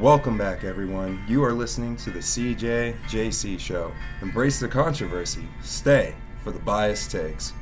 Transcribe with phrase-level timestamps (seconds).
[0.00, 1.24] Welcome back, everyone.
[1.26, 3.90] You are listening to the CJJC Show.
[4.22, 5.42] Embrace the controversy.
[5.60, 6.14] Stay
[6.44, 7.52] for the bias takes.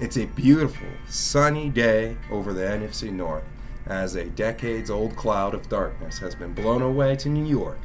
[0.00, 3.44] It's a beautiful, sunny day over the NFC North
[3.86, 7.78] as a decades old cloud of darkness has been blown away to New York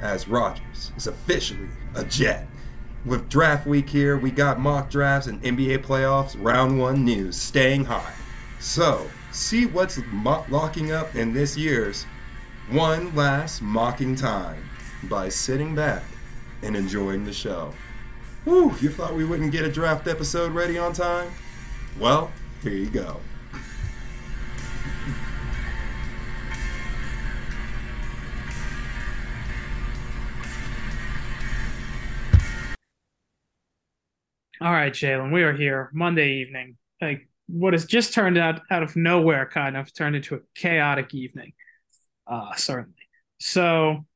[0.00, 2.46] as Rodgers is officially a Jet.
[3.04, 7.86] With draft week here, we got mock drafts and NBA playoffs, round one news staying
[7.86, 8.14] high.
[8.60, 12.06] So, see what's mo- locking up in this year's
[12.72, 14.68] one last mocking time
[15.04, 16.02] by sitting back
[16.62, 17.74] and enjoying the show.
[18.44, 21.30] Whew, you thought we wouldn't get a draft episode ready on time?
[22.00, 22.32] Well,
[22.62, 23.20] here you go.
[34.62, 36.78] All right, Jalen, we are here Monday evening.
[37.02, 41.12] Like what has just turned out out of nowhere, kind of turned into a chaotic
[41.12, 41.52] evening.
[42.32, 42.96] Uh, certainly.
[43.40, 44.06] So,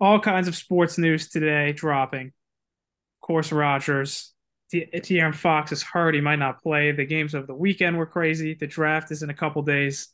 [0.00, 2.28] all kinds of sports news today dropping.
[2.28, 4.32] Of course, Rodgers.
[4.72, 6.14] De'Aaron Fox is hurt.
[6.14, 6.92] He might not play.
[6.92, 8.54] The games of the weekend were crazy.
[8.54, 10.08] The draft is in a couple days.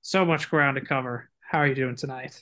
[0.00, 1.28] So much ground to cover.
[1.40, 2.40] How are you doing tonight?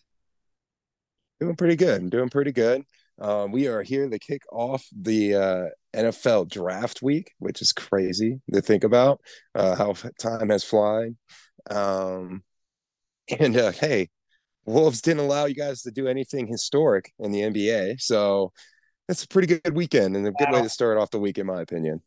[1.40, 2.10] Doing pretty good.
[2.10, 2.82] Doing pretty good.
[3.18, 5.64] Um, we are here to kick off the uh,
[5.96, 9.20] NFL draft week, which is crazy to think about
[9.54, 11.16] uh, how time has flown.
[11.70, 12.42] Um,
[13.40, 14.10] and uh, hey,
[14.64, 18.52] Wolves didn't allow you guys to do anything historic in the NBA, so
[19.06, 20.58] that's a pretty good weekend and a good wow.
[20.58, 22.02] way to start off the week, in my opinion.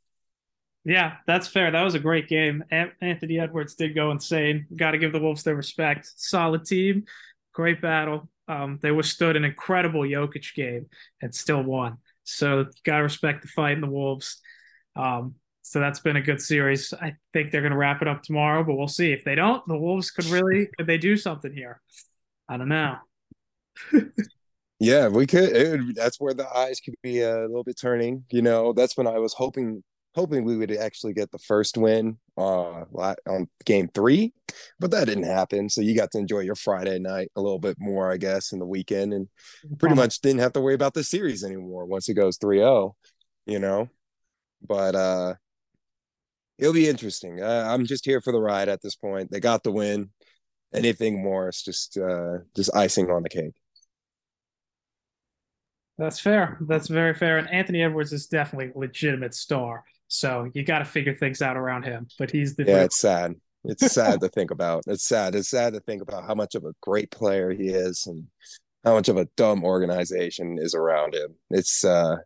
[0.84, 1.72] Yeah, that's fair.
[1.72, 2.64] That was a great game.
[2.72, 4.66] Anthony Edwards did go insane.
[4.76, 6.12] Got to give the Wolves their respect.
[6.16, 7.06] Solid team,
[7.54, 8.30] great battle.
[8.48, 10.88] Um, they withstood an incredible Jokic game
[11.22, 11.98] and still won.
[12.24, 14.42] So got to respect the fight in the Wolves.
[14.96, 16.94] Um, so that's been a good series.
[16.94, 19.14] I think they're going to wrap it up tomorrow, but we'll see.
[19.14, 21.80] If they don't, the Wolves could really could they do something here?
[22.52, 22.98] I don't know.
[24.80, 25.54] yeah, we could.
[25.54, 28.26] Would, that's where the eyes could be a little bit turning.
[28.30, 29.84] You know, that's when I was hoping
[30.16, 32.84] hoping we would actually get the first win uh
[33.30, 34.34] on game three
[34.78, 37.78] but that didn't happen so you got to enjoy your friday night a little bit
[37.80, 39.30] more i guess in the weekend and
[39.80, 42.92] pretty much didn't have to worry about the series anymore once it goes 3-0
[43.46, 43.88] you know
[44.68, 45.34] but uh
[46.58, 49.64] it'll be interesting uh, i'm just here for the ride at this point they got
[49.64, 50.10] the win
[50.74, 53.54] anything more is just uh just icing on the cake
[56.02, 56.58] that's fair.
[56.62, 57.38] That's very fair.
[57.38, 59.84] And Anthony Edwards is definitely a legitimate star.
[60.08, 62.08] So you got to figure things out around him.
[62.18, 62.84] But he's the yeah.
[62.84, 63.36] It's sad.
[63.64, 64.84] It's sad to think about.
[64.88, 65.36] It's sad.
[65.36, 68.28] It's sad to think about how much of a great player he is and
[68.84, 71.36] how much of a dumb organization is around him.
[71.52, 72.18] It's uh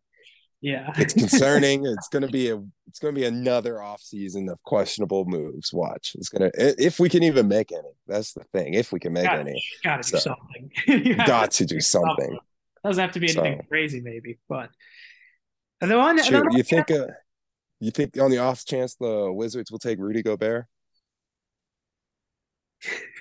[0.66, 0.92] yeah.
[0.98, 1.86] it's concerning.
[1.86, 5.72] it's gonna be a it's gonna be another off season of questionable moves.
[5.72, 6.16] Watch.
[6.16, 7.82] It's gonna if we can even make any.
[8.08, 8.74] That's the thing.
[8.74, 9.64] If we can make gotta, any.
[9.84, 11.18] Gotta do something.
[11.26, 12.10] got to do something.
[12.18, 12.40] something.
[12.84, 14.70] Doesn't have to be anything so, crazy, maybe, but
[15.82, 17.08] and the one, Shoot, you think uh,
[17.80, 20.66] you think on the off chance the Wizards will take Rudy Gobert?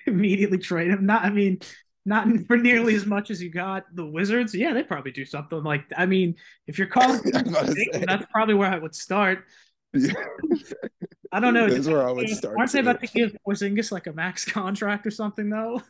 [0.06, 1.06] Immediately trade him.
[1.06, 1.60] Not, I mean,
[2.04, 4.54] not for nearly as much as you got the Wizards.
[4.54, 5.84] Yeah, they probably do something like.
[5.96, 9.44] I mean, if you're calling, that's probably where I would start.
[9.92, 10.12] Yeah.
[11.32, 11.68] I don't know.
[11.70, 12.56] That's where I would start.
[12.58, 15.82] Aren't they about to give Porzingis like a max contract or something though?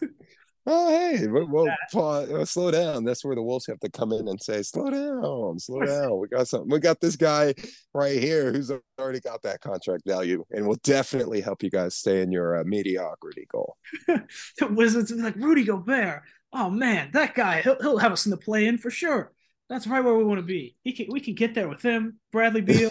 [0.67, 3.05] Oh hey well, well, slow down.
[3.05, 6.19] That's where the wolves have to come in and say slow down slow down.
[6.19, 7.55] We got something we got this guy
[7.93, 12.23] right here who's already got that contract value and will definitely help you guys stay
[12.23, 13.77] in your uh, mediocrity goal.
[14.59, 18.37] The wizards like rudy gobert oh man that guy he'll, he'll have us in the
[18.37, 19.33] play in for sure.
[19.69, 20.77] That's right where we want to be.
[20.85, 22.19] He can, we can get there with him.
[22.33, 22.91] Bradley beal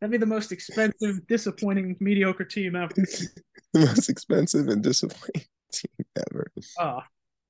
[0.00, 2.92] That'd be the most expensive, disappointing, mediocre team ever.
[2.94, 6.50] the most expensive and disappointing team ever.
[6.78, 7.00] Oh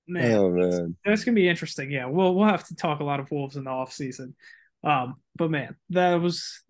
[0.07, 0.33] man.
[0.33, 0.97] Oh man.
[1.05, 1.91] That's gonna be interesting.
[1.91, 4.35] Yeah, we'll we'll have to talk a lot of Wolves in the off season.
[4.83, 6.63] Um, but man, that was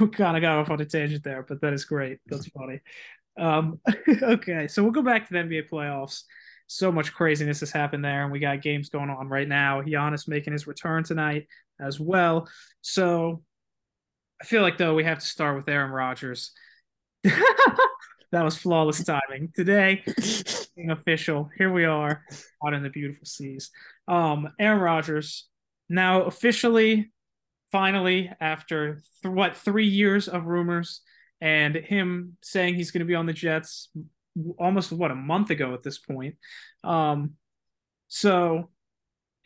[0.00, 2.18] we kind of got off on a tangent there, but that is great.
[2.26, 2.80] That's funny.
[3.38, 3.80] Um,
[4.22, 6.22] okay, so we'll go back to the NBA playoffs.
[6.66, 9.82] So much craziness has happened there, and we got games going on right now.
[9.82, 11.46] Giannis making his return tonight
[11.78, 12.48] as well.
[12.80, 13.42] So
[14.40, 16.52] I feel like though we have to start with Aaron Rodgers.
[18.34, 19.52] that was flawless timing.
[19.54, 20.02] Today,
[20.74, 22.24] being official, here we are
[22.66, 23.70] out in the beautiful seas.
[24.08, 25.46] Um, Aaron Rodgers
[25.88, 27.12] now officially,
[27.70, 31.00] finally, after th- what three years of rumors
[31.40, 33.90] and him saying he's going to be on the Jets,
[34.58, 36.34] almost what a month ago at this point.
[36.82, 37.34] Um,
[38.08, 38.70] so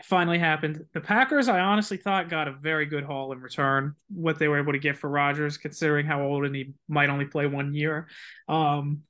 [0.05, 0.85] finally happened.
[0.93, 3.95] The Packers, I honestly thought, got a very good haul in return.
[4.09, 7.25] What they were able to get for Rodgers, considering how old and he might only
[7.25, 8.09] play one year.
[8.49, 9.03] Um,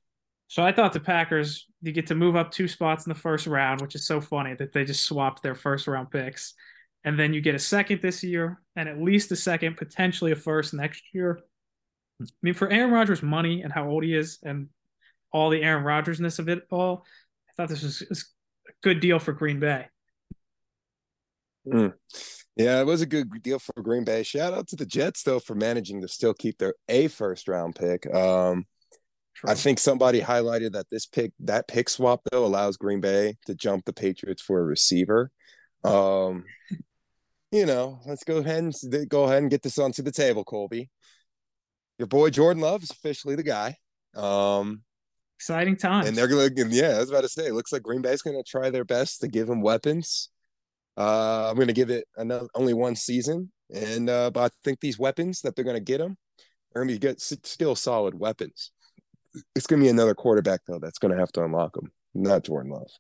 [0.47, 3.47] so I thought the Packers You get to move up two spots in the first
[3.47, 6.55] round, which is so funny that they just swapped their first round picks.
[7.05, 10.37] And then you get a second this year, and at least a second, potentially a
[10.37, 11.41] first next year.
[12.21, 14.69] I mean, for Aaron Rodgers' money and how old he is, and
[15.33, 17.05] all the Aaron Rodgersness of it all,
[17.49, 18.03] I thought this was
[18.69, 19.87] a good deal for Green Bay.
[21.67, 21.95] Mm.
[22.57, 24.25] Yeah, it was a good deal for Green Bay.
[24.25, 27.77] Shout out to the Jets though for managing to still keep their a first round
[27.77, 28.13] pick.
[28.13, 28.67] Um,
[29.47, 33.55] I think somebody highlighted that this pick, that pick swap though, allows Green Bay to
[33.55, 35.31] jump the Patriots for a receiver.
[35.85, 36.45] Um,
[37.53, 40.91] you know, let's go ahead and go ahead and get this onto the table, Colby.
[41.99, 43.77] Your boy Jordan Love is officially the guy.
[44.17, 44.83] Um,
[45.37, 46.07] Exciting time.
[46.07, 48.43] And they're gonna, yeah, I was about to say, it looks like Green Bay's gonna
[48.43, 50.31] try their best to give him weapons.
[50.99, 54.99] Uh, I'm gonna give it another only one season, and uh, but I think these
[54.99, 56.17] weapons that they're gonna get them
[56.75, 58.73] are gonna be good, still solid weapons
[59.55, 62.45] it's going to be another quarterback though that's going to have to unlock them, not
[62.45, 62.91] Jordan Love.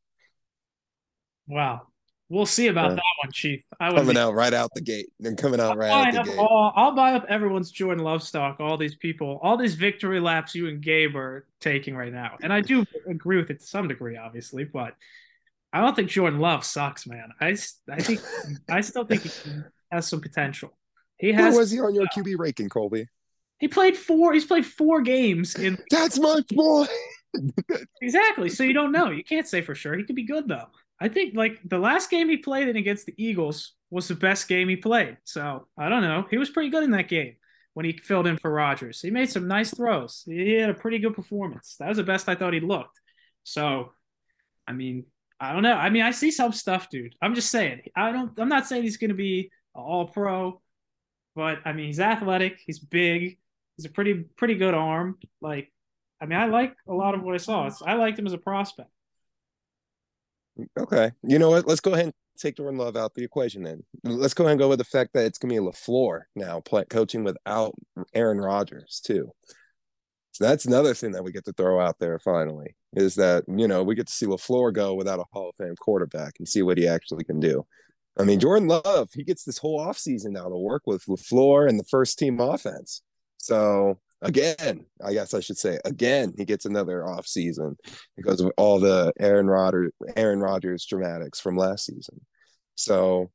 [1.46, 1.82] Wow,
[2.28, 2.96] we'll see about yeah.
[2.96, 3.62] that one, Chief.
[3.80, 4.18] I coming be...
[4.18, 5.08] out right out the gate.
[5.18, 6.38] Then coming out I'll right out the gate.
[6.38, 8.60] All, I'll buy up everyone's Jordan Love stock.
[8.60, 12.52] All these people, all these victory laps you and Gabe are taking right now, and
[12.52, 14.94] I do agree with it to some degree, obviously, but.
[15.72, 17.30] I don't think Jordan Love sucks, man.
[17.40, 17.56] I,
[17.90, 18.20] I think
[18.68, 19.30] I still think he
[19.90, 20.76] has some potential.
[21.18, 21.52] He has.
[21.52, 23.06] Where was he on your QB ranking, Colby?
[23.58, 24.32] He played four.
[24.32, 25.78] He's played four games in.
[25.90, 26.88] That's my point.
[28.02, 28.48] exactly.
[28.48, 29.10] So you don't know.
[29.10, 29.96] You can't say for sure.
[29.96, 30.66] He could be good though.
[31.00, 34.48] I think like the last game he played in against the Eagles was the best
[34.48, 35.18] game he played.
[35.24, 36.26] So I don't know.
[36.30, 37.34] He was pretty good in that game
[37.74, 39.00] when he filled in for Rodgers.
[39.00, 40.22] He made some nice throws.
[40.26, 41.76] He had a pretty good performance.
[41.78, 43.00] That was the best I thought he looked.
[43.44, 43.92] So,
[44.66, 45.04] I mean,
[45.40, 45.74] I don't know.
[45.74, 47.14] I mean, I see some stuff, dude.
[47.22, 47.82] I'm just saying.
[47.94, 48.38] I don't.
[48.38, 50.60] I'm not saying he's going to be all pro,
[51.36, 52.58] but I mean, he's athletic.
[52.66, 53.38] He's big.
[53.76, 55.16] He's a pretty pretty good arm.
[55.40, 55.72] Like,
[56.20, 57.70] I mean, I like a lot of what I saw.
[57.86, 58.90] I liked him as a prospect.
[60.76, 61.68] Okay, you know what?
[61.68, 63.62] Let's go ahead and take Jordan Love out the equation.
[63.62, 66.60] Then let's go ahead and go with the fact that it's gonna be LaFleur now
[66.60, 67.74] play, coaching without
[68.12, 69.30] Aaron Rodgers too.
[70.38, 73.66] So that's another thing that we get to throw out there finally is that you
[73.66, 76.62] know we get to see LaFleur go without a Hall of Fame quarterback and see
[76.62, 77.66] what he actually can do.
[78.20, 81.76] I mean, Jordan Love, he gets this whole offseason now to work with LaFleur and
[81.76, 83.02] the first team offense.
[83.38, 87.76] So again, I guess I should say again, he gets another off season
[88.16, 92.20] because of all the Aaron Rodgers Aaron Rodgers dramatics from last season.
[92.76, 93.32] So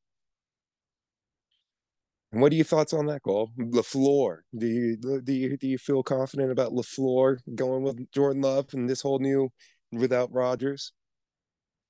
[2.42, 3.52] what are your thoughts on that goal?
[3.58, 4.40] LaFleur.
[4.58, 8.90] Do you do you do you feel confident about LaFleur going with Jordan Love and
[8.90, 9.52] this whole new
[9.92, 10.94] without Rodgers?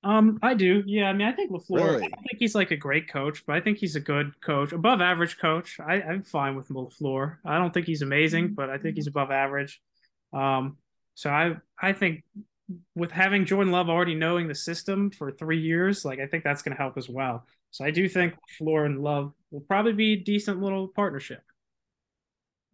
[0.02, 0.82] Um, I do.
[0.84, 1.84] Yeah, I mean, I think LaFleur.
[1.84, 2.04] Really?
[2.04, 5.00] I think he's like a great coach, but I think he's a good coach, above
[5.00, 5.80] average coach.
[5.80, 7.38] I, I'm fine with LaFleur.
[7.44, 9.80] I don't think he's amazing, but I think he's above average.
[10.34, 10.76] Um,
[11.14, 12.22] so I I think
[12.94, 16.62] with having Jordan Love already knowing the system for three years, like I think that's
[16.62, 17.46] going to help as well.
[17.74, 21.42] So I do think LaFleur and Love will probably be a decent little partnership.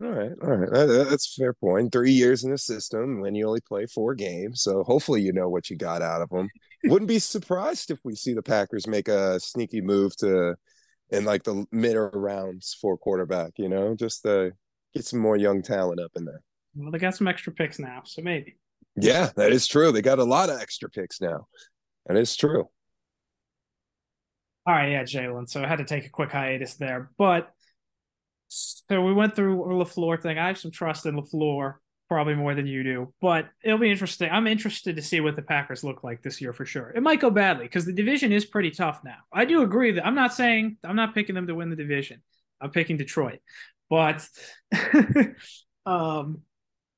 [0.03, 1.91] All right, all right, that, that's fair point.
[1.91, 5.49] Three years in the system when you only play four games, so hopefully you know
[5.49, 6.51] what you got out of them.
[6.85, 10.57] Wouldn't be surprised if we see the Packers make a sneaky move to
[11.09, 13.53] in like the mid or rounds for quarterback.
[13.57, 14.53] You know, just to
[14.95, 16.43] get some more young talent up in there.
[16.75, 18.59] Well, they got some extra picks now, so maybe.
[18.97, 19.93] Yeah, that is true.
[19.93, 21.47] They got a lot of extra picks now.
[22.05, 22.69] That is true.
[24.71, 25.51] All right, yeah, Jalen.
[25.51, 27.53] So I had to take a quick hiatus there, but
[28.47, 30.39] so we went through LaFleur thing.
[30.39, 31.75] I have some trust in LaFleur,
[32.09, 34.31] probably more than you do, but it'll be interesting.
[34.31, 36.93] I'm interested to see what the Packers look like this year for sure.
[36.95, 39.17] It might go badly because the division is pretty tough now.
[39.33, 42.23] I do agree that I'm not saying I'm not picking them to win the division.
[42.61, 43.41] I'm picking Detroit,
[43.89, 44.25] but
[45.85, 46.43] um,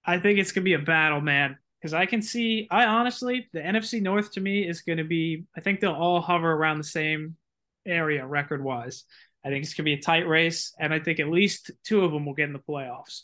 [0.05, 1.57] I think it's gonna be a battle, man.
[1.81, 5.47] Because I can see, I honestly, the NFC North to me is going to be.
[5.57, 7.35] I think they'll all hover around the same
[7.87, 9.05] area record wise.
[9.45, 12.05] I think it's going to be a tight race, and I think at least two
[12.05, 13.23] of them will get in the playoffs.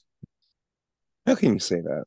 [1.26, 2.04] How can you say that?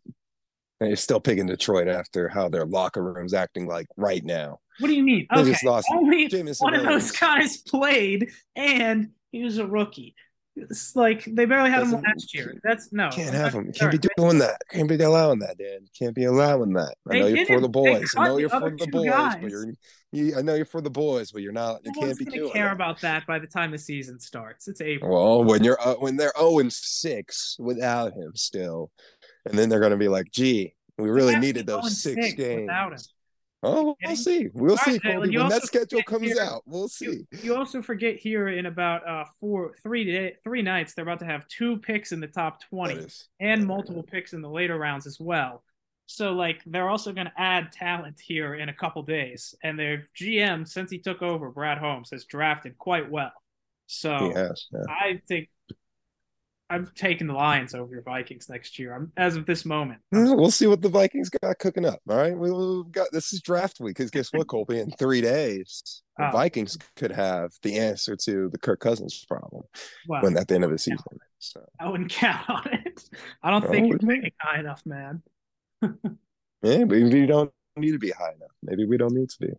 [0.79, 4.60] And you're still picking Detroit after how their locker room's acting like right now.
[4.79, 5.27] What do you mean?
[5.34, 5.51] They okay.
[5.51, 6.27] just lost Only
[6.60, 10.15] one of those guys played, and he was a rookie.
[10.62, 12.60] It's like they barely had Doesn't, him last year.
[12.63, 13.10] That's no.
[13.10, 13.72] Can't have him.
[13.72, 14.62] Can't be doing that.
[14.70, 15.88] Can't be allowing that, Dan.
[15.98, 16.96] Can't be allowing that.
[17.10, 18.13] I know you're for the boys.
[18.18, 19.38] I know you're for the boys, guys.
[19.41, 19.74] but you're.
[20.13, 21.86] You, I know you're for the boys, but you're not.
[21.86, 22.51] You can't be doing.
[22.51, 22.74] Care that.
[22.74, 24.68] about that by the time the season starts.
[24.68, 25.12] It's April.
[25.12, 28.91] Well, when you're uh, when they're zero oh and six without him still,
[29.46, 32.62] and then they're going to be like, "Gee, we really needed those six, six games
[32.62, 33.00] without him."
[33.63, 34.50] Oh, we'll see.
[34.53, 35.00] We'll see.
[35.03, 37.06] Right, when that schedule comes here, out, we'll see.
[37.06, 41.20] You, you, also forget here in about uh four, three day, three nights, they're about
[41.20, 44.77] to have two picks in the top twenty is, and multiple picks in the later
[44.77, 45.63] rounds as well.
[46.08, 50.08] So like they're also going to add talent here in a couple days, and their
[50.20, 53.32] GM since he took over, Brad Holmes has drafted quite well.
[53.86, 54.84] So has, yeah.
[54.89, 55.50] I think
[56.72, 58.96] I'm taking the Lions over your Vikings next year.
[58.96, 60.00] I'm, as of this moment.
[60.12, 62.00] We'll see what the Vikings got cooking up.
[62.10, 64.80] All right, we, have got this is draft week because guess what, Colby?
[64.80, 66.32] In three days, the oh.
[66.32, 69.63] Vikings could have the answer to the Kirk Cousins problem
[70.08, 71.04] well, when at the end of the season.
[71.40, 73.04] So I wouldn't count on it.
[73.44, 75.22] I don't think you're making high enough, man.
[75.82, 78.51] yeah, maybe you don't need to be high enough.
[78.63, 79.50] Maybe we don't need to be.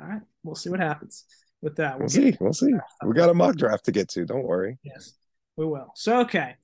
[0.00, 1.24] All right, we'll see what happens
[1.62, 1.92] with that.
[1.92, 2.36] We'll, we'll see.
[2.40, 2.72] We'll see.
[3.04, 4.24] We got a mock draft to get to.
[4.24, 4.78] Don't worry.
[4.82, 5.14] Yes
[5.56, 5.92] we will.
[5.94, 6.56] So okay,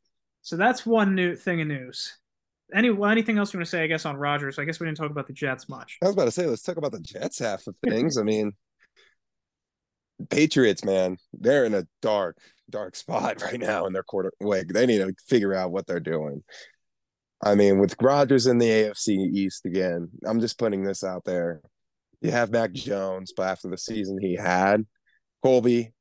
[0.43, 2.19] so that's one new thing of news.
[2.75, 3.83] Any anything else you want to say?
[3.83, 4.59] I guess on Rodgers.
[4.59, 5.99] I guess we didn't talk about the Jets much.
[6.03, 8.19] I was about to say let's talk about the Jets half of things.
[8.19, 8.53] I mean,
[10.31, 12.37] Patriots, man, they're in a dark,
[12.69, 14.33] dark spot right now in their quarter.
[14.41, 16.43] Like they need to figure out what they're doing.
[17.43, 21.63] I mean, with Rodgers in the AFC East again, I'm just putting this out there.
[22.21, 24.85] You have Mac Jones, but after the season he had,
[25.43, 25.93] Colby,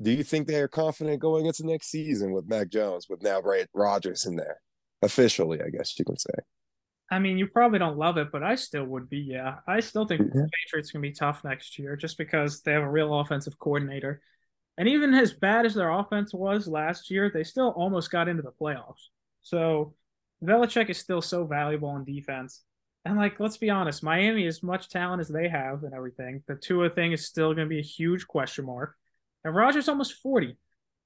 [0.00, 3.40] do you think they are confident going into next season with Mac Jones, with now
[3.40, 4.60] Ray Rodgers in there?
[5.02, 6.32] Officially, I guess you can say.
[7.10, 9.18] I mean, you probably don't love it, but I still would be.
[9.18, 10.42] Yeah, I still think yeah.
[10.42, 14.20] the Patriots can be tough next year, just because they have a real offensive coordinator.
[14.78, 18.42] And even as bad as their offense was last year, they still almost got into
[18.42, 19.08] the playoffs.
[19.42, 19.94] So
[20.42, 22.62] Belichick is still so valuable in defense.
[23.04, 26.56] And like, let's be honest, Miami, as much talent as they have and everything, the
[26.56, 28.96] Tua thing is still going to be a huge question mark.
[29.46, 30.56] And Rodgers almost 40.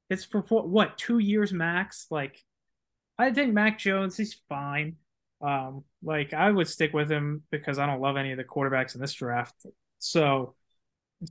[0.09, 2.07] It's for what, two years max?
[2.11, 2.43] Like,
[3.19, 4.97] I think Mac Jones, he's fine.
[5.43, 8.95] Um, like I would stick with him because I don't love any of the quarterbacks
[8.95, 9.55] in this draft.
[9.99, 10.55] So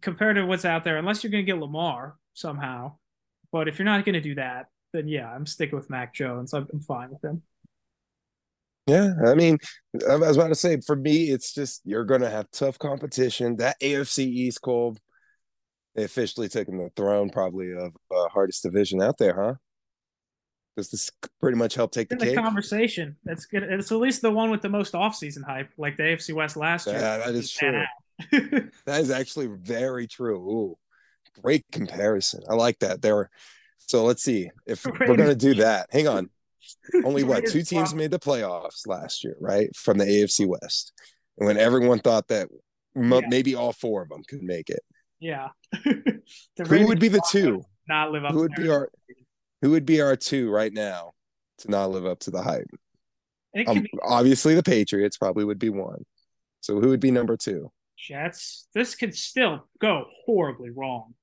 [0.02, 2.98] compared to what's out there, unless you're gonna get Lamar somehow.
[3.52, 6.54] But if you're not gonna do that, then yeah, I'm sticking with Mac Jones.
[6.54, 7.42] I'm, fine with him.
[8.86, 9.58] Yeah, I mean,
[10.08, 13.58] I was about to say for me, it's just you're gonna have tough competition.
[13.58, 14.96] That AFC East Cole
[16.04, 19.54] officially taking the throne probably of uh, hardest division out there, huh?
[20.78, 23.18] Does this pretty much help take the, the conversation?
[23.26, 23.64] That's good.
[23.64, 26.88] It's at least the one with the most offseason hype, like the AFC West last
[26.88, 26.96] year.
[26.96, 27.84] Yeah, that is true.
[28.86, 30.38] that is actually very true.
[30.38, 30.78] Ooh,
[31.42, 32.44] great comparison.
[32.50, 33.02] I like that.
[33.02, 33.30] There.
[33.80, 35.90] So let's see if we're going to do that.
[35.92, 36.30] Hang on.
[37.04, 39.76] Only what two teams made the playoffs last year, right?
[39.76, 40.94] From the AFC West,
[41.36, 42.48] when everyone thought that
[42.96, 43.22] yeah.
[43.28, 44.82] maybe all four of them could make it.
[45.20, 45.50] Yeah.
[45.84, 47.64] who would be the two?
[47.88, 48.32] Not live up.
[48.32, 48.90] Who would be our?
[49.62, 51.12] Who would be our two right now
[51.60, 52.70] to not live up to the hype?
[53.68, 56.06] Um, be- obviously, the Patriots probably would be one.
[56.62, 57.72] So who would be number two?
[57.98, 58.68] Jets.
[58.74, 61.16] This could still go horribly wrong.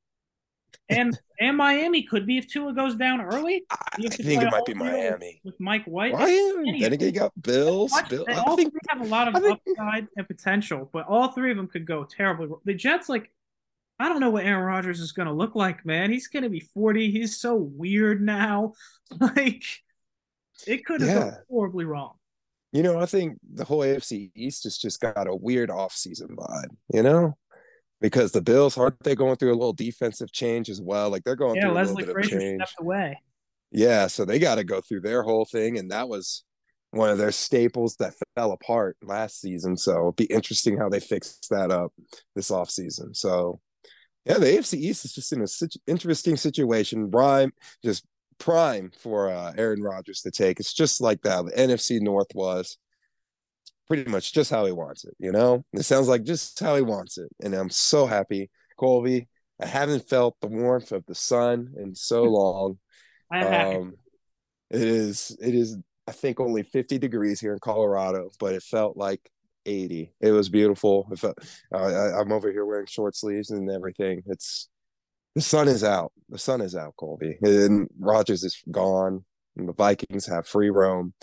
[0.89, 3.65] And and Miami could be if Tua goes down early.
[3.71, 6.13] I think it might be Miami with Mike White.
[6.13, 6.27] Why?
[6.27, 7.93] Then again, you got Bills.
[8.09, 11.51] Bill, all think, three have a lot of think, upside and potential, but all three
[11.51, 12.49] of them could go terribly.
[12.65, 13.31] The Jets, like
[13.99, 16.11] I don't know what Aaron Rodgers is going to look like, man.
[16.11, 17.11] He's going to be 40.
[17.11, 18.75] He's so weird now.
[19.21, 19.65] like,
[20.67, 21.21] it could have yeah.
[21.21, 22.15] gone horribly wrong.
[22.73, 26.77] You know, I think the whole AFC East has just got a weird offseason vibe,
[26.93, 27.37] you know?
[28.03, 31.09] Because the Bills, aren't they going through a little defensive change as well?
[31.09, 32.63] Like, they're going yeah, through a Leslie little bit Frazier of change.
[32.63, 33.19] stepped away.
[33.71, 35.79] Yeah, so they got to go through their whole thing.
[35.79, 36.45] And that was
[36.91, 39.77] one of their staples that fell apart last season.
[39.79, 41.93] So it'll be interesting how they fix that up
[42.35, 43.17] this offseason.
[43.17, 43.61] So
[44.27, 47.09] yeah, the AFC East is just in a situ- interesting situation.
[47.11, 47.53] Prime,
[47.85, 48.05] just
[48.39, 50.59] prime for uh, Aaron Rodgers to take.
[50.59, 51.45] It's just like that.
[51.47, 52.77] The NFC North was
[53.87, 55.15] pretty much just how he wants it.
[55.19, 59.29] You know, it sounds like just how he wants it, and I'm so happy, Colby.
[59.63, 62.79] I haven't felt the warmth of the sun in so long.
[63.33, 63.95] Um,
[64.71, 65.37] it is.
[65.41, 65.79] It is.
[66.09, 69.31] I think only 50 degrees here in Colorado, but it felt like
[69.67, 70.13] 80.
[70.21, 71.09] It was beautiful.
[71.11, 71.35] If uh,
[71.73, 74.69] I, am over here wearing short sleeves and everything, it's
[75.35, 76.13] the sun is out.
[76.31, 77.37] The sun is out, Colby.
[77.43, 79.25] And Rodgers is gone.
[79.57, 81.15] And the Vikings have free roam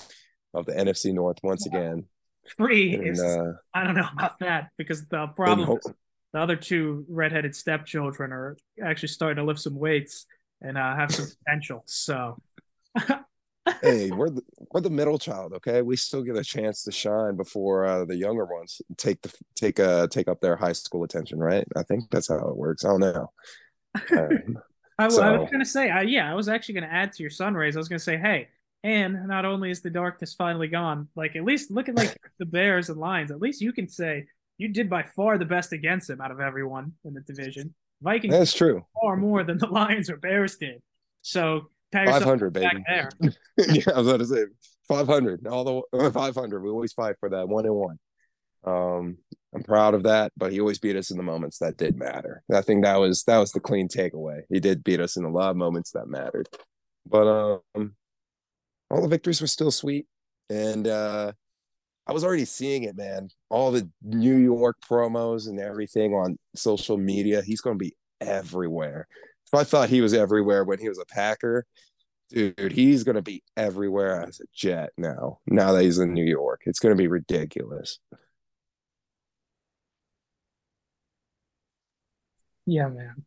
[0.53, 2.05] of the NFC North once again.
[2.57, 5.93] Free and, is, uh, I don't know about that because the problem is
[6.33, 10.25] the other two redheaded stepchildren are actually starting to lift some weights
[10.61, 11.83] and uh, have some potential.
[11.85, 12.37] So
[13.81, 14.41] hey, we're the,
[14.71, 15.81] we're the middle child, okay?
[15.81, 19.79] We still get a chance to shine before uh, the younger ones take the take
[19.79, 21.65] uh take up their high school attention, right?
[21.75, 22.83] I think that's how it works.
[22.83, 23.31] I don't know.
[24.11, 24.57] Um,
[24.99, 25.21] I, so.
[25.21, 27.75] I, was gonna say, uh, yeah, I was actually gonna add to your sun rays.
[27.75, 28.49] I was gonna say, hey,
[28.83, 32.45] and not only is the darkness finally gone, like at least look at like the
[32.45, 33.31] Bears and Lions.
[33.31, 34.25] At least you can say
[34.57, 37.73] you did by far the best against them out of everyone in the division.
[38.01, 40.81] Vikings, that's true, far more than the Lions or Bears did.
[41.21, 42.83] So Five hundred, baby.
[43.57, 44.45] yeah, I was about to say
[44.87, 45.47] five hundred.
[45.47, 46.63] All the five hundred.
[46.63, 47.99] We always fight for that one and one.
[48.65, 49.17] Um,
[49.53, 52.43] I'm proud of that, but he always beat us in the moments that did matter.
[52.51, 54.41] I think that was that was the clean takeaway.
[54.49, 56.49] He did beat us in a lot of moments that mattered,
[57.05, 57.27] but
[57.75, 57.95] um,
[58.89, 60.07] all the victories were still sweet,
[60.49, 61.33] and uh,
[62.07, 63.29] I was already seeing it, man.
[63.49, 67.41] All the New York promos and everything on social media.
[67.41, 69.07] He's going to be everywhere.
[69.53, 71.67] If I thought he was everywhere when he was a Packer,
[72.31, 75.41] dude, he's going to be everywhere as a Jet now.
[75.45, 77.99] Now that he's in New York, it's going to be ridiculous.
[82.65, 83.25] Yeah, man.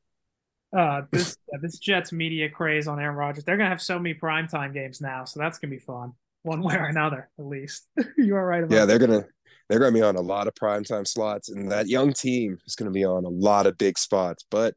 [0.77, 3.45] Uh, this yeah, this Jets media craze on Aaron Rodgers.
[3.45, 6.75] They're gonna have so many primetime games now, so that's gonna be fun, one way
[6.75, 7.87] or another, at least.
[8.19, 8.75] you are right about.
[8.75, 9.07] Yeah, they're that.
[9.07, 9.25] gonna
[9.69, 12.91] they're gonna be on a lot of primetime slots, and that young team is gonna
[12.91, 14.45] be on a lot of big spots.
[14.51, 14.75] But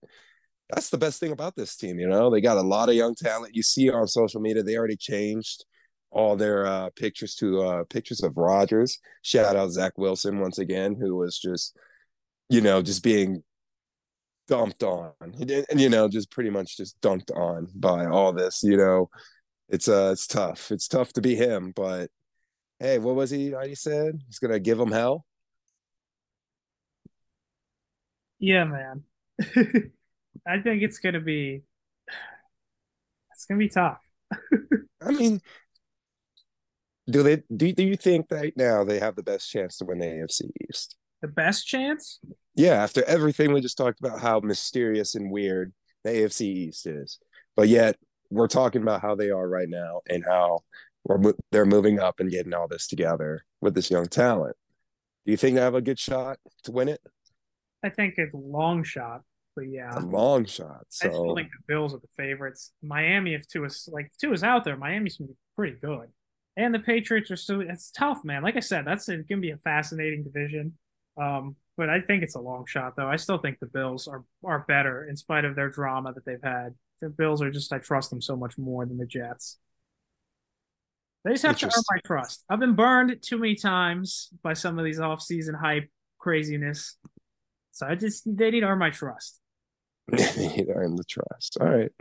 [0.69, 1.99] that's the best thing about this team.
[1.99, 3.55] You know, they got a lot of young talent.
[3.55, 5.65] You see on social media, they already changed
[6.11, 8.99] all their uh, pictures to uh, pictures of Rodgers.
[9.23, 11.77] Shout out Zach Wilson once again, who was just,
[12.49, 13.43] you know, just being
[14.47, 18.61] dumped on, and you know, just pretty much just dumped on by all this.
[18.63, 19.09] You know,
[19.69, 20.71] it's uh, it's tough.
[20.71, 22.09] It's tough to be him, but
[22.79, 23.53] hey, what was he?
[23.65, 25.25] He said he's gonna give him hell.
[28.39, 29.03] Yeah, man.
[30.47, 31.61] I think it's gonna be
[33.31, 33.99] it's gonna be tough.
[35.01, 35.41] I mean,
[37.09, 39.99] do they do, do you think right now they have the best chance to win
[39.99, 40.95] the AFC East?
[41.21, 42.19] The best chance?
[42.55, 47.19] Yeah, after everything we just talked about how mysterious and weird the AFC East is.
[47.55, 47.97] But yet
[48.29, 50.59] we're talking about how they are right now and how
[51.03, 54.55] we're they're moving up and getting all this together with this young talent.
[55.25, 57.01] Do you think they have a good shot to win it?
[57.83, 59.21] I think it's long shot.
[59.67, 60.85] Yeah, a long shot.
[60.89, 62.71] So I still think the Bills are the favorites.
[62.81, 66.07] Miami, if Tua is like Tua is out there, Miami's gonna be pretty good.
[66.57, 68.43] And the Patriots are still it's tough, man.
[68.43, 70.77] Like I said, that's gonna be a fascinating division.
[71.17, 73.07] Um, but I think it's a long shot though.
[73.07, 76.43] I still think the Bills are are better in spite of their drama that they've
[76.43, 76.75] had.
[77.01, 79.57] The Bills are just I trust them so much more than the Jets.
[81.23, 82.43] They just have to earn my trust.
[82.49, 86.97] I've been burned too many times by some of these off-season hype craziness.
[87.71, 89.38] So I just they need to earn my trust.
[90.73, 91.57] earn the trust.
[91.59, 91.91] All right.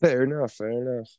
[0.00, 0.52] Fair enough.
[0.52, 1.10] Fair enough.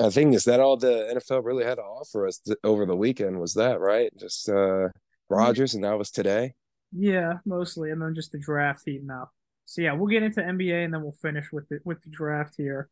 [0.00, 3.40] I think is that all the NFL really had to offer us over the weekend
[3.40, 4.12] was that right?
[4.16, 4.88] Just uh
[5.28, 6.54] Rodgers, and that was today.
[6.92, 9.32] Yeah, mostly, and then just the draft heating up.
[9.64, 12.54] So yeah, we'll get into NBA, and then we'll finish with the with the draft
[12.56, 12.88] here.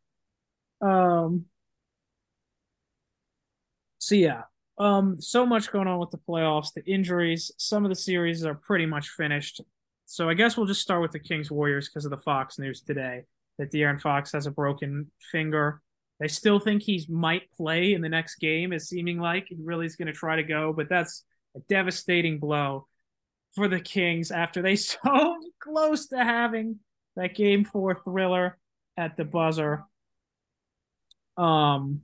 [0.81, 1.45] Um.
[3.99, 4.43] So yeah,
[4.77, 7.51] um, so much going on with the playoffs, the injuries.
[7.57, 9.61] Some of the series are pretty much finished.
[10.05, 12.81] So I guess we'll just start with the Kings Warriors because of the Fox news
[12.81, 13.23] today
[13.57, 15.81] that De'Aaron Fox has a broken finger.
[16.19, 19.85] They still think he might play in the next game, as seeming like he really
[19.85, 21.23] is going to try to go, but that's
[21.55, 22.87] a devastating blow
[23.53, 26.79] for the Kings after they so close to having
[27.15, 28.57] that game four thriller
[28.97, 29.83] at the buzzer.
[31.37, 32.01] Um,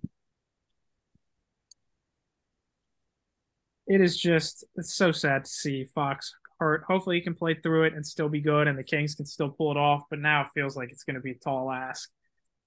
[3.87, 6.84] it is just it's so sad to see Fox hurt.
[6.88, 9.50] Hopefully he can play through it and still be good, and the Kings can still
[9.50, 10.04] pull it off.
[10.10, 12.10] But now it feels like it's going to be a tall ask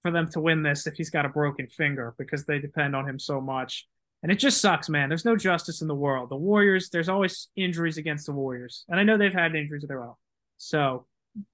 [0.03, 3.09] for them to win this if he's got a broken finger because they depend on
[3.09, 3.87] him so much.
[4.21, 5.09] And it just sucks, man.
[5.09, 6.29] There's no justice in the world.
[6.29, 8.83] The Warriors, there's always injuries against the Warriors.
[8.89, 10.15] And I know they've had injuries of their own.
[10.57, 11.05] So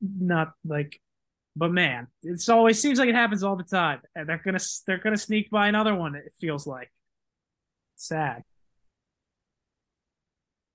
[0.01, 0.99] not like
[1.55, 4.01] but man, it's always seems like it happens all the time.
[4.15, 6.91] And they're gonna they're gonna sneak by another one, it feels like.
[7.95, 8.43] Sad.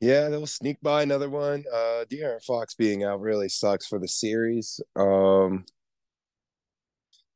[0.00, 1.64] Yeah, they'll sneak by another one.
[1.72, 4.80] Uh De'Aaron Fox being out really sucks for the series.
[4.94, 5.64] Um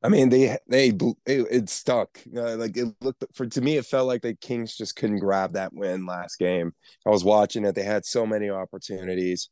[0.03, 2.19] I mean, they they it, it stuck.
[2.35, 5.53] Uh, like it looked for to me, it felt like the Kings just couldn't grab
[5.55, 6.73] that win last game.
[7.07, 9.51] I was watching it; they had so many opportunities.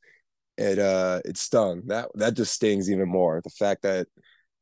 [0.59, 1.83] It uh, it stung.
[1.89, 3.41] That that just stings even more.
[3.45, 4.09] The fact that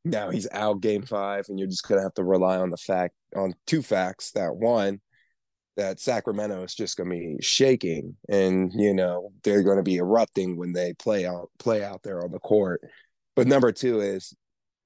[0.04, 3.14] now he's out game five, and you're just gonna have to rely on the fact
[3.36, 4.32] on two facts.
[4.32, 5.00] That one,
[5.76, 10.72] that Sacramento is just gonna be shaking, and you know they're gonna be erupting when
[10.72, 12.80] they play out play out there on the court.
[13.34, 14.34] But number two is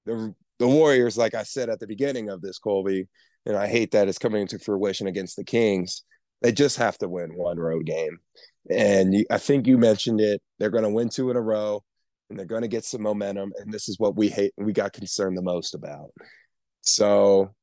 [0.07, 3.09] the the Warriors, like I said at the beginning of this, Colby,
[3.46, 6.05] and I hate that it's coming into fruition against the Kings.
[6.42, 8.18] They just have to win one road game.
[8.68, 10.42] And you, I think you mentioned it.
[10.59, 11.83] They're going to win two in a row
[12.29, 13.53] and they're going to get some momentum.
[13.59, 16.11] And this is what we hate, we got concerned the most about.
[16.83, 17.55] So,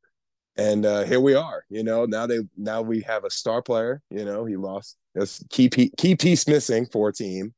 [0.57, 4.01] and uh, here we are, you know, now they, now we have a star player,
[4.09, 7.53] you know, he lost a key, key piece missing for a team.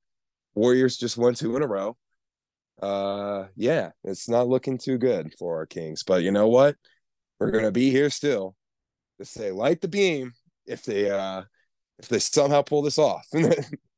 [0.55, 1.97] Warriors just won two in a row.
[2.81, 6.03] uh, yeah, it's not looking too good for our Kings.
[6.03, 6.75] But you know what?
[7.39, 8.55] We're gonna be here still
[9.19, 10.33] to say light the beam
[10.65, 11.43] if they uh
[11.99, 13.25] if they somehow pull this off.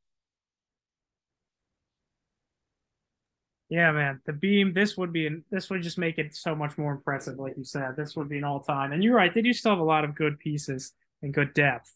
[3.71, 4.73] yeah, man, the beam.
[4.73, 7.39] This would be this would just make it so much more impressive.
[7.39, 8.91] Like you said, this would be an all time.
[8.91, 11.95] And you're right, they do still have a lot of good pieces and good depth.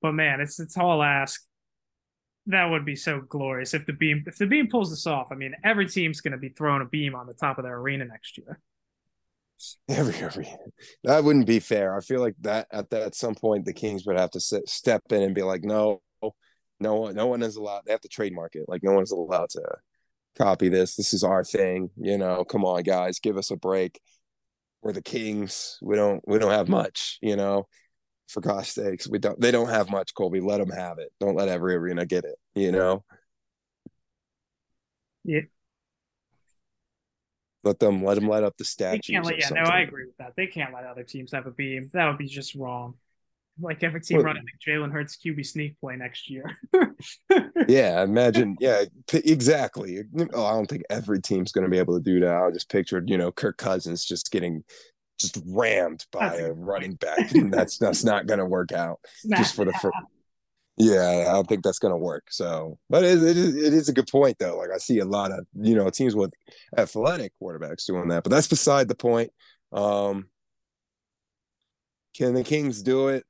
[0.00, 1.44] But man, it's it's all ask
[2.46, 5.28] that would be so glorious if the beam if the beam pulls this off.
[5.30, 7.76] I mean, every team's going to be throwing a beam on the top of their
[7.76, 8.58] arena next year.
[9.88, 10.48] Every every
[11.04, 11.96] that wouldn't be fair.
[11.96, 14.68] I feel like that at that at some point the Kings would have to sit,
[14.68, 16.02] step in and be like, no,
[16.78, 17.82] no one, no one is allowed.
[17.86, 18.66] They have to trademark it.
[18.68, 19.62] Like no one's allowed to
[20.36, 20.96] copy this.
[20.96, 21.90] This is our thing.
[21.96, 24.00] You know, come on, guys, give us a break.
[24.82, 25.78] We're the Kings.
[25.82, 27.18] We don't we don't have much.
[27.20, 27.66] You know,
[28.28, 29.40] for God's sakes, we don't.
[29.40, 30.40] They don't have much, Colby.
[30.40, 31.10] Let them have it.
[31.20, 32.36] Don't let every arena get it.
[32.54, 33.04] You know.
[35.24, 35.40] Yeah.
[37.64, 39.08] Let them let them light up the statues.
[39.08, 40.34] They can't let, yeah, no, I agree with that.
[40.36, 41.90] They can't let other teams have a beam.
[41.92, 42.94] That would be just wrong.
[43.60, 46.44] Like every team well, running like Jalen Hurts QB sneak play next year.
[47.68, 48.56] yeah, imagine.
[48.60, 50.02] Yeah, p- exactly.
[50.34, 52.34] Oh, I don't think every team's going to be able to do that.
[52.34, 54.62] I just pictured, you know, Kirk Cousins just getting
[55.18, 57.30] just rammed by that's a running back.
[57.50, 59.00] that's that's not going to work out
[59.36, 59.96] just for the first.
[60.78, 62.24] Yeah, I don't think that's going to work.
[62.28, 64.58] So, but it, it, is, it is a good point though.
[64.58, 66.32] Like I see a lot of you know teams with
[66.76, 69.32] athletic quarterbacks doing that, but that's beside the point.
[69.72, 70.26] Um,
[72.14, 73.24] can the Kings do it?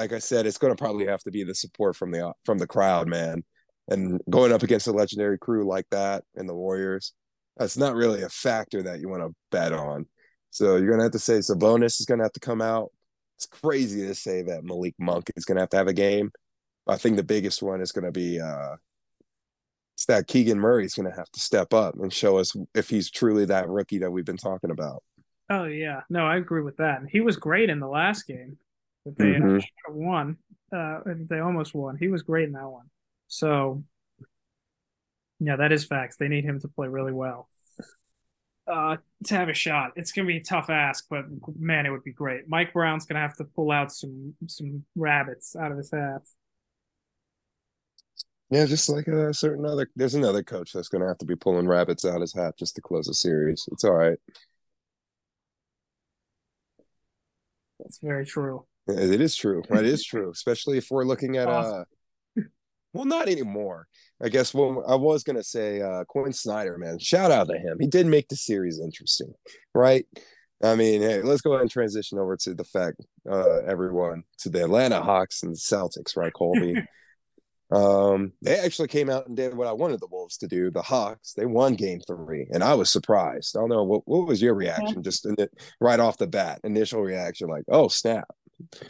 [0.00, 2.56] Like I said, it's going to probably have to be the support from the from
[2.56, 3.44] the crowd, man.
[3.88, 7.12] And going up against a legendary crew like that and the Warriors,
[7.58, 10.06] that's not really a factor that you want to bet on.
[10.48, 12.90] So you're gonna have to say Sabonis is gonna have to come out.
[13.36, 16.30] It's crazy to say that Malik Monk is gonna have to have a game.
[16.88, 18.76] I think the biggest one is gonna be uh
[19.96, 23.10] it's that Keegan Murray is gonna have to step up and show us if he's
[23.10, 25.02] truly that rookie that we've been talking about.
[25.50, 27.02] Oh yeah, no, I agree with that.
[27.10, 28.56] He was great in the last game
[29.04, 29.58] that they mm-hmm.
[29.88, 30.36] won.
[30.74, 31.96] Uh, they almost won.
[31.96, 32.86] He was great in that one.
[33.28, 33.84] So
[35.40, 36.16] yeah, that is facts.
[36.16, 37.48] They need him to play really well
[38.70, 39.92] uh, to have a shot.
[39.96, 41.24] It's gonna be a tough ask, but
[41.58, 42.48] man, it would be great.
[42.48, 46.22] Mike Brown's gonna have to pull out some some rabbits out of his hat.
[48.50, 49.88] Yeah, just like a certain other.
[49.96, 52.76] There's another coach that's gonna have to be pulling rabbits out of his hat just
[52.76, 53.68] to close a series.
[53.72, 54.18] It's all right.
[57.78, 58.66] That's very true.
[58.90, 59.62] It is true.
[59.70, 61.84] It is true, especially if we're looking at uh
[62.92, 63.86] well, not anymore.
[64.20, 66.98] I guess well, I was gonna say uh Quin Snyder, man.
[66.98, 67.78] Shout out to him.
[67.80, 69.32] He did make the series interesting,
[69.74, 70.06] right?
[70.62, 73.00] I mean, hey, let's go ahead and transition over to the fact,
[73.30, 76.74] uh, everyone, to the Atlanta Hawks and the Celtics, right, Colby?
[77.72, 80.70] um, they actually came out and did what I wanted the Wolves to do.
[80.70, 83.56] The Hawks, they won game three, and I was surprised.
[83.56, 85.48] I don't know what what was your reaction, just in the,
[85.80, 88.28] right off the bat, initial reaction, like, oh snap.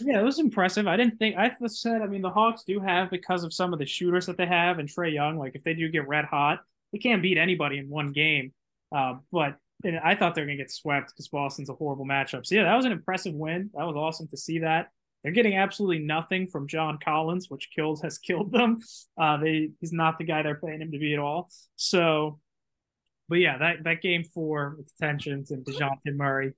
[0.00, 0.87] Yeah, it was impressive.
[0.87, 2.02] I didn't think I said.
[2.02, 4.78] I mean, the Hawks do have because of some of the shooters that they have
[4.78, 5.38] and Trae Young.
[5.38, 6.61] Like if they do get red hot,
[6.92, 8.52] they can't beat anybody in one game.
[8.94, 12.46] Uh, but I thought they were gonna get swept because Boston's a horrible matchup.
[12.46, 13.70] So yeah, that was an impressive win.
[13.74, 14.88] That was awesome to see that.
[15.22, 18.78] They're getting absolutely nothing from John Collins, which kills has killed them.
[19.20, 21.50] Uh, they he's not the guy they're paying him to be at all.
[21.76, 22.40] So,
[23.28, 26.52] but yeah, that that game four with tensions and Dejounte Murray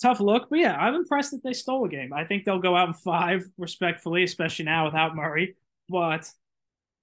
[0.00, 0.48] tough look.
[0.50, 2.12] But yeah, I'm impressed that they stole a game.
[2.12, 5.56] I think they'll go out in five respectfully, especially now without Murray.
[5.88, 6.30] But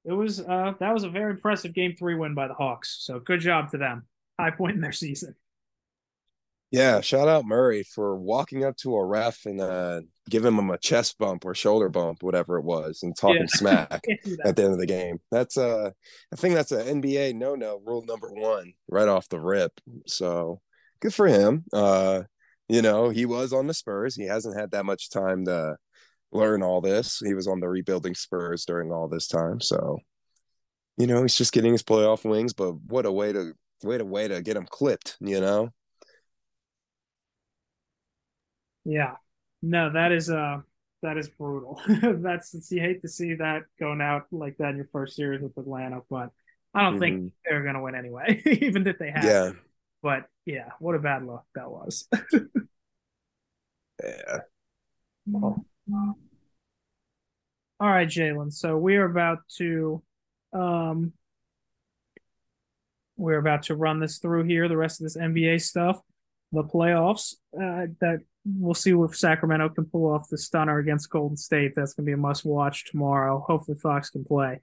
[0.04, 2.98] it was uh that was a very impressive game three win by the Hawks.
[3.00, 4.06] So good job to them.
[4.40, 5.36] High point in their season.
[6.72, 10.78] Yeah, shout out Murray for walking up to a ref and uh, giving him a
[10.78, 13.48] chest bump or shoulder bump, whatever it was, and talking yeah.
[13.54, 14.04] smack
[14.44, 15.20] at the end of the game.
[15.32, 15.92] That's uh,
[16.34, 19.80] I think that's an NBA no no rule number one right off the rip.
[20.06, 20.60] So
[21.00, 21.64] good for him.
[21.72, 22.24] Uh,
[22.68, 24.16] you know, he was on the Spurs.
[24.16, 25.78] He hasn't had that much time to
[26.32, 27.20] learn all this.
[27.20, 29.62] He was on the rebuilding Spurs during all this time.
[29.62, 30.00] So,
[30.98, 34.06] you know, he's just getting his playoff wings, but what a way to way to
[34.06, 35.70] way to get him clipped, you know?
[38.84, 39.16] Yeah.
[39.62, 40.62] No, that is uh
[41.02, 41.82] that is brutal.
[41.88, 45.58] That's you hate to see that going out like that in your first series with
[45.58, 46.32] Atlanta, but
[46.74, 47.00] I don't mm-hmm.
[47.00, 49.24] think they're gonna win anyway, even if they have.
[49.24, 49.52] Yeah.
[50.06, 52.08] But yeah, what a bad luck that was.
[54.04, 54.38] yeah.
[55.34, 55.56] All
[57.80, 58.54] right, Jalen.
[58.54, 60.04] So we are about to
[60.54, 61.12] um
[63.18, 66.00] we're about to run this through here, the rest of this NBA stuff,
[66.52, 67.34] the playoffs.
[67.52, 71.74] Uh, that we'll see if Sacramento can pull off the stunner against Golden State.
[71.76, 73.40] That's gonna be a must watch tomorrow.
[73.40, 74.60] Hopefully Fox can play.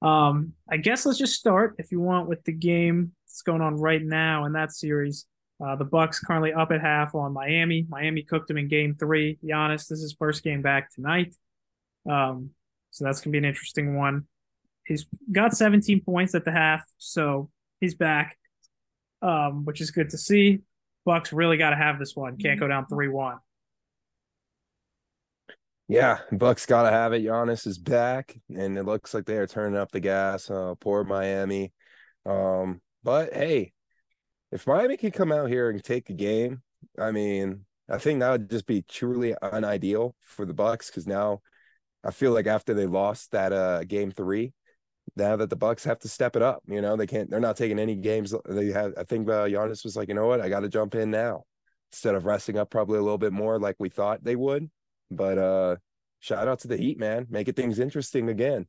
[0.00, 3.76] Um, I guess let's just start if you want with the game that's going on
[3.76, 5.26] right now in that series.
[5.64, 7.86] Uh, the Bucks currently up at half on Miami.
[7.88, 9.38] Miami cooked him in Game Three.
[9.44, 11.34] Giannis, this is first game back tonight,
[12.08, 12.50] um,
[12.90, 14.26] so that's gonna be an interesting one.
[14.86, 18.38] He's got 17 points at the half, so he's back,
[19.20, 20.60] um, which is good to see.
[21.04, 22.38] Bucks really got to have this one.
[22.38, 23.38] Can't go down three one.
[25.88, 27.24] Yeah, Bucks got to have it.
[27.24, 30.50] Giannis is back, and it looks like they are turning up the gas.
[30.50, 31.72] Uh, poor Miami.
[32.26, 33.72] Um, but hey,
[34.52, 36.62] if Miami can come out here and take a game,
[36.98, 41.40] I mean, I think that would just be truly unideal for the Bucks because now
[42.04, 44.52] I feel like after they lost that uh game three,
[45.16, 46.62] now that the Bucks have to step it up.
[46.66, 47.30] You know, they can't.
[47.30, 48.34] They're not taking any games.
[48.48, 48.94] They have.
[48.96, 51.44] I think uh, Giannis was like, you know what, I got to jump in now
[51.92, 54.70] instead of resting up probably a little bit more like we thought they would.
[55.10, 55.76] But uh
[56.20, 58.66] shout out to the Heat, man, making things interesting again.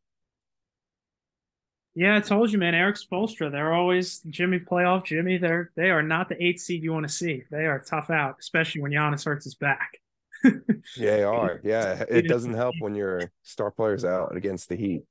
[2.00, 2.76] Yeah, I told you, man.
[2.76, 5.38] Erik Spoelstra, they're always Jimmy playoff Jimmy.
[5.38, 7.44] They're they are not the eight seed you want to see.
[7.52, 9.98] They are tough out, especially when Giannis hurts his back.
[10.46, 10.62] yeah,
[10.96, 11.60] they are.
[11.62, 15.02] Yeah, it doesn't help when your star players out against the Heat.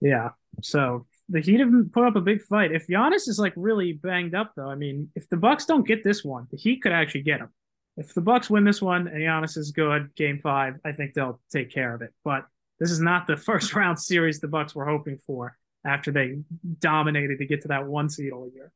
[0.00, 0.30] Yeah.
[0.62, 2.72] So the Heat have put up a big fight.
[2.72, 6.02] If Giannis is like really banged up, though, I mean, if the Bucks don't get
[6.02, 7.50] this one, the Heat could actually get him.
[7.96, 11.40] If the Bucks win this one and Giannis is good, Game Five, I think they'll
[11.52, 12.12] take care of it.
[12.24, 16.38] But this is not the first round series the Bucks were hoping for after they
[16.80, 18.72] dominated to get to that one seed all year.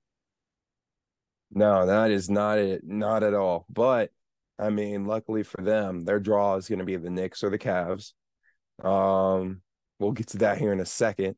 [1.51, 3.67] No, that is not it, not at all.
[3.69, 4.11] But
[4.59, 7.59] I mean, luckily for them, their draw is going to be the Knicks or the
[7.59, 8.13] Cavs.
[8.83, 9.61] Um,
[9.99, 11.37] we'll get to that here in a second.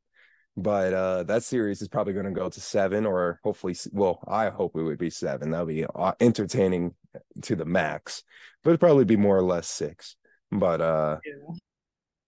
[0.57, 4.51] But uh, that series is probably going to go to seven, or hopefully, well, I
[4.51, 5.51] hope it would be seven.
[5.51, 6.95] That'll be uh, entertaining
[7.43, 8.23] to the max,
[8.63, 10.15] but it'd probably be more or less six.
[10.53, 11.57] But uh, yeah.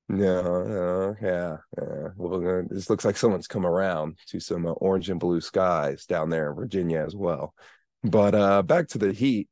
[0.09, 2.09] No, no, yeah, yeah.
[2.17, 6.31] Well, this looks like someone's come around to some uh, orange and blue skies down
[6.31, 7.55] there in Virginia as well.
[8.05, 9.49] But uh back to the Heat.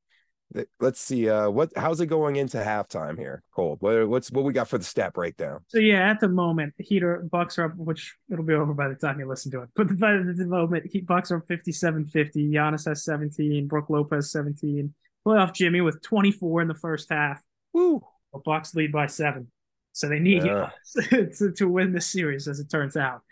[0.79, 3.77] Let's see uh what how's it going into halftime here cole?
[3.81, 5.61] What, what's what we got for the stat breakdown?
[5.67, 8.95] So yeah at the moment heater bucks are up which it'll be over by the
[8.95, 9.71] time you listen to it.
[9.75, 14.95] But by the moment heat bucks are 57 50 Giannis has 17 Brook Lopez 17
[15.27, 17.43] playoff jimmy with 24 in the first half.
[17.73, 18.03] Woo!
[18.33, 19.51] The bucks lead by seven
[19.95, 20.43] so they need
[21.11, 23.23] to, to win this series as it turns out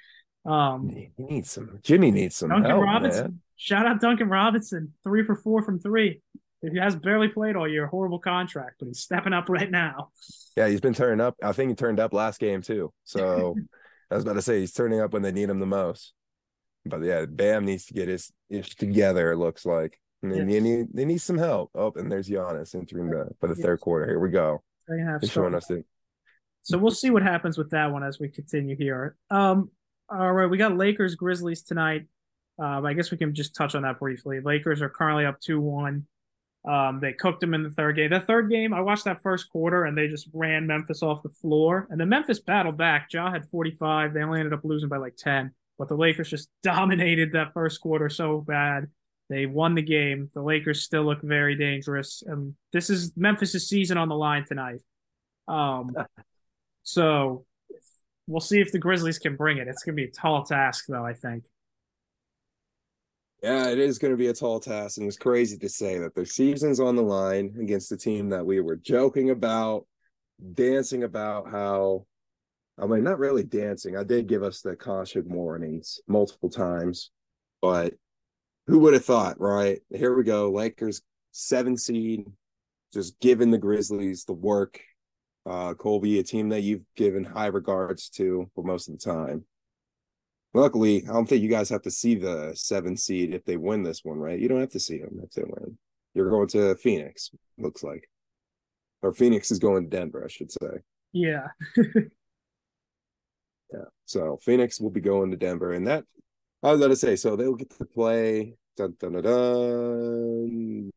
[0.46, 3.40] um he needs some jimmy needs some duncan help, robinson man.
[3.57, 6.20] shout out duncan robinson three for four from three
[6.62, 7.87] he has barely played all year.
[7.87, 10.11] Horrible contract, but he's stepping up right now.
[10.57, 11.35] Yeah, he's been turning up.
[11.42, 12.92] I think he turned up last game too.
[13.05, 13.57] So
[14.11, 16.12] I was about to say he's turning up when they need him the most.
[16.85, 19.33] But yeah, Bam needs to get his ish together.
[19.33, 19.98] It looks like.
[20.22, 20.46] And yes.
[20.46, 21.70] they need they need some help.
[21.75, 23.64] Oh, and there's Giannis entering the for the yes.
[23.64, 24.07] third quarter.
[24.07, 24.62] Here we go.
[25.20, 25.85] He's showing us it.
[26.62, 29.16] So we'll see what happens with that one as we continue here.
[29.31, 29.70] Um,
[30.09, 32.07] all right, we got Lakers Grizzlies tonight.
[32.59, 34.40] Um, I guess we can just touch on that briefly.
[34.40, 36.07] Lakers are currently up two one.
[36.64, 38.11] Um, they cooked them in the third game.
[38.11, 41.29] The third game, I watched that first quarter and they just ran Memphis off the
[41.29, 41.88] floor.
[41.90, 43.09] And the Memphis battled back.
[43.12, 44.14] Ja had 45.
[44.14, 45.51] They only ended up losing by like 10.
[45.79, 48.88] But the Lakers just dominated that first quarter so bad.
[49.29, 50.31] They won the game.
[50.35, 52.22] The Lakers still look very dangerous.
[52.25, 54.83] And this is Memphis's season on the line tonight.
[55.48, 55.96] Um,
[56.82, 57.44] so
[58.26, 59.68] we'll see if the Grizzlies can bring it.
[59.68, 61.44] It's going to be a tall task, though, I think.
[63.42, 66.14] Yeah, it is going to be a tall task, and it's crazy to say that
[66.14, 69.86] their season's on the line against the team that we were joking about,
[70.54, 72.06] dancing about how.
[72.80, 73.96] I mean, not really dancing.
[73.98, 77.10] I did give us the caution warnings multiple times,
[77.60, 77.92] but
[78.66, 79.80] who would have thought, right?
[79.90, 80.50] Here we go.
[80.50, 82.26] Lakers seven seed,
[82.94, 84.80] just giving the Grizzlies the work.
[85.44, 89.44] Uh, Colby, a team that you've given high regards to for most of the time.
[90.55, 93.83] Luckily, I don't think you guys have to see the seven seed if they win
[93.83, 94.38] this one, right?
[94.38, 95.78] You don't have to see them if they win.
[96.14, 98.09] You're going to Phoenix, looks like.
[99.00, 100.83] Or Phoenix is going to Denver, I should say.
[101.12, 101.48] Yeah.
[101.76, 103.85] yeah.
[104.05, 105.72] So Phoenix will be going to Denver.
[105.72, 106.05] And that,
[106.62, 108.55] I was going to say, so they'll get to play.
[108.76, 110.90] Dun, dun, dun, dun.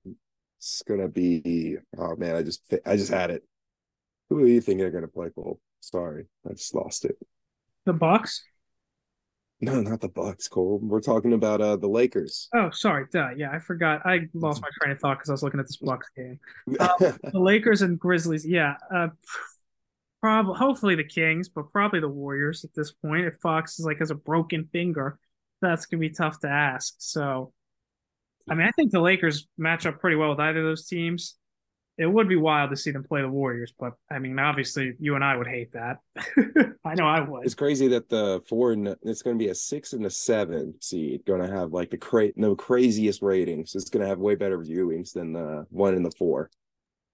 [0.57, 3.43] It's going to be, oh man, I just, I just had it.
[4.29, 5.59] Who do you think they're going to play, Cole?
[5.81, 7.15] Sorry, I just lost it.
[7.85, 8.43] The Bucks?
[9.61, 10.79] No, not the Bucks, Cole.
[10.81, 12.49] We're talking about uh the Lakers.
[12.53, 13.05] Oh, sorry.
[13.11, 13.29] Duh.
[13.37, 14.05] Yeah, I forgot.
[14.05, 16.39] I lost my train of thought because I was looking at this Bucks game.
[16.79, 18.45] Um, the Lakers and Grizzlies.
[18.45, 18.75] Yeah.
[18.93, 19.07] Uh,
[20.21, 23.25] probably, hopefully the Kings, but probably the Warriors at this point.
[23.25, 25.19] If Fox is like has a broken finger,
[25.61, 26.95] that's gonna be tough to ask.
[26.97, 27.53] So,
[28.49, 31.35] I mean, I think the Lakers match up pretty well with either of those teams.
[31.97, 35.15] It would be wild to see them play the Warriors, but I mean, obviously, you
[35.15, 35.99] and I would hate that.
[36.83, 37.45] I know I would.
[37.45, 40.73] It's crazy that the four and it's going to be a six and a seven
[40.81, 43.75] seed going to have like the cra- no craziest ratings.
[43.75, 46.49] It's going to have way better viewings than the one and the four.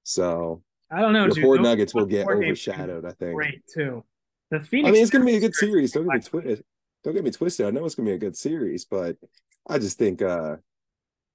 [0.03, 1.27] So I don't know.
[1.27, 1.43] The dude.
[1.43, 3.05] four Nuggets will get overshadowed.
[3.05, 3.35] I think.
[3.35, 4.03] Great too.
[4.49, 4.89] The Phoenix.
[4.89, 5.91] I mean, it's going to be a good series.
[5.91, 6.63] Don't get me twisted.
[7.03, 7.67] Don't get me twisted.
[7.67, 9.15] I know it's going to be a good series, but
[9.69, 10.55] I just think uh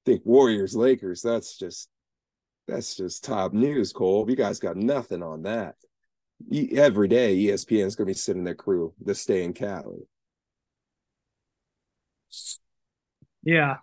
[0.04, 1.22] think Warriors Lakers.
[1.22, 1.88] That's just
[2.66, 4.28] that's just top news, Cole.
[4.28, 5.76] You guys got nothing on that.
[6.52, 10.06] Every day, ESPN is going to be sending their crew to stay in Cali.
[13.42, 13.76] Yeah,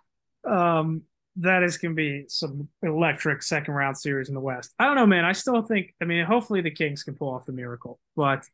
[0.48, 1.02] um,
[1.36, 4.72] that is going to be some electric second round series in the West.
[4.78, 5.24] I don't know, man.
[5.24, 5.94] I still think.
[6.00, 8.44] I mean, hopefully the Kings can pull off the miracle, but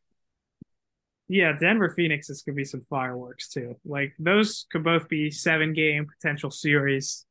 [1.27, 3.77] yeah, Denver Phoenix is going to be some fireworks too.
[3.85, 7.25] Like those could both be seven game potential series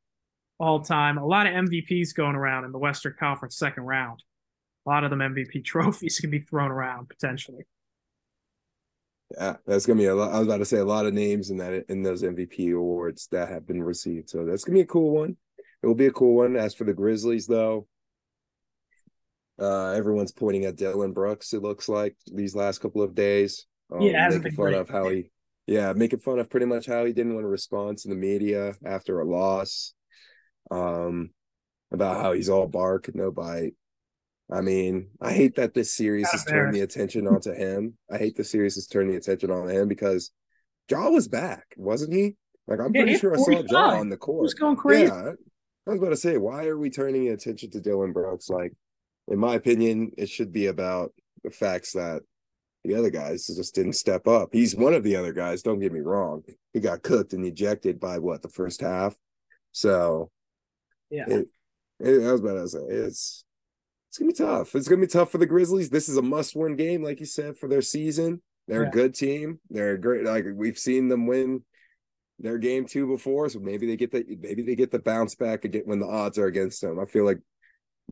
[0.61, 1.17] all time.
[1.17, 4.21] A lot of MVPs going around in the Western Conference second round.
[4.85, 7.65] A lot of them MVP trophies can be thrown around potentially.
[9.35, 10.33] Yeah, that's gonna be a lot.
[10.33, 13.27] I was about to say a lot of names in that in those MVP awards
[13.31, 14.29] that have been received.
[14.29, 15.37] So that's gonna be a cool one.
[15.81, 16.55] It will be a cool one.
[16.55, 17.87] As for the Grizzlies, though,
[19.59, 21.53] uh, everyone's pointing at Dillon Brooks.
[21.53, 23.65] It looks like these last couple of days.
[23.91, 24.75] Um, yeah, making fun great.
[24.75, 25.31] of how he,
[25.65, 28.75] yeah, making fun of pretty much how he didn't want to respond to the media
[28.85, 29.93] after a loss
[30.69, 31.31] um,
[31.91, 33.73] about how he's all bark, no bite.
[34.51, 37.97] I mean, I hate that this series has turned the attention onto him.
[38.11, 40.31] I hate the series has turned the attention on him because
[40.89, 42.35] Ja was back, wasn't he?
[42.67, 44.45] Like I'm yeah, pretty sure I saw Ja on the court.
[44.45, 45.03] He's going crazy.
[45.03, 45.31] Yeah,
[45.87, 48.49] I was about to say, why are we turning attention to Dillon Brooks?
[48.49, 48.73] Like,
[49.29, 52.21] in my opinion, it should be about the facts that
[52.83, 54.49] the other guys just didn't step up.
[54.51, 55.61] He's one of the other guys.
[55.61, 56.43] Don't get me wrong.
[56.73, 59.15] He got cooked and ejected by what the first half.
[59.71, 60.29] So
[61.11, 61.25] yeah.
[61.27, 61.47] It,
[61.99, 63.43] it, I was about to say it's
[64.09, 64.75] it's gonna be tough.
[64.75, 65.89] It's gonna be tough for the Grizzlies.
[65.89, 68.41] This is a must-win game, like you said, for their season.
[68.67, 68.89] They're yeah.
[68.89, 69.59] a good team.
[69.69, 70.25] They're great.
[70.25, 71.63] Like we've seen them win
[72.39, 75.63] their game two before, so maybe they get the maybe they get the bounce back
[75.63, 76.99] again when the odds are against them.
[76.99, 77.39] I feel like,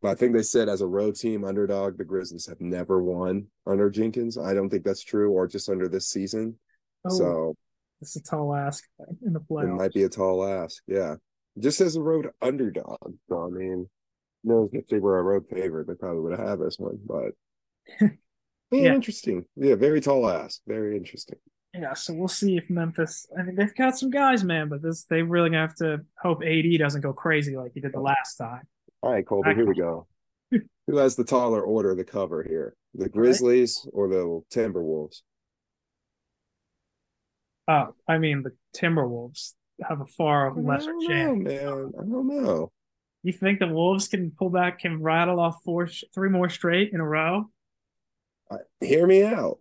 [0.02, 3.48] but I think they said as a road team underdog, the Grizzlies have never won
[3.66, 4.38] under Jenkins.
[4.38, 6.58] I don't think that's true, or just under this season.
[7.06, 7.56] Oh, so
[8.02, 8.86] it's a tall ask
[9.26, 9.64] in the playoffs.
[9.64, 10.82] It might be a tall ask.
[10.88, 11.16] Yeah
[11.60, 13.16] just as a road underdog.
[13.28, 13.88] So I mean,
[14.44, 17.00] knows if they were a road favorite, they probably would have had this one.
[17.06, 17.32] But
[18.02, 18.10] yeah,
[18.72, 19.46] yeah, interesting.
[19.56, 20.62] Yeah, very tall ass.
[20.68, 21.38] Very interesting.
[21.74, 23.28] Yeah, so we'll see if Memphis.
[23.38, 26.44] I mean, they've got some guys, man, but this they really gonna have to hope
[26.44, 28.64] AD doesn't go crazy like he did the last time.
[29.02, 30.08] All right, Colby, here we go.
[30.52, 32.76] Who has the taller order to cover here?
[32.96, 33.92] The Grizzlies right.
[33.94, 35.22] or the Timberwolves?
[37.68, 39.54] Oh, I mean the Timberwolves
[39.88, 41.44] have a far lesser chance.
[41.44, 41.92] man.
[41.98, 42.72] I don't know.
[43.24, 47.02] You think the Wolves can pull back, can rattle off four, three more straight in
[47.02, 47.50] a row?
[48.50, 49.58] Uh, hear me out.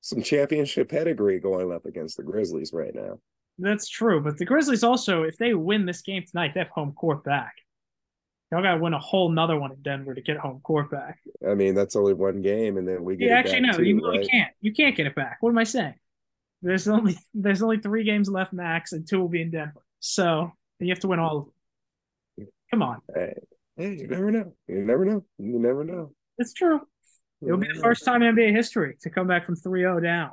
[0.00, 3.18] Some championship pedigree going up against the Grizzlies right now.
[3.58, 6.92] That's true, but the Grizzlies also, if they win this game tonight, they have home
[6.92, 7.54] court back.
[8.50, 11.18] Y'all got to win a whole nother one in Denver to get home court back.
[11.46, 13.28] I mean, that's only one game, and then we get.
[13.28, 14.28] Yeah, actually, no, too, you really right?
[14.30, 14.50] can't.
[14.60, 15.38] You can't get it back.
[15.40, 15.94] What am I saying?
[16.62, 19.82] There's only there's only three games left max, and two will be in Denver.
[20.00, 22.48] So you have to win all of them.
[22.70, 23.00] Come on.
[23.14, 23.34] Hey,
[23.76, 24.52] hey, you never know.
[24.66, 25.24] You never know.
[25.38, 26.12] You never know.
[26.38, 26.80] It's true.
[27.42, 30.32] It'll be the first time in NBA history to come back from 3-0 down.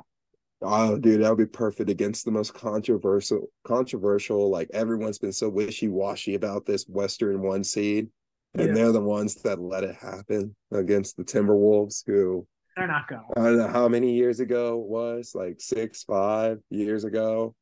[0.62, 4.50] Oh, dude, that would be perfect against the most controversial, controversial.
[4.50, 8.08] Like everyone's been so wishy washy about this Western one seed,
[8.54, 8.74] and yeah.
[8.74, 13.24] they're the ones that let it happen against the Timberwolves, who they're not going.
[13.36, 17.54] I don't know how many years ago it was, like six, five years ago.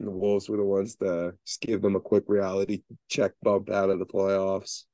[0.00, 3.90] the Wolves were the ones to just give them a quick reality check bump out
[3.90, 4.84] of the playoffs.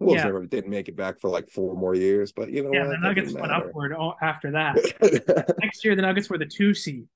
[0.00, 0.26] Wolves yeah.
[0.26, 2.90] never didn't make it back for like four more years, but you know yeah, what?
[2.90, 4.76] the Nuggets went upward after that.
[5.60, 7.08] Next year, the Nuggets were the two seed.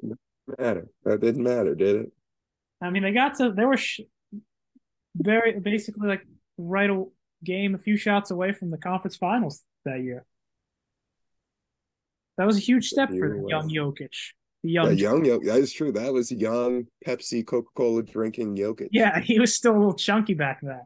[0.00, 0.18] Didn't
[0.56, 0.88] matter.
[1.04, 2.12] That didn't matter, did it?
[2.80, 3.50] I mean, they got to.
[3.50, 4.02] They were sh-
[5.16, 6.24] very basically like
[6.58, 7.04] right a
[7.42, 10.24] game, a few shots away from the conference finals that year.
[12.38, 14.14] That was a huge step for the young Jokic.
[14.62, 15.44] The young, young Jokic.
[15.44, 15.92] That is true.
[15.92, 18.88] That was young Pepsi Coca Cola drinking Jokic.
[18.92, 20.82] Yeah, he was still a little chunky back then.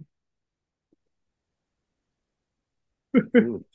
[3.35, 3.65] mm.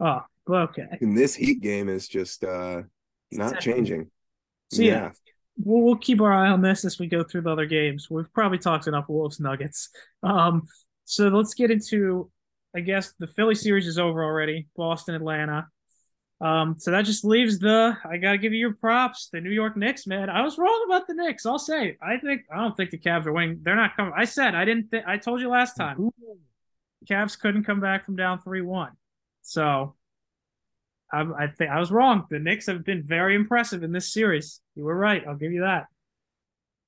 [0.00, 0.86] Oh, okay.
[1.00, 2.82] And this Heat game is just uh
[3.30, 4.10] not changing.
[4.72, 4.90] So yeah.
[4.92, 5.10] yeah.
[5.56, 8.10] We'll, we'll keep our eye on this as we go through the other games.
[8.10, 9.90] We've probably talked enough Wolves Nuggets.
[10.24, 10.64] Um,
[11.04, 12.28] so let's get into
[12.74, 14.66] I guess the Philly series is over already.
[14.76, 15.68] Boston, Atlanta.
[16.44, 19.78] Um, so that just leaves the I gotta give you your props, the New York
[19.78, 20.28] Knicks, man.
[20.28, 21.46] I was wrong about the Knicks.
[21.46, 23.60] I'll say I think I don't think the Cavs are winning.
[23.62, 24.12] They're not coming.
[24.14, 24.92] I said I didn't.
[25.06, 26.10] I told you last time.
[27.10, 28.92] Cavs couldn't come back from down three one.
[29.40, 29.94] So
[31.10, 32.26] I, I think I was wrong.
[32.28, 34.60] The Knicks have been very impressive in this series.
[34.74, 35.26] You were right.
[35.26, 35.86] I'll give you that.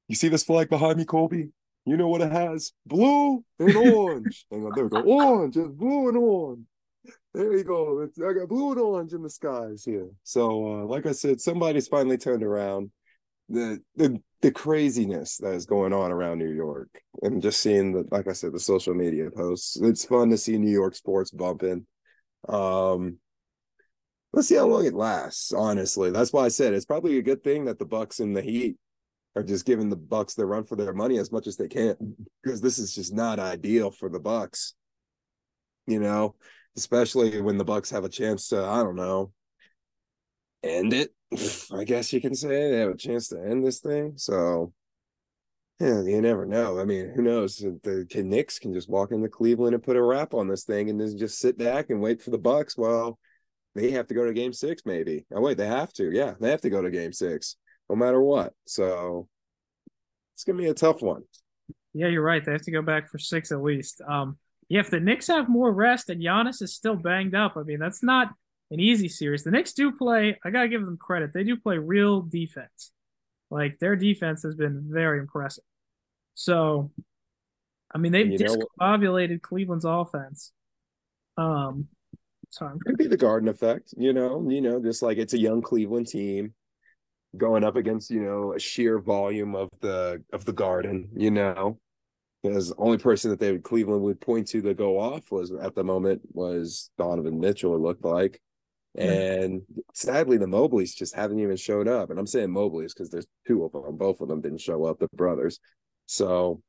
[0.09, 1.49] You see this flag behind me, Colby?
[1.87, 2.73] You know what it has?
[2.85, 4.45] Blue and orange.
[4.53, 5.01] Hang on, there we go.
[5.01, 6.67] Orange, it's blue and orange.
[7.37, 8.01] There you go.
[8.01, 10.09] It's, I got blue and orange in the skies here.
[10.23, 12.91] So, uh, like I said, somebody's finally turned around.
[13.51, 16.89] The the the craziness that is going on around New York,
[17.21, 19.79] and just seeing the, like I said, the social media posts.
[19.79, 21.87] It's fun to see New York sports bumping.
[22.49, 23.19] Um,
[24.33, 25.53] let's see how long it lasts.
[25.53, 28.41] Honestly, that's why I said it's probably a good thing that the Bucks and the
[28.41, 28.77] Heat
[29.37, 32.17] are just giving the Bucks their run for their money as much as they can,
[32.43, 34.73] because this is just not ideal for the Bucks.
[35.87, 36.35] You know,
[36.77, 39.33] especially when the Bucks have a chance to, I don't know,
[40.63, 41.13] end it.
[41.73, 44.15] I guess you can say they have a chance to end this thing.
[44.17, 44.73] So
[45.81, 46.81] yeah, you never know.
[46.81, 47.59] I mean, who knows?
[47.59, 51.01] The Knicks can just walk into Cleveland and put a wrap on this thing and
[51.01, 53.19] then just sit back and wait for the Bucks Well,
[53.75, 55.27] they have to go to game six, maybe.
[55.35, 56.11] Oh, wait, they have to.
[56.11, 57.57] Yeah, they have to go to game six
[57.89, 58.53] no matter what.
[58.67, 59.29] So
[60.35, 61.23] it's gonna be a tough one.
[61.93, 62.45] Yeah, you're right.
[62.45, 64.01] They have to go back for six at least.
[64.07, 64.39] Um,
[64.69, 67.79] yeah, if the Knicks have more rest and Giannis is still banged up, I mean,
[67.79, 68.33] that's not
[68.71, 69.45] an easy series.
[69.45, 71.33] The Knicks do play, I got to give them credit.
[71.33, 72.91] They do play real defense.
[73.49, 75.63] Like their defense has been very impressive.
[76.35, 76.91] So,
[77.95, 80.51] I mean, they've discombobulated Cleveland's offense.
[81.37, 81.87] Um,
[82.51, 82.75] sorry.
[82.75, 85.63] It could be the Garden effect, you know, you know, just like it's a young
[85.63, 86.55] Cleveland team
[87.37, 91.79] going up against, you know, a sheer volume of the of the Garden, you know
[92.49, 95.53] because the only person that they would Cleveland would point to to go off was
[95.53, 97.75] at the moment was Donovan Mitchell.
[97.75, 98.41] It looked like,
[98.97, 99.63] and
[99.95, 102.11] sadly the Mobleys just haven't even showed up.
[102.11, 103.97] And I'm saying Mobleys because there's two of them.
[103.97, 104.99] Both of them didn't show up.
[104.99, 105.61] The brothers.
[106.07, 106.63] So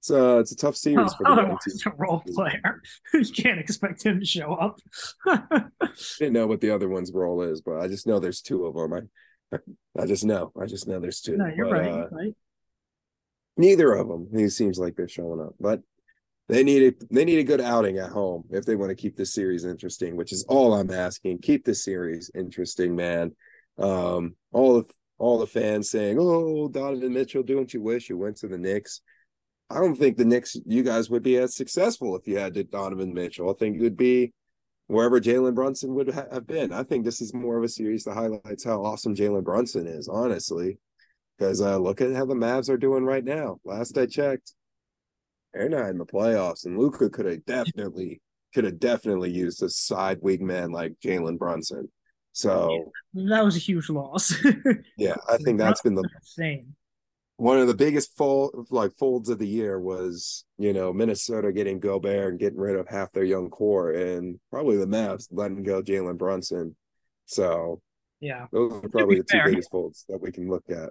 [0.00, 2.82] it's uh it's a tough series oh, for the He's a role player.
[3.14, 4.78] you can't expect him to show up.
[5.26, 5.64] I
[6.18, 8.74] didn't know what the other one's role is, but I just know there's two of
[8.74, 9.08] them.
[9.52, 9.58] I
[10.00, 10.50] I just know.
[10.60, 11.36] I just know there's two.
[11.36, 12.34] No, you're but, right, uh, right
[13.56, 14.28] neither of them.
[14.34, 15.80] He seems like they're showing up, but
[16.48, 19.16] they need a they need a good outing at home if they want to keep
[19.16, 21.38] this series interesting, which is all I'm asking.
[21.38, 23.34] Keep the series interesting, man.
[23.78, 24.84] Um, all the
[25.18, 29.00] all the fans saying, "Oh, Donovan Mitchell, don't you wish you went to the Knicks?"
[29.70, 33.14] I don't think the Knicks, you guys would be as successful if you had Donovan
[33.14, 33.48] Mitchell.
[33.48, 34.34] I think it would be
[34.86, 36.72] wherever Jalen Brunson would have been.
[36.72, 40.08] I think this is more of a series that highlights how awesome Jalen Brunson is,
[40.08, 40.76] honestly.
[41.38, 43.58] Because uh, look at how the Mavs are doing right now.
[43.64, 44.52] Last I checked,
[45.52, 48.20] they're not in the playoffs, and Luka could have definitely
[48.54, 51.88] could have definitely used a side wingman like Jalen Brunson.
[52.32, 54.34] So that was a huge loss.
[54.96, 56.74] yeah, I think that's been the same.
[57.36, 61.80] One of the biggest fold like folds of the year was you know Minnesota getting
[61.80, 65.82] Gobert and getting rid of half their young core, and probably the Mavs letting go
[65.82, 66.76] Jalen Brunson.
[67.26, 67.80] So
[68.20, 69.48] yeah, those are probably the two fair.
[69.48, 70.90] biggest folds that we can look at.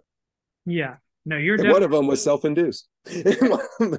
[0.66, 0.95] Yeah.
[1.26, 1.74] No, you're definitely...
[1.74, 2.88] one of them was self-induced.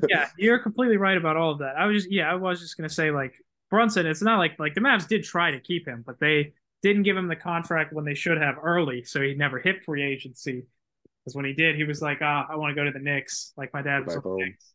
[0.09, 1.77] yeah, you're completely right about all of that.
[1.77, 3.35] I was just yeah, I was just gonna say like
[3.71, 4.07] Brunson.
[4.07, 6.53] It's not like like the Mavs did try to keep him, but they
[6.83, 10.03] didn't give him the contract when they should have early, so he never hit free
[10.03, 10.65] agency.
[11.25, 13.53] Because when he did, he was like, "Ah, I want to go to the Knicks."
[13.57, 14.73] Like my dad was the Knicks,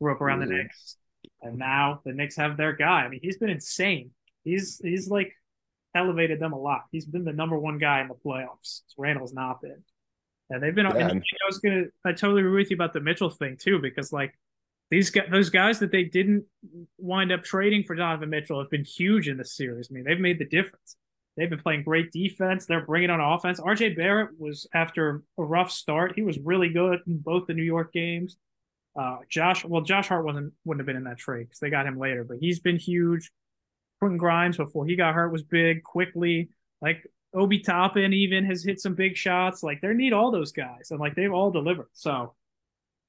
[0.00, 0.50] grew up around mm-hmm.
[0.50, 0.96] the Knicks,
[1.42, 3.02] and now the Knicks have their guy.
[3.02, 4.10] I mean, he's been insane.
[4.42, 5.34] He's he's like
[5.94, 6.84] elevated them a lot.
[6.92, 8.80] He's been the number one guy in the playoffs.
[8.96, 9.82] Randle's not been.
[10.50, 10.86] Yeah, they've been.
[10.86, 11.08] Yeah.
[11.08, 11.84] I was gonna.
[12.04, 14.34] I totally agree with you about the Mitchell thing too, because like
[14.90, 16.44] these guys, those guys that they didn't
[16.98, 19.88] wind up trading for Donovan Mitchell have been huge in this series.
[19.90, 20.96] I mean, they've made the difference.
[21.36, 22.66] They've been playing great defense.
[22.66, 23.60] They're bringing on offense.
[23.60, 26.12] RJ Barrett was after a rough start.
[26.16, 28.36] He was really good in both the New York games.
[28.98, 31.86] Uh, Josh, well, Josh Hart wasn't wouldn't have been in that trade because they got
[31.86, 33.30] him later, but he's been huge.
[34.00, 35.84] Quentin Grimes before he got hurt was big.
[35.84, 36.48] Quickly,
[36.82, 39.62] like Obi Toppin even has hit some big shots.
[39.62, 41.88] Like they need all those guys, and like they've all delivered.
[41.92, 42.34] So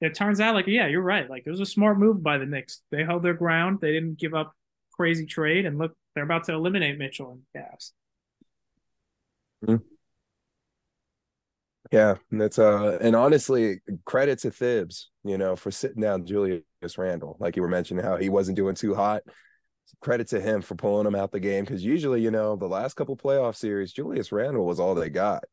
[0.00, 1.28] it turns out, like yeah, you're right.
[1.28, 2.82] Like it was a smart move by the Knicks.
[2.90, 3.78] They held their ground.
[3.80, 4.54] They didn't give up
[4.92, 7.92] crazy trade, and look, they're about to eliminate Mitchell and Cavs.
[9.66, 9.84] Mm-hmm.
[11.90, 16.62] Yeah, that's uh, and honestly, credit to Thibs, you know, for sitting down Julius
[16.96, 19.22] Randle, like you were mentioning how he wasn't doing too hot
[20.00, 22.94] credit to him for pulling him out the game because usually, you know, the last
[22.94, 25.44] couple playoff series, Julius Randle was all they got.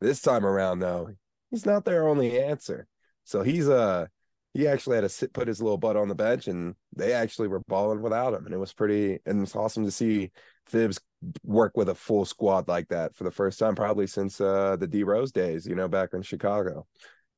[0.00, 1.10] This time around, though,
[1.50, 2.86] he's not their only answer.
[3.24, 4.06] So he's uh
[4.54, 7.48] he actually had to sit put his little butt on the bench and they actually
[7.48, 8.46] were balling without him.
[8.46, 10.30] And it was pretty and it's awesome to see
[10.68, 10.98] Thibs
[11.44, 14.86] work with a full squad like that for the first time, probably since uh the
[14.86, 16.86] D Rose days, you know, back in Chicago.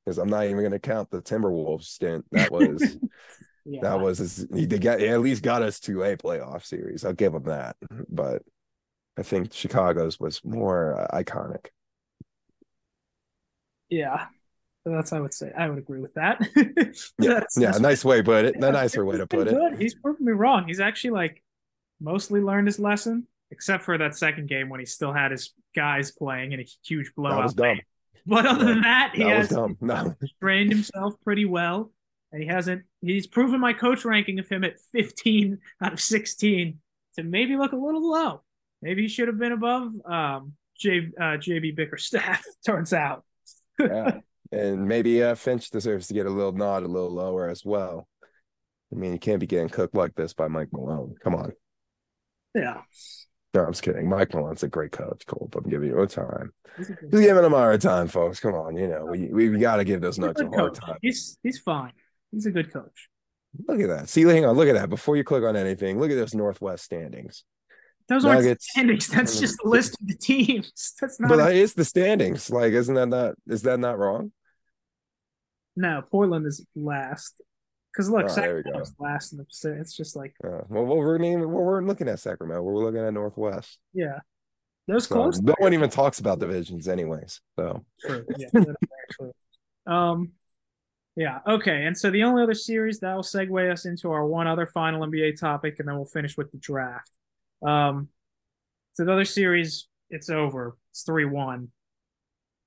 [0.05, 2.25] Because I'm not even gonna count the Timberwolves stint.
[2.33, 2.99] That was
[3.71, 3.81] Yeah.
[3.83, 7.05] That was his, he did get he at least got us to a playoff series.
[7.05, 7.77] I'll give him that.
[8.09, 8.43] But
[9.19, 11.67] I think Chicago's was more uh, iconic.
[13.91, 14.27] Yeah,
[14.85, 15.53] that's I would say.
[15.57, 16.41] I would agree with that.
[16.57, 18.57] yeah, that's, yeah, that's nice way put it.
[18.63, 19.75] A nicer way to put good.
[19.75, 19.81] it.
[19.81, 20.67] He's proving me wrong.
[20.67, 21.43] He's actually like
[22.01, 26.11] mostly learned his lesson, except for that second game when he still had his guys
[26.11, 27.37] playing in a huge blowout.
[27.37, 27.81] That was dumb.
[28.27, 29.51] But other yeah, than that, he that has
[29.81, 30.15] no.
[30.41, 31.91] trained himself pretty well.
[32.33, 36.79] And he hasn't he's proven my coach ranking of him at 15 out of 16
[37.17, 38.43] to maybe look a little low.
[38.83, 43.25] Maybe he should have been above um, J, uh, JB Bickerstaff, turns out.
[43.79, 44.19] yeah.
[44.51, 48.09] And maybe uh, Finch deserves to get a little nod a little lower as well.
[48.91, 51.17] I mean, you can't be getting cooked like this by Mike Malone.
[51.23, 51.53] Come on.
[52.55, 52.81] Yeah.
[53.53, 54.09] No, I'm just kidding.
[54.09, 55.51] Mike Malone's a great coach, Cole.
[55.55, 56.53] I'm giving you a time.
[56.79, 58.41] Just giving him a hard time, folks.
[58.41, 60.75] Come on, you know we we, we got to give those nuts a, a hard
[60.75, 60.79] coach.
[60.79, 60.97] time.
[61.03, 61.93] He's he's fine.
[62.33, 63.09] He's a good coach.
[63.67, 64.09] Look at that.
[64.09, 64.57] See, hang on.
[64.57, 64.91] Look at that.
[64.91, 67.45] Before you click on anything, look at those Northwest standings.
[68.09, 69.09] Those Nuggets, aren't standings.
[69.09, 70.95] That's just a list of the teams.
[71.01, 71.29] That's not.
[71.29, 72.51] But that is the standings.
[72.51, 73.35] Like, isn't that not?
[73.47, 74.33] Is that not wrong?
[75.77, 77.41] No, Portland is last.
[77.93, 79.81] Because look, oh, Sacramento's last in the Pacific.
[79.81, 82.63] It's just like uh, well, we're naming, well, we're looking at Sacramento.
[82.63, 83.79] We're looking at Northwest.
[83.93, 84.21] Yeah,
[84.87, 85.41] those so, close.
[85.41, 87.41] No one even talks about divisions, anyways.
[87.59, 88.25] So true.
[88.39, 88.49] Yeah,
[89.03, 89.33] actually.
[89.87, 90.33] Um,
[91.19, 91.41] yeah.
[91.47, 91.85] Okay.
[91.85, 95.05] And so the only other series that will segue us into our one other final
[95.05, 97.11] NBA topic, and then we'll finish with the draft.
[97.67, 98.09] Um,
[98.95, 100.77] so the other series, it's over.
[100.91, 101.69] It's three one.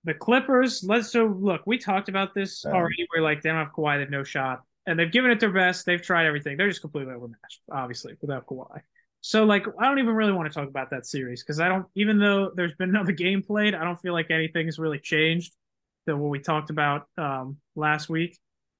[0.04, 0.84] The Clippers.
[0.84, 1.62] Let's so look.
[1.66, 3.08] We talked about this um, already.
[3.16, 3.96] We're like they don't have Kawhi.
[3.96, 5.86] They have no shot and they've given it their best.
[5.86, 6.58] They've tried everything.
[6.58, 8.82] They're just completely overmatched, obviously, without Kawhi.
[9.22, 11.86] So, like, I don't even really want to talk about that series because I don't,
[11.96, 15.56] even though there's been another game played, I don't feel like anything has really changed
[16.06, 18.38] than what we talked about um, last week.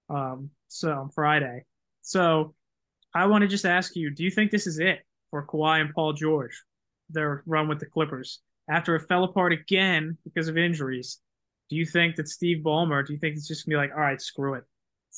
[0.10, 1.66] Um, so, Friday.
[2.02, 2.54] So,
[3.14, 5.00] I want to just ask you do you think this is it
[5.30, 6.64] for Kawhi and Paul George,
[7.10, 8.40] their run with the Clippers?
[8.70, 11.20] After it fell apart again because of injuries,
[11.70, 14.00] do you think that Steve Ballmer, do you think it's just to be like, all
[14.00, 14.64] right, screw it?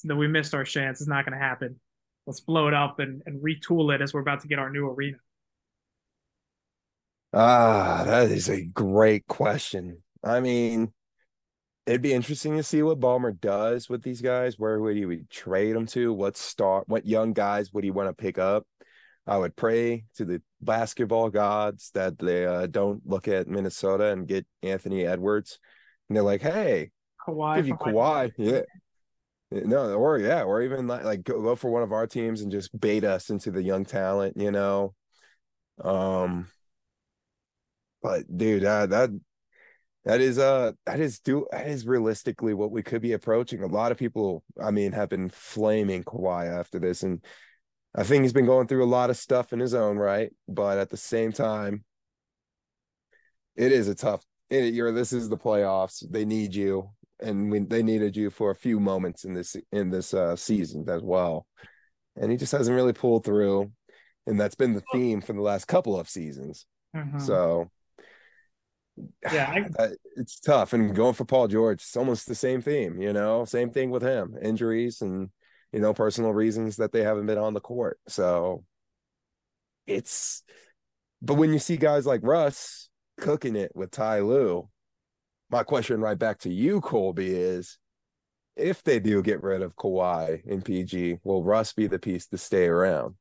[0.04, 1.02] that we missed our chance.
[1.02, 1.80] It's not to happen.
[2.26, 4.88] Let's blow it up and, and retool it as we're about to get our new
[4.88, 5.18] arena.
[7.34, 10.04] Ah, that is a great question.
[10.24, 10.94] I mean,
[11.86, 14.58] it'd be interesting to see what Ballmer does with these guys.
[14.58, 16.14] Where would he would trade them to?
[16.14, 16.84] What star?
[16.88, 18.66] What young guys would he want to pick up?
[19.26, 24.28] I would pray to the basketball gods that they uh, don't look at Minnesota and
[24.28, 25.60] get Anthony Edwards,
[26.10, 26.92] and they're like, "Hey,
[27.26, 28.62] Kawhi, give you Kawhi, yeah,
[29.50, 32.52] no, or yeah, or even like, like go, go for one of our teams and
[32.52, 34.94] just bait us into the young talent, you know.
[35.82, 36.48] Um,
[38.02, 39.10] but dude, that that
[40.06, 43.64] that is uh that is do that is realistically what we could be approaching.
[43.64, 47.24] A lot of people, I mean, have been flaming Kawhi after this, and
[47.96, 50.32] I think he's been going through a lot of stuff in his own right.
[50.48, 51.84] But at the same time,
[53.56, 54.24] it is a tough.
[54.50, 56.04] It, you're this is the playoffs.
[56.10, 56.90] They need you
[57.24, 60.86] and we, they needed you for a few moments in this in this uh, season
[60.90, 61.48] as well.
[62.16, 63.72] And he just hasn't really pulled through,
[64.28, 66.66] and that's been the theme for the last couple of seasons.
[66.96, 67.20] Mm-hmm.
[67.20, 67.72] So
[69.32, 69.90] yeah, I...
[70.16, 70.74] it's tough.
[70.74, 73.02] And going for Paul George, it's almost the same theme.
[73.02, 75.30] You know, same thing with him: injuries and
[75.72, 78.00] you know personal reasons that they haven't been on the court.
[78.08, 78.64] So
[79.88, 80.44] it's.
[81.22, 84.68] But when you see guys like Russ cooking it with Ty Lue,
[85.50, 87.78] my question right back to you, Colby, is
[88.56, 92.38] if they do get rid of Kawhi in PG, will Russ be the piece to
[92.38, 93.16] stay around?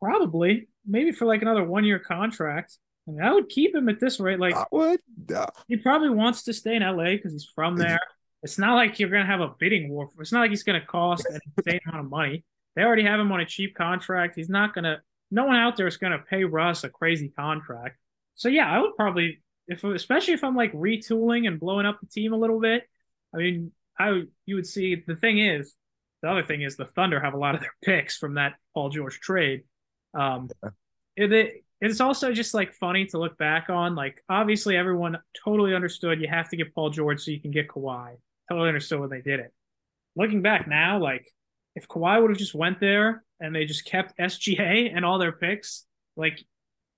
[0.00, 2.78] Probably, maybe for like another one year contract.
[3.08, 4.38] I, mean, I would keep him at this rate.
[4.38, 5.00] Like, I would.
[5.28, 5.46] Yeah.
[5.68, 8.00] He probably wants to stay in LA because he's from there.
[8.42, 10.08] It's not like you're gonna have a bidding war.
[10.18, 12.44] It's not like he's gonna cost an insane amount of money.
[12.74, 14.34] They already have him on a cheap contract.
[14.36, 15.02] He's not gonna.
[15.30, 17.98] No one out there is gonna pay Russ a crazy contract.
[18.36, 22.06] So yeah, I would probably if especially if I'm like retooling and blowing up the
[22.06, 22.84] team a little bit.
[23.34, 25.74] I mean, I you would see the thing is
[26.22, 28.90] the other thing is the Thunder have a lot of their picks from that Paul
[28.90, 29.62] George trade.
[30.14, 30.50] Um,
[31.16, 33.94] it, it, it's also just like funny to look back on.
[33.94, 37.68] Like obviously everyone totally understood you have to get Paul George so you can get
[37.68, 38.16] Kawhi.
[38.50, 39.52] Totally understood when they did it.
[40.16, 41.26] Looking back now, like
[41.74, 45.32] if Kawhi would have just went there and they just kept SGA and all their
[45.32, 46.44] picks, like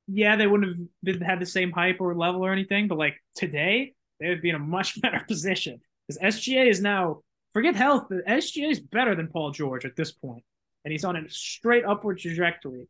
[0.09, 3.15] yeah, they wouldn't have been, had the same hype or level or anything, but like
[3.37, 7.21] today, they would be in a much better position because SGA is now
[7.53, 8.09] forget health.
[8.11, 10.43] SGA is better than Paul George at this point,
[10.85, 12.89] and he's on a straight upward trajectory.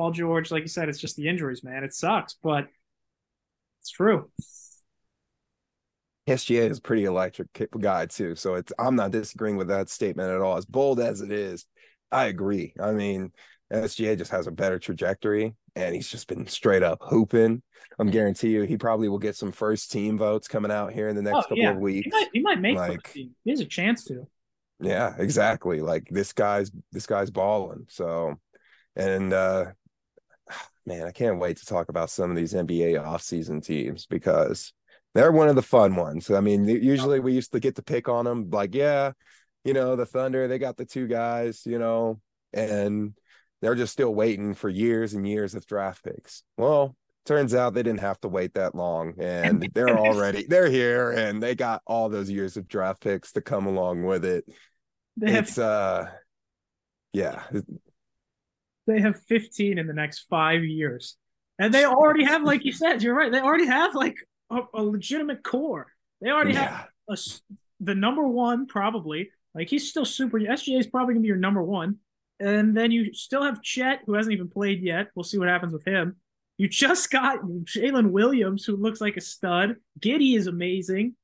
[0.00, 1.84] Paul George, like you said, it's just the injuries, man.
[1.84, 2.68] It sucks, but
[3.82, 4.30] it's true.
[6.26, 7.48] SGA is a pretty electric
[7.78, 8.34] guy too.
[8.34, 10.56] So it's I'm not disagreeing with that statement at all.
[10.56, 11.66] As bold as it is,
[12.10, 12.72] I agree.
[12.80, 13.30] I mean,
[13.70, 17.60] SGA just has a better trajectory and he's just been straight up hooping.
[17.98, 21.16] I'm guarantee you he probably will get some first team votes coming out here in
[21.16, 21.72] the next oh, couple yeah.
[21.72, 22.06] of weeks.
[22.06, 24.26] He might, he might make like, He has a chance to.
[24.80, 25.82] Yeah, exactly.
[25.82, 27.84] Like this guy's this guy's balling.
[27.90, 28.36] So
[28.96, 29.72] and uh
[30.86, 34.72] man, I can't wait to talk about some of these NBA offseason teams because
[35.14, 36.30] they're one of the fun ones.
[36.30, 39.12] I mean, usually we used to get to pick on them, like, yeah,
[39.64, 42.20] you know, the Thunder, they got the two guys, you know,
[42.52, 43.14] and
[43.60, 46.42] they're just still waiting for years and years of draft picks.
[46.56, 51.10] Well, turns out they didn't have to wait that long and they're already they're here
[51.10, 54.44] and they got all those years of draft picks to come along with it.
[55.16, 56.10] They it's uh
[57.12, 57.42] yeah,
[58.90, 61.16] they have 15 in the next five years.
[61.58, 63.30] And they already have, like you said, you're right.
[63.30, 64.16] They already have like
[64.50, 65.86] a, a legitimate core.
[66.20, 66.78] They already yeah.
[66.78, 67.16] have a,
[67.80, 69.30] the number one, probably.
[69.54, 70.38] Like he's still super.
[70.38, 71.96] SGA is probably gonna be your number one.
[72.38, 75.08] And then you still have Chet, who hasn't even played yet.
[75.14, 76.16] We'll see what happens with him.
[76.56, 79.76] You just got Jalen Williams, who looks like a stud.
[79.98, 81.14] Giddey is amazing.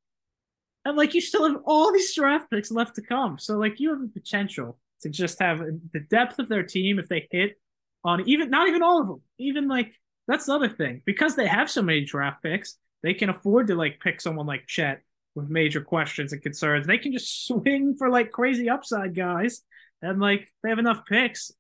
[0.85, 3.39] And like you still have all these draft picks left to come.
[3.39, 5.59] So like you have the potential to just have
[5.93, 7.61] the depth of their team if they hit
[8.05, 9.93] on even not even all of them, even like
[10.29, 13.75] that's the other thing because they have so many draft picks, they can afford to
[13.75, 15.03] like pick someone like Chet
[15.35, 16.87] with major questions and concerns.
[16.87, 19.63] They can just swing for like crazy upside guys,
[20.03, 21.51] and like they have enough picks.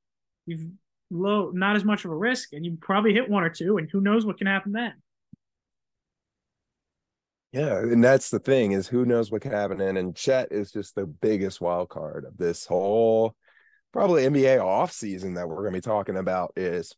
[0.47, 0.70] You've
[1.11, 3.89] low, not as much of a risk, and you probably hit one or two, and
[3.91, 4.95] who knows what can happen then.
[7.57, 10.70] Yeah, and that's the thing is who knows what can happen in, and Chet is
[10.70, 13.34] just the biggest wild card of this whole
[13.94, 16.94] probably NBA off season that we're going to be talking about is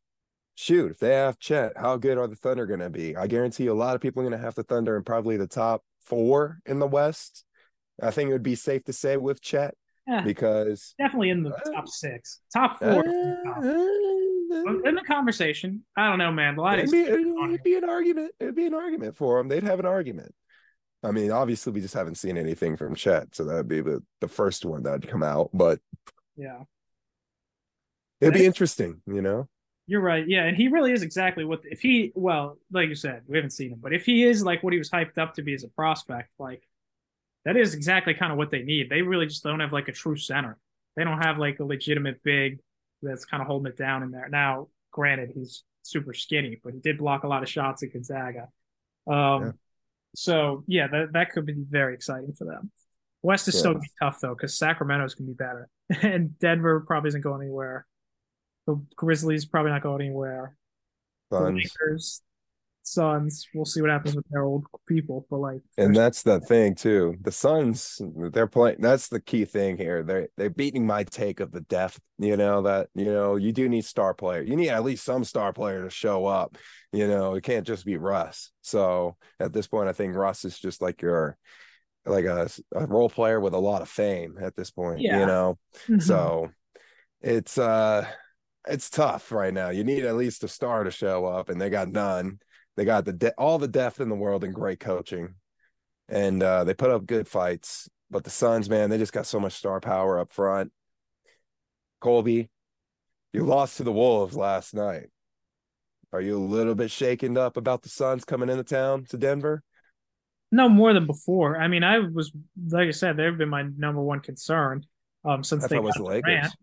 [0.56, 3.16] shoot if they have Chet, how good are the Thunder going to be?
[3.16, 5.36] I guarantee you a lot of people are going to have the Thunder in probably
[5.36, 7.44] the top four in the West.
[8.02, 9.76] I think it would be safe to say with Chet
[10.09, 13.06] yeah, because definitely in the uh, top six, top four.
[13.06, 13.62] Uh,
[14.84, 16.56] in the conversation, I don't know, man.
[16.56, 18.32] A lot it'd, be, it'd be an argument.
[18.40, 19.46] It'd be an argument for them.
[19.46, 20.34] They'd have an argument.
[21.03, 24.28] I mean, obviously, we just haven't seen anything from Chet, so that'd be the, the
[24.28, 25.51] first one that'd come out.
[25.55, 25.80] But
[26.36, 26.62] yeah,
[28.20, 29.49] it'd be interesting, you know.
[29.86, 30.26] You're right.
[30.28, 33.53] Yeah, and he really is exactly what if he well, like you said, we haven't
[33.53, 35.64] seen him, but if he is like what he was hyped up to be as
[35.64, 36.62] a prospect, like
[37.44, 38.90] that is exactly kind of what they need.
[38.90, 40.59] They really just don't have like a true center.
[40.96, 42.59] They don't have like a legitimate big
[43.03, 44.28] that's kind of holding it down in there.
[44.28, 48.49] Now, granted, he's super skinny, but he did block a lot of shots at Gonzaga.
[49.07, 49.53] Um, yeah.
[50.14, 52.70] So yeah, that that could be very exciting for them.
[53.22, 53.59] West is yeah.
[53.61, 55.68] still gonna be tough though because Sacramento's gonna be better,
[56.02, 57.86] and Denver probably isn't going anywhere.
[58.66, 60.54] The Grizzlies probably not going anywhere.
[61.32, 61.46] Suns.
[61.46, 62.22] The Lakers,
[62.83, 63.47] Suns.
[63.55, 67.16] We'll see what happens with their old people, but like, and that's the thing too.
[67.20, 68.01] The Suns,
[68.33, 68.79] they're playing.
[68.81, 70.03] That's the key thing here.
[70.03, 72.01] They're they're beating my take of the depth.
[72.18, 74.43] You know that you know you do need star player.
[74.43, 76.57] You need at least some star player to show up.
[76.93, 78.51] You know it can't just be Russ.
[78.62, 81.37] So at this point, I think Russ is just like your
[82.07, 85.01] like a, a role player with a lot of fame at this point.
[85.01, 85.20] Yeah.
[85.20, 86.01] You know, mm-hmm.
[86.01, 86.51] so
[87.20, 88.07] it's uh
[88.66, 89.70] it's tough right now.
[89.70, 92.39] You need at least a star to show up, and they got none.
[92.79, 95.35] They got the de- all the depth in the world and great coaching,
[96.09, 97.89] and uh, they put up good fights.
[98.09, 100.70] But the Suns, man, they just got so much star power up front.
[102.01, 102.49] Colby,
[103.33, 105.09] you lost to the Wolves last night.
[106.12, 109.64] Are you a little bit shaken up about the Suns coming into town to Denver?
[110.53, 111.61] No more than before.
[111.61, 112.31] I mean, I was
[112.70, 114.87] like I said, they've been my number one concern
[115.24, 116.22] um, since I they got the Lakers.
[116.22, 116.55] Durant.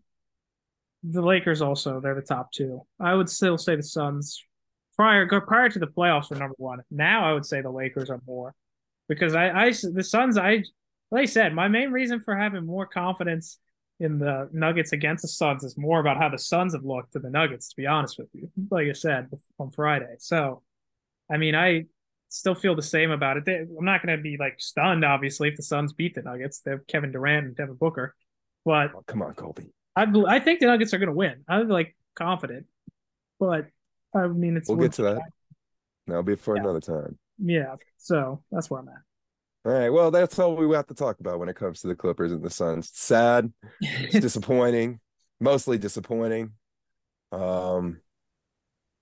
[1.03, 2.83] The Lakers also they're the top two.
[3.01, 4.41] I would still say the Suns
[4.95, 6.79] prior prior to the playoffs were number one.
[6.91, 8.53] Now I would say the Lakers are more
[9.07, 10.63] because I, I the Suns I
[11.11, 13.59] like I said my main reason for having more confidence
[13.99, 17.19] in the Nuggets against the Suns is more about how the Suns have looked to
[17.19, 17.69] the Nuggets.
[17.69, 19.29] To be honest with you, like I said
[19.59, 20.15] on Friday.
[20.19, 20.63] So,
[21.31, 21.85] I mean, I
[22.29, 23.47] still feel the same about it.
[23.47, 26.59] I'm not going to be like stunned, obviously, if the Suns beat the Nuggets.
[26.59, 28.15] They have Kevin Durant and Devin Booker,
[28.65, 29.69] but oh, come on, Colby.
[29.95, 31.43] I I think the Nuggets are going to win.
[31.47, 32.65] I'm like confident,
[33.39, 33.67] but
[34.15, 35.21] I mean, it's we'll get to that.
[36.07, 36.63] That'll be for yeah.
[36.63, 37.17] another time.
[37.37, 38.95] Yeah, so that's where I'm at.
[39.65, 39.89] All right.
[39.89, 42.43] Well, that's all we have to talk about when it comes to the Clippers and
[42.43, 42.91] the Suns.
[42.93, 43.51] sad.
[43.81, 44.99] It's disappointing.
[45.39, 46.51] Mostly disappointing.
[47.31, 47.99] Um,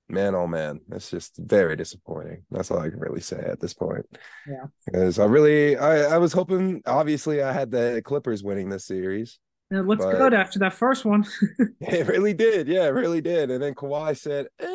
[0.07, 2.45] man, oh man, that's just very disappointing.
[2.49, 4.05] That's all I can really say at this point.
[4.47, 4.65] Yeah.
[4.85, 6.81] Because I really, I, I was hoping.
[6.85, 9.39] Obviously, I had the Clippers winning this series.
[9.69, 10.17] It looks but...
[10.17, 11.25] good after that first one.
[11.81, 12.67] it really did.
[12.67, 13.51] Yeah, it really did.
[13.51, 14.72] And then Kawhi said, eh,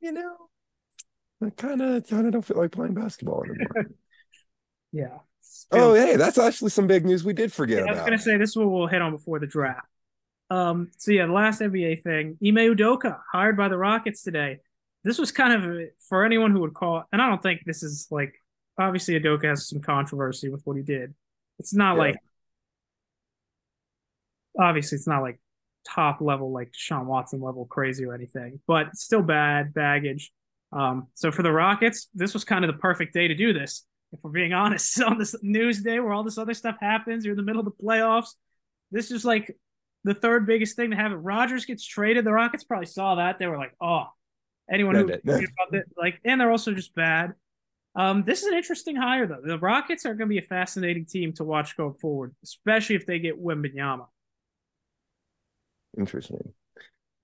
[0.00, 0.36] you know,
[1.42, 3.86] I kind of kind of don't feel like playing basketball anymore.
[4.90, 5.18] Yeah.
[5.70, 8.38] Oh, hey, that's actually some big news we did forget yeah, I was gonna say
[8.38, 9.86] this is what we'll hit on before the draft.
[10.50, 14.60] Um, so yeah, the last NBA thing, Ime Udoka hired by the Rockets today.
[15.04, 18.08] This was kind of for anyone who would call, and I don't think this is
[18.10, 18.34] like
[18.78, 21.14] obviously Udoka has some controversy with what he did.
[21.58, 22.02] It's not yeah.
[22.02, 22.16] like
[24.58, 25.38] obviously it's not like
[25.88, 30.30] top level like Sean Watson level crazy or anything, but still bad baggage.
[30.72, 33.84] Um, so for the Rockets, this was kind of the perfect day to do this.
[34.12, 37.32] If we're being honest, on this news day where all this other stuff happens, you're
[37.32, 38.34] in the middle of the playoffs.
[38.90, 39.56] This is like
[40.04, 42.24] the third biggest thing to have Rodgers gets traded.
[42.24, 43.38] The Rockets probably saw that.
[43.38, 44.04] They were like, oh,
[44.70, 45.12] anyone who
[45.96, 47.34] like, and they're also just bad.
[47.94, 49.40] Um, this is an interesting hire though.
[49.42, 53.06] The Rockets are going to be a fascinating team to watch going forward, especially if
[53.06, 54.06] they get Wembanyama.
[55.96, 56.52] Interesting.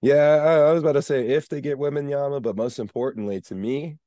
[0.00, 3.54] Yeah, I, I was about to say if they get Wembanyama, but most importantly to
[3.54, 3.98] me,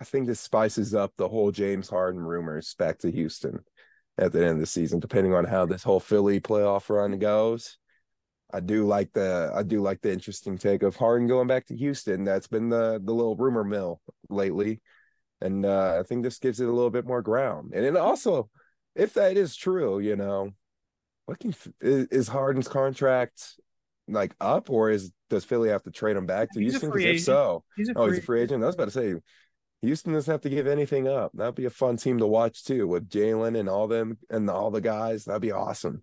[0.00, 3.60] I think this spices up the whole James Harden rumors back to Houston
[4.18, 7.78] at the end of the season, depending on how this whole Philly playoff run goes.
[8.52, 11.76] I do like the I do like the interesting take of Harden going back to
[11.76, 12.24] Houston.
[12.24, 14.00] That's been the the little rumor mill
[14.30, 14.80] lately,
[15.40, 17.72] and uh, I think this gives it a little bit more ground.
[17.74, 18.48] And then also,
[18.94, 20.50] if that is true, you know,
[21.26, 23.56] what can is Harden's contract
[24.08, 26.92] like up, or is does Philly have to trade him back to he's Houston?
[27.00, 28.62] If so, he's oh, he's a free agent.
[28.62, 29.14] I was about to say
[29.82, 31.32] Houston doesn't have to give anything up.
[31.34, 34.70] That'd be a fun team to watch too, with Jalen and all them and all
[34.70, 35.24] the guys.
[35.24, 36.02] That'd be awesome.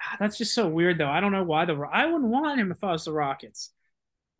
[0.00, 1.08] Ah, that's just so weird, though.
[1.08, 3.72] I don't know why the I wouldn't want him if I was the Rockets.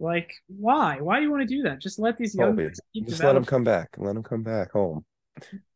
[0.01, 1.01] Like, why?
[1.01, 1.81] Why do you want to do that?
[1.81, 3.89] Just let these young guys just let him come back.
[3.97, 5.05] Let him come back home.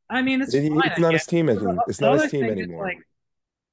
[0.09, 1.49] I mean, it's, it, fine, it's not his team.
[1.49, 2.87] It's not his team anymore.
[2.87, 2.99] Like,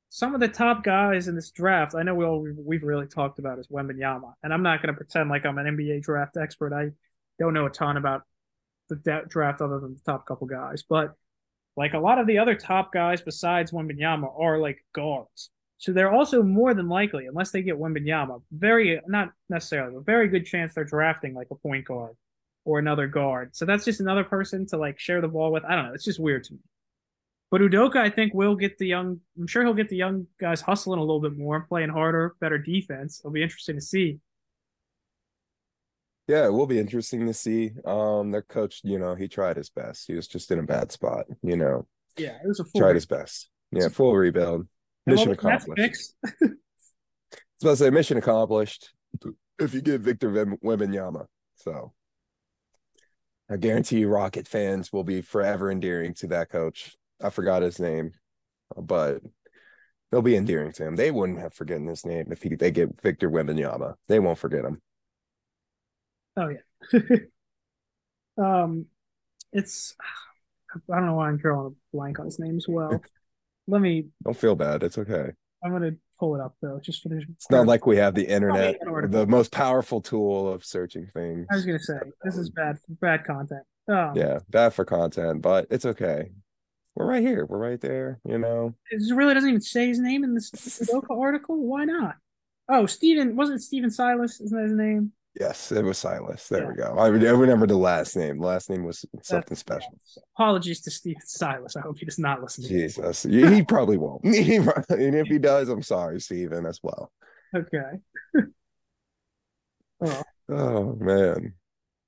[0.09, 3.39] some of the top guys in this draft, I know we all we've really talked
[3.39, 6.73] about is Wembanyama, and I'm not going to pretend like I'm an NBA draft expert.
[6.73, 6.89] I
[7.39, 8.23] don't know a ton about
[8.89, 8.95] the
[9.27, 11.13] draft other than the top couple guys, but
[11.77, 15.51] like a lot of the other top guys besides Wembanyama are like guards.
[15.77, 20.27] So they're also more than likely, unless they get Wembanyama, very not necessarily, but very
[20.27, 22.17] good chance they're drafting like a point guard
[22.65, 23.55] or another guard.
[23.55, 25.63] So that's just another person to like share the ball with.
[25.63, 25.93] I don't know.
[25.93, 26.59] It's just weird to me.
[27.51, 29.19] But Udoka, I think, will get the young.
[29.37, 32.59] I'm sure he'll get the young guys hustling a little bit more, playing harder, better
[32.59, 33.19] defense.
[33.19, 34.19] It'll be interesting to see.
[36.27, 37.71] Yeah, it will be interesting to see.
[37.85, 40.05] Um, their coach, you know, he tried his best.
[40.05, 41.87] He was just in a bad spot, you know.
[42.17, 43.49] Yeah, it was a full tried his best.
[43.71, 44.67] Yeah, full rebuild.
[45.07, 45.79] Mission accomplished.
[45.79, 46.13] It's
[47.61, 48.91] about to say mission accomplished.
[49.57, 50.29] If you get Victor
[50.63, 51.25] Wembanyama,
[51.55, 51.93] so
[53.49, 56.95] I guarantee you, Rocket fans will be forever endearing to that coach.
[57.21, 58.13] I forgot his name,
[58.75, 59.21] but
[60.11, 60.95] they'll be endearing to him.
[60.95, 63.95] They wouldn't have forgotten his name if he, they get Victor Wembanyama.
[64.07, 64.81] They won't forget him.
[66.37, 66.99] Oh yeah.
[68.37, 68.85] um,
[69.51, 69.95] it's
[70.87, 73.01] I don't know why I'm drawing a blank on his name as well.
[73.67, 74.07] Let me.
[74.23, 74.83] Don't feel bad.
[74.83, 75.31] It's okay.
[75.63, 77.21] I'm gonna pull it up though, just for the.
[77.29, 81.47] It's not like we have the internet, the most powerful tool of searching things.
[81.51, 83.63] I was gonna say this is bad, bad content.
[83.87, 86.29] Um, yeah, bad for content, but it's okay
[86.99, 87.45] we're right here.
[87.45, 88.19] We're right there.
[88.25, 91.55] You know, it really doesn't even say his name in this Udoka article.
[91.57, 92.15] Why not?
[92.67, 94.41] Oh, Stephen wasn't Stephen Silas?
[94.41, 95.13] Isn't that his name?
[95.39, 96.49] Yes, it was Silas.
[96.49, 96.67] There yeah.
[96.67, 96.95] we go.
[96.97, 98.39] I, I remember the last name.
[98.39, 99.97] The last name was something That's, special.
[100.17, 100.23] Yeah.
[100.35, 101.77] Apologies to Stephen Silas.
[101.77, 103.23] I hope he does not listen to Jesus.
[103.23, 104.23] he probably won't.
[104.25, 107.11] and if he does, I'm sorry, Stephen, as well.
[107.55, 107.79] Okay.
[110.01, 110.23] oh.
[110.49, 111.53] oh man.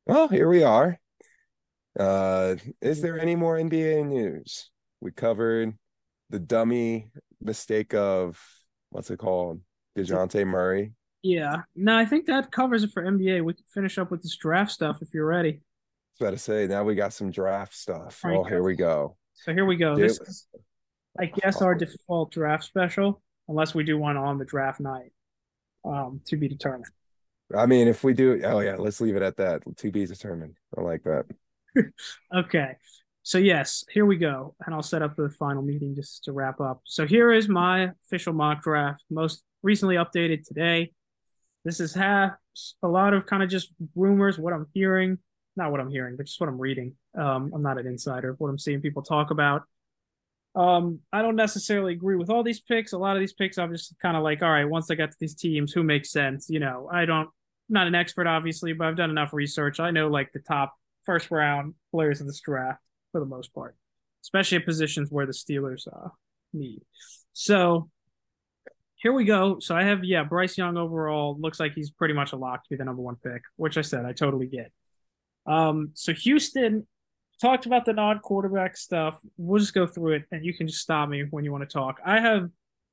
[0.05, 0.99] Well, here we are.
[1.97, 4.70] Uh, is there any more NBA news?
[5.01, 5.73] We covered
[6.29, 7.09] the dummy
[7.41, 8.39] mistake of
[8.91, 9.59] what's it called?
[9.97, 10.93] Dejounte Murray.
[11.23, 11.63] Yeah.
[11.75, 13.43] No, I think that covers it for NBA.
[13.43, 15.49] We can finish up with this draft stuff if you're ready.
[15.49, 15.59] I
[16.13, 18.23] was about to say, now we got some draft stuff.
[18.23, 19.17] Right, oh, here we go.
[19.33, 19.95] So here we go.
[19.95, 20.47] This is,
[21.19, 25.11] I guess, our default draft special, unless we do one on the draft night.
[25.83, 26.85] Um, to be determined.
[27.57, 29.63] I mean, if we do, oh yeah, let's leave it at that.
[29.77, 30.57] To be determined.
[30.77, 31.25] I like that.
[32.35, 32.75] okay.
[33.23, 36.59] So yes, here we go, and I'll set up the final meeting just to wrap
[36.59, 36.81] up.
[36.85, 40.91] So here is my official mock draft, most recently updated today.
[41.63, 42.31] This is half
[42.81, 45.19] a lot of kind of just rumors, what I'm hearing,
[45.55, 46.95] not what I'm hearing, but just what I'm reading.
[47.15, 48.33] Um, I'm not an insider.
[48.39, 49.63] What I'm seeing people talk about.
[50.55, 52.91] Um, I don't necessarily agree with all these picks.
[52.91, 55.11] A lot of these picks, I'm just kind of like, all right, once I get
[55.11, 56.49] to these teams, who makes sense?
[56.49, 57.29] You know, I don't,
[57.69, 59.79] not an expert, obviously, but I've done enough research.
[59.79, 60.73] I know like the top
[61.05, 62.81] first round players in this draft
[63.11, 63.75] for the most part,
[64.23, 66.09] especially at positions where the Steelers uh,
[66.53, 66.81] need.
[67.33, 67.89] So
[68.95, 69.59] here we go.
[69.59, 72.69] So I have yeah, Bryce Young overall looks like he's pretty much a lock to
[72.69, 74.71] be the number one pick, which I said I totally get.
[75.45, 76.85] Um, so Houston,
[77.41, 79.19] talked about the non-quarterback stuff.
[79.37, 81.73] We'll just go through it, and you can just stop me when you want to
[81.73, 81.99] talk.
[82.05, 82.49] I have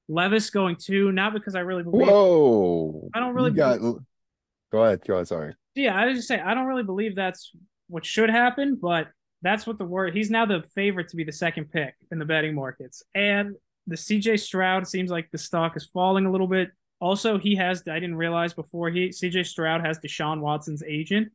[0.08, 2.08] Levis going two, not because I really believe.
[2.08, 3.10] Whoa!
[3.14, 3.50] I don't really.
[3.50, 5.02] Got, go ahead.
[5.06, 5.28] Go ahead.
[5.28, 5.54] Sorry.
[5.74, 7.52] Yeah, I was just say I don't really believe that's
[7.88, 9.08] what should happen, but
[9.42, 10.14] that's what the word.
[10.14, 13.54] He's now the favorite to be the second pick in the betting markets, and
[13.86, 16.70] the CJ Stroud seems like the stock is falling a little bit.
[17.00, 21.30] Also, he has I didn't realize before he CJ Stroud has Deshaun Watson's agent.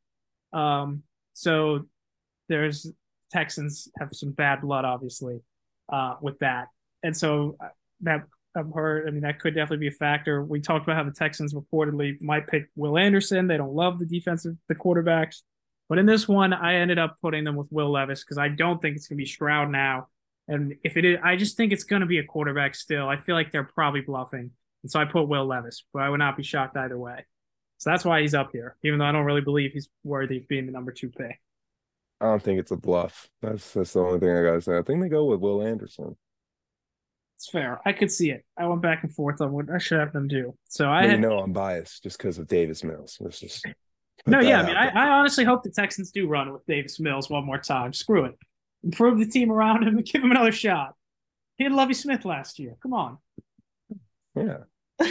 [0.52, 1.86] Um, so
[2.50, 2.92] there's
[3.32, 5.40] Texans have some bad blood, obviously,
[5.92, 6.68] uh, with that,
[7.04, 7.70] and so uh,
[8.02, 8.24] that
[8.56, 9.08] I've heard.
[9.08, 10.44] I mean, that could definitely be a factor.
[10.44, 13.48] We talked about how the Texans reportedly might pick Will Anderson.
[13.48, 15.42] They don't love the defensive, the quarterbacks.
[15.90, 18.82] But in this one, I ended up putting them with Will Levis because I don't
[18.82, 20.08] think it's going to be Stroud now.
[20.48, 23.08] And if it is, I just think it's going to be a quarterback still.
[23.08, 24.52] I feel like they're probably bluffing.
[24.84, 27.26] And so I put Will Levis, but I would not be shocked either way.
[27.78, 30.48] So that's why he's up here, even though I don't really believe he's worthy of
[30.48, 31.40] being the number two pick.
[32.22, 33.30] I don't think it's a bluff.
[33.42, 34.78] That's that's the only thing I gotta say.
[34.78, 36.16] I think they go with Will Anderson.
[37.36, 37.82] It's fair.
[37.86, 38.46] I could see it.
[38.58, 40.56] I went back and forth on what I should have them do.
[40.70, 43.18] So I had, you know I'm biased just because of Davis Mills.
[43.20, 43.66] Let's just
[44.26, 44.62] no, yeah.
[44.62, 47.58] I mean, I, I, honestly hope the Texans do run with Davis Mills one more
[47.58, 47.94] time.
[47.94, 48.38] Screw it.
[48.84, 50.96] Improve the team around him and give him another shot.
[51.58, 52.76] He had Lovie Smith last year.
[52.82, 53.18] Come on.
[54.36, 54.60] Yeah.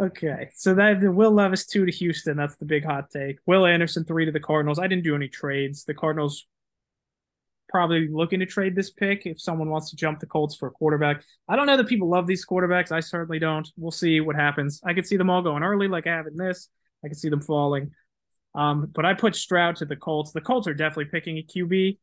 [0.00, 2.36] okay, so that the Will Levis two to Houston.
[2.36, 3.38] That's the big hot take.
[3.46, 4.78] Will Anderson three to the Cardinals.
[4.78, 5.84] I didn't do any trades.
[5.84, 6.46] The Cardinals
[7.68, 10.70] probably looking to trade this pick if someone wants to jump the Colts for a
[10.70, 11.24] quarterback.
[11.48, 12.92] I don't know that people love these quarterbacks.
[12.92, 13.68] I certainly don't.
[13.76, 14.80] We'll see what happens.
[14.84, 16.68] I could see them all going early, like I have in this.
[17.04, 17.92] I can see them falling.
[18.54, 20.32] Um, but I put Stroud to the Colts.
[20.32, 21.98] The Colts are definitely picking a QB.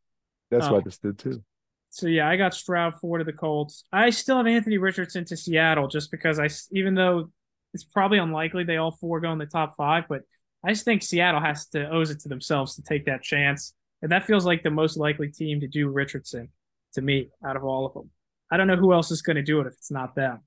[0.50, 1.42] That's um, what I just did too.
[1.90, 3.86] So yeah, I got Stroud four to the Colts.
[3.92, 7.32] I still have Anthony Richardson to Seattle just because I, even though
[7.74, 10.22] it's probably unlikely they all four go in the top five, but
[10.64, 14.12] I just think Seattle has to owes it to themselves to take that chance, and
[14.12, 16.50] that feels like the most likely team to do Richardson
[16.94, 18.10] to me out of all of them.
[18.52, 20.42] I don't know who else is going to do it if it's not them,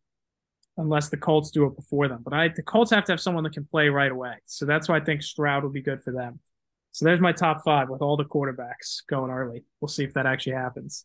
[0.77, 2.21] unless the Colts do it before them.
[2.23, 4.89] But I the Colts have to have someone that can play right away, so that's
[4.89, 6.41] why I think Stroud will be good for them.
[6.93, 9.65] So there's my top five with all the quarterbacks going early.
[9.81, 11.05] We'll see if that actually happens.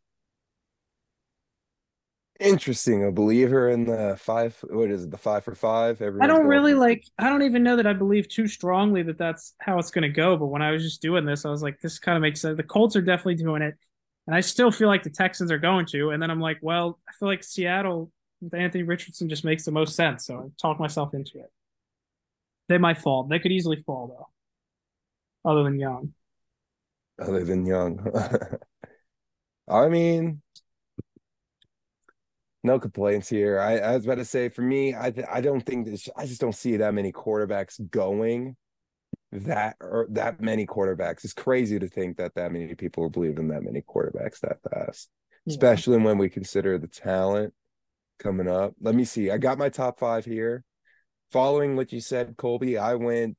[2.40, 3.04] Interesting.
[3.04, 4.56] A believer in the five.
[4.70, 5.12] What is it?
[5.12, 6.02] The five for five.
[6.02, 6.80] Everyone's I don't really for...
[6.80, 7.04] like.
[7.18, 10.10] I don't even know that I believe too strongly that that's how it's going to
[10.10, 10.38] go.
[10.38, 12.56] But when I was just doing this, I was like, this kind of makes sense.
[12.56, 13.76] The Colts are definitely doing it,
[14.26, 16.12] and I still feel like the Texans are going to.
[16.12, 18.10] And then I'm like, well, I feel like Seattle
[18.42, 20.26] with Anthony Richardson just makes the most sense.
[20.26, 21.52] So I talk myself into it.
[22.68, 23.24] They might fall.
[23.24, 25.50] They could easily fall though.
[25.50, 26.14] Other than Young.
[27.20, 28.06] Other than Young.
[29.68, 30.42] I mean,
[32.64, 33.60] no complaints here.
[33.60, 36.10] I, I, was about to say for me, I I don't think this.
[36.16, 38.56] I just don't see that many quarterbacks going
[39.32, 41.24] that or that many quarterbacks.
[41.24, 45.10] It's crazy to think that that many people believe in that many quarterbacks that fast,
[45.46, 45.52] yeah.
[45.52, 47.54] especially when we consider the talent
[48.20, 48.74] coming up.
[48.80, 49.32] Let me see.
[49.32, 50.64] I got my top five here.
[51.32, 53.38] Following what you said, Colby, I went.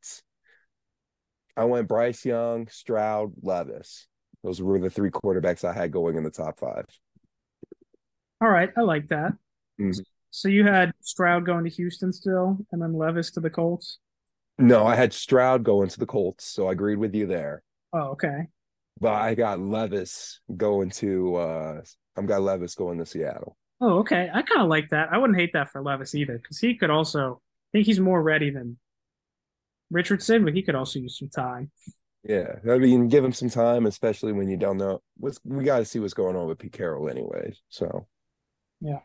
[1.56, 4.06] I went Bryce Young, Stroud, Levis.
[4.42, 6.86] Those were the three quarterbacks I had going in the top five.
[8.40, 9.32] All right, I like that.
[9.80, 10.00] Mm-hmm.
[10.30, 13.98] So you had Stroud going to Houston still, and then Levis to the Colts.
[14.58, 17.62] No, I had Stroud going to the Colts, so I agreed with you there.
[17.92, 18.46] Oh, okay.
[19.00, 21.36] But I got Levis going to.
[21.36, 21.80] uh
[22.16, 23.56] I've got Levis going to Seattle.
[23.80, 24.30] Oh, okay.
[24.32, 25.08] I kind of like that.
[25.12, 27.40] I wouldn't hate that for Levis either, because he could also.
[27.42, 28.78] I think he's more ready than
[29.90, 31.70] Richardson, but he could also use some time.
[32.22, 35.38] Yeah, I mean, give him some time, especially when you don't know what's.
[35.44, 37.62] We got to see what's going on with Pete Carroll, anyways.
[37.68, 38.06] So
[38.80, 38.98] yeah.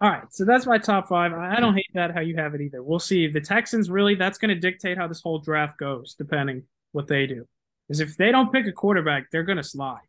[0.00, 1.32] All right, so that's my top five.
[1.32, 2.82] I don't hate that how you have it either.
[2.82, 3.28] We'll see.
[3.28, 7.26] The Texans really that's going to dictate how this whole draft goes, depending what they
[7.26, 7.46] do.
[7.86, 10.00] Because if they don't pick a quarterback, they're going to slide.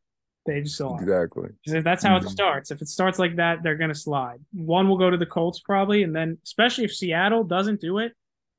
[0.45, 1.01] They just are.
[1.01, 1.49] Exactly.
[1.65, 2.27] If that's how mm-hmm.
[2.27, 2.71] it starts.
[2.71, 4.39] If it starts like that, they're going to slide.
[4.51, 8.13] One will go to the Colts probably, and then especially if Seattle doesn't do it,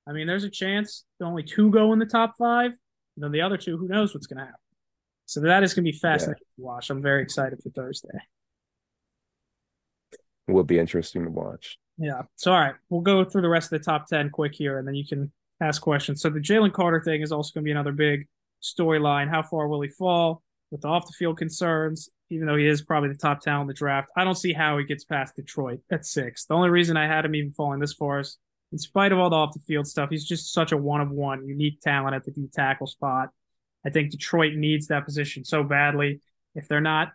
[0.06, 2.72] I mean, there's a chance only two go in the top five.
[3.16, 4.58] And then the other two, who knows what's going to happen.
[5.26, 6.62] So that is going to be fascinating yeah.
[6.62, 6.90] to watch.
[6.90, 8.18] I'm very excited for Thursday
[10.46, 11.78] will be interesting to watch.
[11.98, 12.22] Yeah.
[12.36, 14.86] So all right, we'll go through the rest of the top ten quick here, and
[14.86, 16.20] then you can ask questions.
[16.20, 18.26] So the Jalen Carter thing is also going to be another big
[18.62, 19.28] storyline.
[19.28, 20.42] How far will he fall
[20.74, 22.08] with off the field concerns?
[22.30, 24.78] Even though he is probably the top talent in the draft, I don't see how
[24.78, 26.46] he gets past Detroit at six.
[26.46, 28.38] The only reason I had him even falling this far is,
[28.72, 31.10] in spite of all the off the field stuff, he's just such a one of
[31.10, 33.28] one, unique talent at the D tackle spot.
[33.86, 36.20] I think Detroit needs that position so badly.
[36.54, 37.12] If they're not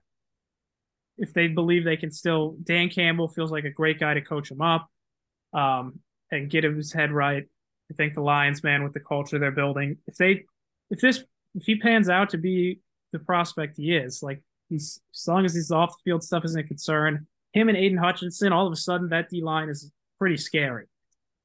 [1.20, 4.49] if they believe they can still, Dan Campbell feels like a great guy to coach
[4.49, 4.89] him up
[5.53, 5.99] um,
[6.32, 7.43] and get his head right.
[7.91, 10.45] I think the Lions, man, with the culture they're building, if they,
[10.89, 11.24] if this,
[11.55, 12.80] if he pans out to be
[13.12, 14.22] the prospect he is.
[14.24, 17.78] Like he's as long as his off the field stuff isn't a concern, him and
[17.78, 20.86] Aiden Hutchinson, all of a sudden that D line is pretty scary.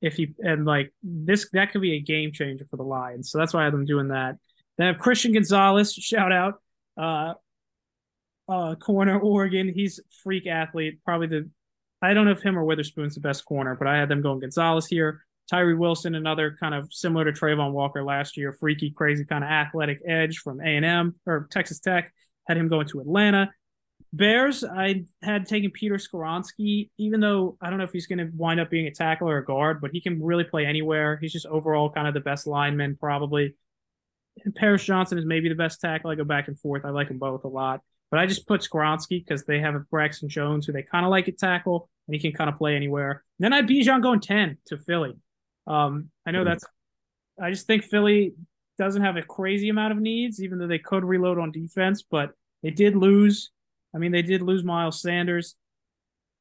[0.01, 3.31] If you and like this, that could be a game changer for the Lions.
[3.31, 4.37] So that's why I have them doing that.
[4.77, 6.55] Then I have Christian Gonzalez, shout out,
[6.97, 7.35] uh,
[8.49, 9.73] uh, corner Oregon.
[9.75, 11.51] He's freak athlete, probably the.
[12.03, 14.41] I don't know if him or Witherspoon's the best corner, but I had them going
[14.41, 15.25] Gonzalez here.
[15.51, 19.51] Tyree Wilson, another kind of similar to Travon Walker last year, freaky, crazy kind of
[19.51, 22.13] athletic edge from A and M or Texas Tech.
[22.49, 23.51] Had him going to Atlanta.
[24.13, 28.31] Bears, I had taken Peter Skoronski, even though I don't know if he's going to
[28.35, 31.19] wind up being a tackle or a guard, but he can really play anywhere.
[31.21, 33.55] He's just overall kind of the best lineman, probably.
[34.45, 36.11] And Paris Johnson is maybe the best tackle.
[36.11, 36.85] I go back and forth.
[36.85, 37.81] I like them both a lot.
[38.11, 41.11] But I just put Skoronski because they have a Braxton Jones who they kind of
[41.11, 43.25] like at tackle, and he can kind of play anywhere.
[43.39, 45.15] And then I had Bijan going 10 to Philly.
[45.67, 46.49] Um, I know mm-hmm.
[46.49, 46.65] that's,
[47.41, 48.35] I just think Philly
[48.79, 52.33] doesn't have a crazy amount of needs, even though they could reload on defense, but
[52.63, 53.51] they did lose.
[53.95, 55.55] I mean, they did lose Miles Sanders.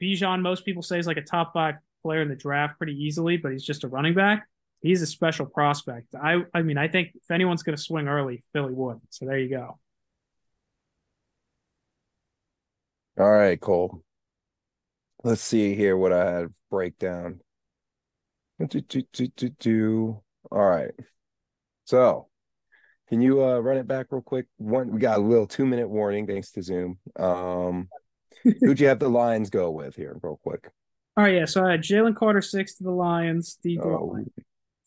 [0.01, 3.38] Bijan, most people say is like a top five player in the draft pretty easily,
[3.38, 4.47] but he's just a running back.
[4.82, 6.13] He's a special prospect.
[6.13, 8.99] I, I mean, I think if anyone's going to swing early, Philly would.
[9.09, 9.80] So there you go.
[13.17, 14.01] All right, Cole.
[15.24, 17.39] Let's see here what I had breakdown.
[18.68, 20.22] Do, do, do, do, do.
[20.51, 20.91] All right.
[21.86, 22.28] So
[23.09, 24.47] can you uh, run it back real quick?
[24.57, 26.97] One, we got a little two minute warning thanks to Zoom.
[27.20, 27.89] Um,
[28.43, 30.70] who'd you have the Lions go with here, real quick?
[31.16, 31.45] All right, yeah.
[31.45, 34.18] So I had Jalen Carter six to the Lions, deep oh.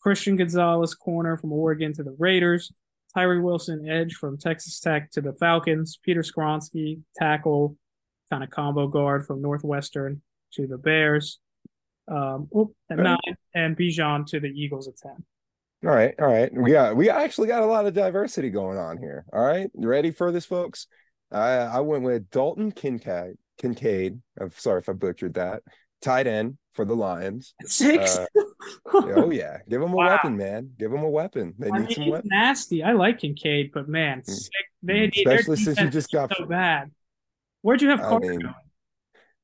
[0.01, 2.71] Christian Gonzalez corner from Oregon to the Raiders,
[3.13, 7.77] Tyree Wilson edge from Texas Tech to the Falcons, Peter Skoronski tackle
[8.29, 10.21] kind of combo guard from Northwestern
[10.53, 11.39] to the Bears,
[12.07, 13.17] um, oh, at nine,
[13.53, 15.23] and Bijan to the Eagles at ten.
[15.85, 16.51] All right, all right.
[16.53, 19.25] We got we actually got a lot of diversity going on here.
[19.31, 20.87] All right, you ready for this, folks?
[21.31, 23.35] I I went with Dalton Kincaid.
[23.59, 24.19] Kincaid.
[24.39, 25.61] I'm sorry if I butchered that.
[26.01, 27.53] Tight end for the Lions.
[27.65, 28.17] Six.
[28.17, 28.25] Uh,
[28.93, 30.07] oh yeah, give them a wow.
[30.07, 30.71] weapon, man.
[30.79, 31.53] Give them a weapon.
[31.59, 32.29] They I need mean, some weapons.
[32.31, 32.83] Nasty.
[32.83, 34.25] I like Kincaid, but man, mm.
[34.25, 34.51] sick.
[34.83, 36.91] They, especially since you just got so bad.
[37.61, 38.55] Where'd you have Carter I mean, going?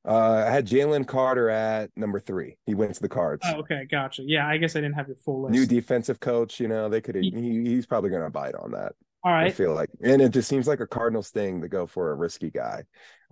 [0.06, 2.58] Uh, I had Jalen Carter at number three.
[2.66, 3.46] He went to the Cards.
[3.46, 4.22] Oh, okay, gotcha.
[4.24, 5.52] Yeah, I guess I didn't have your full list.
[5.52, 6.60] New defensive coach.
[6.60, 7.14] You know, they could.
[7.16, 8.92] He, he's probably going to bite on that.
[9.24, 9.46] All right.
[9.46, 12.14] I feel like, and it just seems like a Cardinals thing to go for a
[12.14, 12.82] risky guy.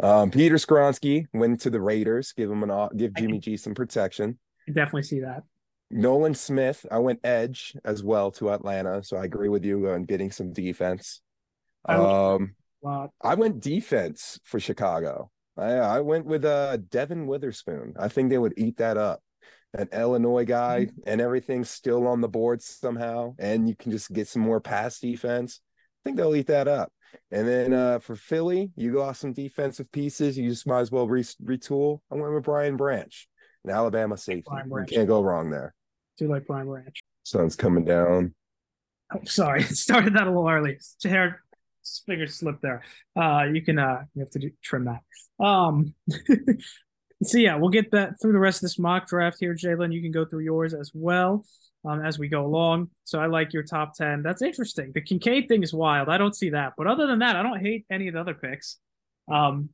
[0.02, 2.32] Um, Peter Skoronski went to the Raiders.
[2.32, 4.38] Give him an give Jimmy G some protection.
[4.66, 5.42] I definitely see that.
[5.90, 6.86] Nolan Smith.
[6.90, 10.54] I went edge as well to Atlanta, so I agree with you on getting some
[10.54, 11.20] defense.
[11.84, 12.54] Um,
[13.22, 15.30] I went defense for Chicago.
[15.56, 17.94] I I went with uh Devon Witherspoon.
[17.98, 19.22] I think they would eat that up.
[19.74, 21.00] An Illinois guy mm-hmm.
[21.06, 24.98] and everything's still on the board somehow, and you can just get some more pass
[24.98, 25.60] defense.
[25.62, 26.92] I think they'll eat that up.
[27.30, 30.36] And then uh, for Philly, you lost some defensive pieces.
[30.36, 32.00] You just might as well re- retool.
[32.10, 33.28] I went with Brian Branch,
[33.64, 34.50] an Alabama safety.
[34.50, 35.74] You can't go wrong there.
[36.18, 37.00] Do like Brian Branch.
[37.24, 38.34] Sun's coming down.
[39.14, 40.78] Oh, sorry, it started that a little early.
[41.02, 41.41] Hair
[42.06, 42.82] finger slip there.
[43.16, 45.44] Uh, you can uh, you have to do, trim that.
[45.44, 45.94] Um,
[47.22, 49.92] so yeah, we'll get that through the rest of this mock draft here, Jalen.
[49.92, 51.44] You can go through yours as well
[51.84, 52.90] um, as we go along.
[53.04, 54.22] So I like your top ten.
[54.22, 54.92] That's interesting.
[54.94, 56.08] The Kincaid thing is wild.
[56.08, 58.34] I don't see that, but other than that, I don't hate any of the other
[58.34, 58.78] picks.
[59.30, 59.70] Um,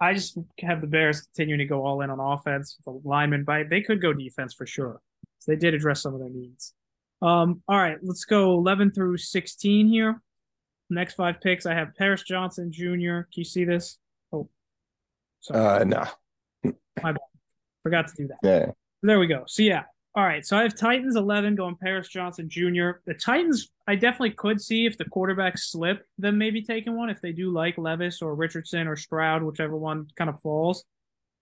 [0.00, 2.78] I just have the Bears continuing to go all in on offense.
[2.84, 5.00] The linemen, by they could go defense for sure.
[5.40, 6.74] So they did address some of their needs.
[7.22, 10.22] Um, all right, let's go 11 through 16 here.
[10.90, 13.22] Next five picks, I have Paris Johnson Jr.
[13.22, 13.98] Can you see this?
[14.32, 14.48] Oh,
[15.40, 15.80] sorry.
[15.80, 16.04] Uh, no.
[17.02, 17.20] My bad.
[17.82, 18.38] Forgot to do that.
[18.42, 18.72] Yeah.
[19.02, 19.44] There we go.
[19.46, 19.84] So yeah.
[20.14, 20.44] All right.
[20.44, 22.90] So I have Titans 11 going Paris Johnson Jr.
[23.06, 27.20] The Titans, I definitely could see if the quarterbacks slip, them maybe taking one if
[27.20, 30.84] they do like Levis or Richardson or Stroud, whichever one kind of falls.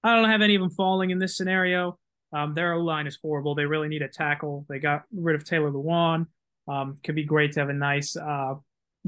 [0.05, 1.99] I don't have any of them falling in this scenario.
[2.33, 3.55] Um, their O line is horrible.
[3.55, 4.67] They really need a tackle.
[4.69, 6.27] They got rid of Taylor Lewan.
[6.69, 8.55] Um, could be great to have a nice uh,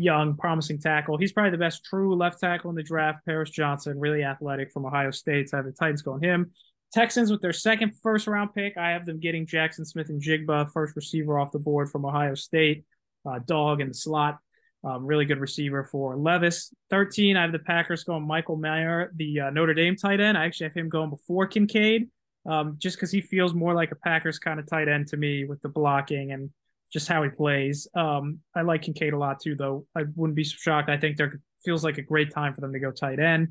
[0.01, 1.17] young, promising tackle.
[1.17, 3.25] He's probably the best true left tackle in the draft.
[3.27, 5.51] Paris Johnson, really athletic from Ohio State.
[5.51, 6.51] So I have the Titans going him.
[6.93, 8.77] Texans with their second first round pick.
[8.77, 12.85] I have them getting Jaxon Smith-Njigba, first receiver off the board from Ohio State.
[13.25, 14.39] Uh, dog in the slot.
[14.83, 16.73] Um, really good receiver for Levis.
[16.89, 20.39] 13, I have the Packers going Michael Mayer, the uh, Notre Dame tight end.
[20.39, 22.09] I actually have him going before Kincaid,
[22.49, 25.45] um, just because he feels more like a Packers kind of tight end to me
[25.45, 26.51] with the blocking and
[26.93, 27.89] just how he plays.
[27.95, 29.87] Um, I like Kincaid a lot too, though.
[29.95, 30.91] I wouldn't be shocked.
[30.91, 33.49] I think there feels like a great time for them to go tight end.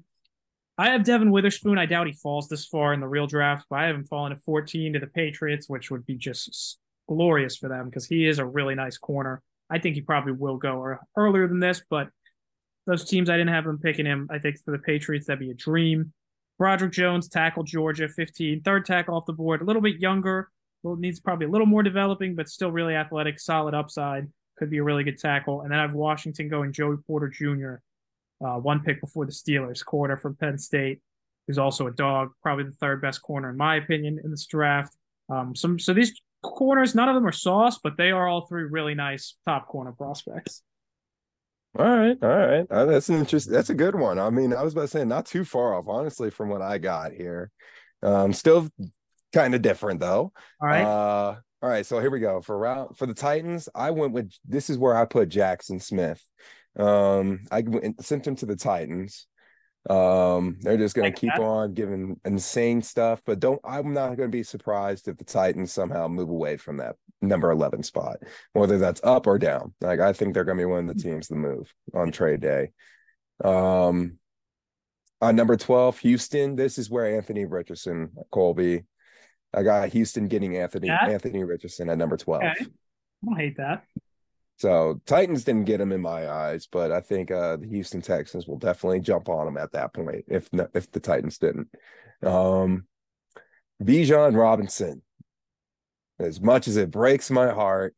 [0.77, 1.77] I have Devon Witherspoon.
[1.77, 4.31] I doubt he falls this far in the real draft, but I have him falling
[4.31, 8.39] at 14 to the Patriots, which would be just glorious for them because he is
[8.39, 9.41] a really nice corner.
[9.69, 12.09] I think he probably will go earlier than this, but
[12.87, 14.27] those teams I didn't have them picking him.
[14.31, 16.13] I think for the Patriots that'd be a dream.
[16.57, 20.49] Broderick Jones, tackle Georgia, 15, third tackle off the board, a little bit younger,
[20.83, 24.27] well, needs probably a little more developing, but still really athletic, solid upside.
[24.57, 25.61] Could be a really good tackle.
[25.61, 27.75] And then I have Washington going Joey Porter Jr.,
[28.45, 31.01] uh, one pick before the Steelers, corner from Penn State,
[31.47, 34.95] who's also a dog, probably the third best corner in my opinion in this draft.
[35.29, 38.63] Um, some so these corners, none of them are sauce, but they are all three
[38.63, 40.63] really nice top corner prospects.
[41.77, 42.65] All right, all right.
[42.69, 43.53] Uh, that's an interesting.
[43.53, 44.17] That's a good one.
[44.17, 46.79] I mean, I was about to say not too far off, honestly, from what I
[46.79, 47.51] got here.
[48.01, 48.69] Um, still
[49.33, 50.31] kind of different though.
[50.61, 50.83] All right.
[50.83, 51.85] Uh, all right.
[51.85, 53.69] So here we go for round for the Titans.
[53.73, 56.23] I went with this is where I put Jaxon Smith.
[56.77, 57.63] Um, I
[57.99, 59.27] sent him to the Titans.
[59.89, 61.41] Um, they're just going like to keep that.
[61.41, 63.61] on giving insane stuff, but don't.
[63.63, 67.51] I'm not going to be surprised if the Titans somehow move away from that number
[67.51, 68.17] 11 spot,
[68.53, 69.73] whether that's up or down.
[69.81, 72.41] Like I think they're going to be one of the teams to move on trade
[72.41, 72.71] day.
[73.43, 74.19] Um,
[75.21, 76.55] on number 12, Houston.
[76.55, 78.83] This is where Anthony Richardson, Colby.
[79.53, 81.07] I got Houston getting Anthony yeah.
[81.07, 82.43] Anthony Richardson at number 12.
[82.43, 82.51] Okay.
[82.61, 83.83] I don't hate that.
[84.57, 88.45] So Titans didn't get him in my eyes, but I think uh, the Houston Texans
[88.45, 91.69] will definitely jump on him at that point if if the Titans didn't.
[92.21, 92.85] Um,
[93.81, 95.01] Bijan Robinson,
[96.19, 97.95] as much as it breaks my heart,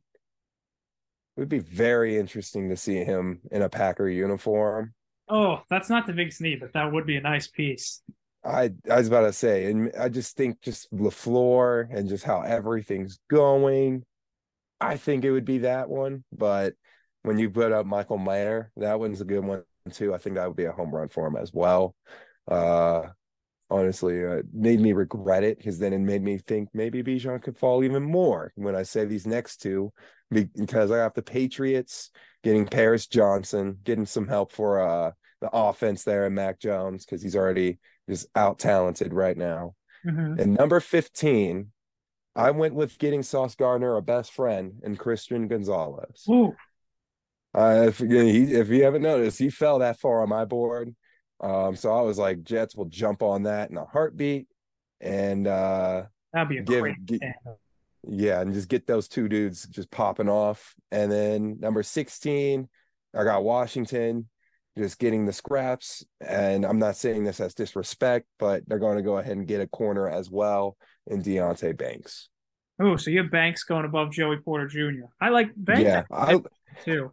[1.35, 4.93] it would be very interesting to see him in a Packer uniform.
[5.27, 8.03] Oh, that's not the big need, but that would be a nice piece.
[8.43, 12.41] I I was about to say, and I just think just LaFleur and just how
[12.41, 14.03] everything's going
[14.81, 16.23] I think it would be that one.
[16.33, 16.73] But
[17.21, 20.13] when you put up Michael Mayer, that one's a good one too.
[20.13, 21.95] I think that would be a home run for him as well.
[22.47, 23.03] Uh,
[23.69, 27.57] honestly, uh, made me regret it because then it made me think maybe Bijan could
[27.57, 29.93] fall even more when I say these next two
[30.31, 32.09] because I have the Patriots
[32.43, 35.11] getting Paris Johnson, getting some help for uh,
[35.41, 37.79] the offense there and Mac Jones because he's already
[38.09, 39.75] just out talented right now.
[40.05, 40.39] Mm-hmm.
[40.39, 41.71] And number 15,
[42.35, 46.23] I went with getting Sauce Gardner a best friend and Christian Gonzalez.
[47.53, 50.95] Uh, if, he, if you haven't noticed, he fell that far on my board.
[51.41, 54.47] Um, so I was like, Jets will jump on that in a heartbeat,
[54.99, 57.05] and uh, that'd be a give, great.
[57.05, 57.19] Get,
[58.07, 60.75] yeah, and just get those two dudes just popping off.
[60.91, 62.69] And then number sixteen,
[63.15, 64.29] I got Washington,
[64.77, 66.05] just getting the scraps.
[66.19, 69.61] And I'm not saying this as disrespect, but they're going to go ahead and get
[69.61, 72.29] a corner as well in Deonte Banks.
[72.79, 75.05] Oh, so you have Banks going above Joey Porter Jr.
[75.19, 75.83] I like Banks.
[75.83, 76.39] Yeah, I,
[76.83, 77.11] too.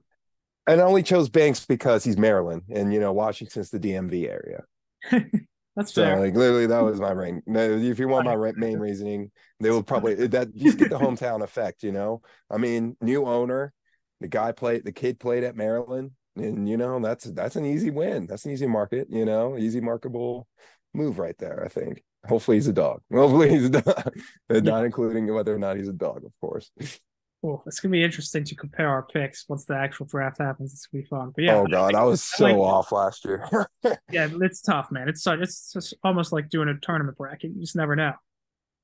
[0.66, 4.64] And I only chose Banks because he's Maryland, and you know Washington's the DMV area.
[5.76, 6.20] That's so, fair.
[6.20, 7.42] Like literally, that was my main.
[7.46, 9.30] If you want my main reasoning,
[9.61, 11.82] they will probably that just get the hometown effect.
[11.82, 13.72] You know, I mean, new owner,
[14.20, 16.11] the guy played, the kid played at Maryland,
[16.41, 18.26] and you know that's that's an easy win.
[18.26, 19.09] That's an easy market.
[19.11, 20.47] You know, easy marketable
[20.95, 21.62] move right there.
[21.64, 22.03] I think.
[22.26, 23.01] Hopefully he's a dog.
[23.12, 24.14] Hopefully he's a dog.
[24.51, 24.61] Yeah.
[24.61, 26.70] Not including whether or not he's a dog, of course.
[27.43, 30.72] Well, it's gonna be interesting to compare our picks once the actual draft happens.
[30.72, 31.32] It's gonna be fun.
[31.34, 31.57] But yeah.
[31.57, 33.47] Oh god, I was so like, off last year.
[34.11, 35.09] yeah, it's tough, man.
[35.09, 37.53] It's it's just almost like doing a tournament bracket.
[37.55, 38.14] You just never know.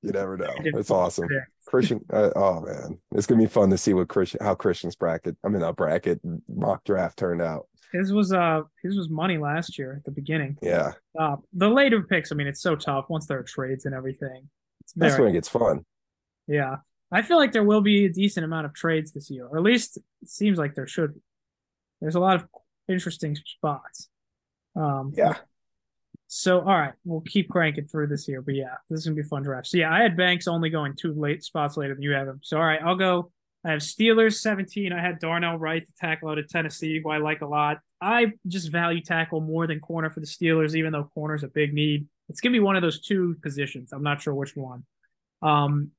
[0.05, 0.55] You never know.
[0.59, 1.29] It's awesome.
[1.67, 5.37] Christian, uh, oh man, it's gonna be fun to see what Christian, how Christian's bracket,
[5.43, 7.67] I mean, a bracket mock draft turned out.
[7.93, 10.59] His was uh his was money last year at the beginning.
[10.61, 10.93] Yeah.
[11.19, 14.49] Uh, the later picks, I mean, it's so tough once there are trades and everything.
[14.97, 15.85] That's when it gets fun.
[16.47, 16.77] Yeah.
[17.11, 19.63] I feel like there will be a decent amount of trades this year, or at
[19.63, 21.21] least it seems like there should be.
[22.01, 22.47] There's a lot of
[22.89, 24.09] interesting spots.
[24.77, 25.37] Um, yeah.
[26.37, 29.23] So, all right, we'll keep cranking through this year, but yeah, this is gonna be
[29.23, 29.69] fun draft.
[29.69, 32.41] So, yeah, I had Banks only going two late spots later than you have him.
[32.43, 33.31] So, all right, I'll go
[33.65, 34.93] I have Steelers 17.
[34.93, 37.79] I had Darnell Wright to tackle out of Tennessee, who I like a lot.
[38.01, 41.49] I just value tackle more than corner for the Steelers, even though corner is a
[41.49, 42.07] big need.
[42.29, 43.93] It's gonna be one of those two positions.
[43.93, 44.85] I'm not sure which one.
[45.41, 45.93] Um,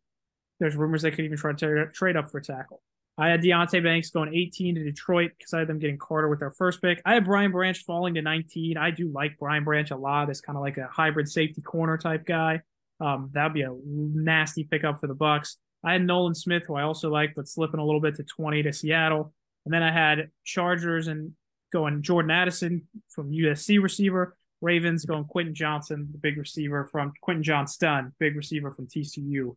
[0.60, 2.82] there's rumors they could even try to trade up for tackle.
[3.18, 6.40] I had Deonte Banks going 18 to Detroit because I had them getting Carter with
[6.40, 7.02] their first pick.
[7.06, 8.78] I had Brian Branch falling to 19.
[8.78, 10.30] I do like Brian Branch a lot.
[10.30, 12.62] It's kind of like a hybrid safety corner type guy.
[13.00, 15.56] Um, that'd be a nasty pickup for the Bucs.
[15.84, 18.64] I had Nolan Smith, who I also like, but slipping a little bit to 20
[18.64, 19.34] to Seattle.
[19.66, 21.34] And then I had Chargers and
[21.72, 24.36] going Jordan Addison from USC receiver.
[24.62, 29.56] Ravens going Quentin Johnson, the big receiver from Quentin Johnston, big receiver from TCU.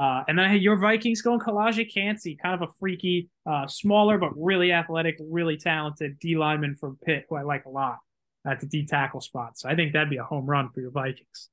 [0.00, 3.66] Uh, and then I had your Vikings going Calijah Kancey, kind of a freaky, uh,
[3.66, 7.98] smaller but really athletic, really talented D lineman from Pitt, who I like a lot
[8.46, 9.58] at the D tackle spot.
[9.58, 11.50] So I think that'd be a home run for your Vikings.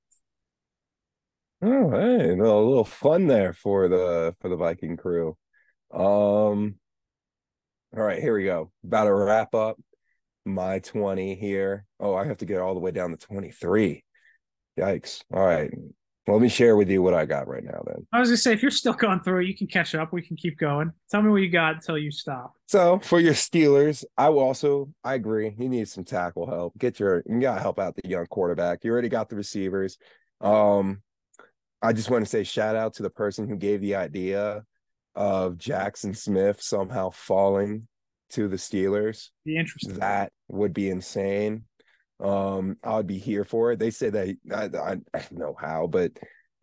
[1.61, 5.35] Oh, hey, a little fun there for the for the Viking crew.
[5.91, 6.75] Um,
[7.95, 8.71] all right, here we go.
[8.85, 9.77] About to wrap up.
[10.45, 11.85] my 20 here.
[11.99, 14.03] Oh, I have to get all the way down to 23.
[14.79, 15.23] Yikes.
[15.33, 15.71] All right.
[16.27, 18.05] Let me share with you what I got right now then.
[18.11, 20.11] I was gonna say if you're still going through, you can catch up.
[20.11, 20.91] We can keep going.
[21.09, 22.53] Tell me what you got until you stop.
[22.67, 25.55] So for your Steelers, I will also I agree.
[25.57, 26.77] You need some tackle help.
[26.77, 28.83] Get your you gotta help out the young quarterback.
[28.83, 29.97] You already got the receivers.
[30.41, 31.01] Um
[31.81, 34.63] I just want to say shout out to the person who gave the idea
[35.15, 37.87] of Jaxon Smith somehow falling
[38.31, 39.29] to the Steelers.
[39.45, 39.93] Be interesting.
[39.99, 41.63] That would be insane.
[42.19, 43.79] Um, I would be here for it.
[43.79, 46.11] They say that I, I, I know how, but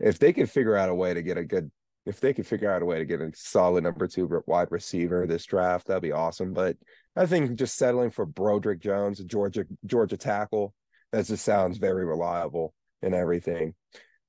[0.00, 1.70] if they could figure out a way to get a good,
[2.06, 5.26] if they could figure out a way to get a solid number two wide receiver
[5.26, 6.52] this draft, that'd be awesome.
[6.52, 6.76] But
[7.16, 10.74] I think just settling for Broderick Jones, Georgia Georgia tackle,
[11.12, 13.74] that just sounds very reliable and everything.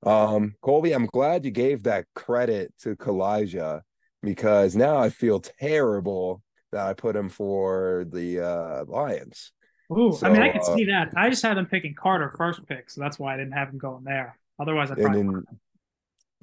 [0.04, 3.82] Um, Colby, I'm glad you gave that credit to Calijah
[4.22, 9.52] because now I feel terrible that I put him for the uh, Lions.
[9.92, 11.14] Ooh, so, I mean, I can uh, see that.
[11.16, 13.78] I just had him picking Carter first pick, so that's why I didn't have him
[13.78, 14.38] going there.
[14.60, 15.20] Otherwise, I probably.
[15.22, 15.46] And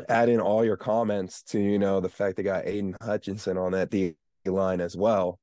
[0.09, 3.73] add in all your comments to you know the fact they got Aidan Hutchinson on
[3.73, 4.15] that D
[4.45, 5.39] line as well.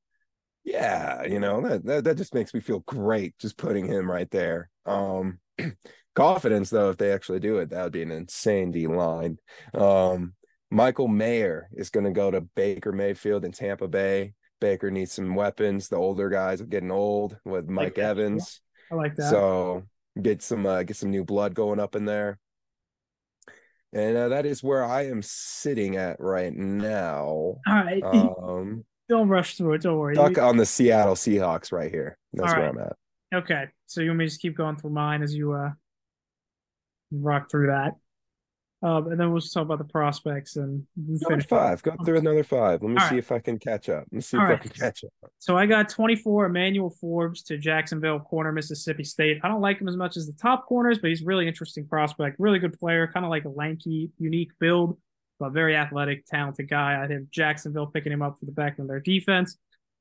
[0.63, 4.29] Yeah, you know that, that that just makes me feel great just putting him right
[4.29, 4.69] there.
[4.85, 5.39] Um,
[6.15, 9.37] confidence though, if they actually do it, that would be an insane D line.
[9.73, 10.33] Um,
[10.71, 14.33] Michael Mayer is going to go to Baker Mayfield in Tampa Bay.
[14.59, 15.89] Baker needs some weapons.
[15.89, 18.61] The older guys are getting old with Mike like Evans.
[18.91, 19.29] I like that.
[19.29, 19.83] So
[20.21, 22.37] get some uh, get some new blood going up in there.
[23.91, 27.25] And uh, that is where I am sitting at right now.
[27.25, 28.03] All right.
[28.13, 29.81] Um, don't rush through it.
[29.81, 30.13] Don't worry.
[30.13, 32.15] Stuck on the Seattle Seahawks right here.
[32.31, 32.95] That's where I'm at.
[33.33, 33.65] Okay.
[33.87, 35.71] So you want me to just keep going through mine as you uh
[37.11, 37.93] rock through that?
[38.81, 40.85] Um, and then we'll just talk about the prospects and
[41.27, 41.83] finish five.
[41.83, 42.81] Go through another five.
[42.81, 43.19] Let me All see right.
[43.19, 44.05] if I can catch up.
[44.09, 44.59] Let me see All if right.
[44.59, 45.31] I can catch up.
[45.37, 49.39] So I got 24 Emmanuel Forbes to Jacksonville corner, Mississippi State.
[49.43, 52.37] I don't like him as much as the top corners, but he's really interesting prospect,
[52.39, 54.97] really good player, kind of like a lanky, unique build,
[55.41, 57.03] but very athletic, talented guy.
[57.03, 59.57] I have Jacksonville picking him up for the back of their defense.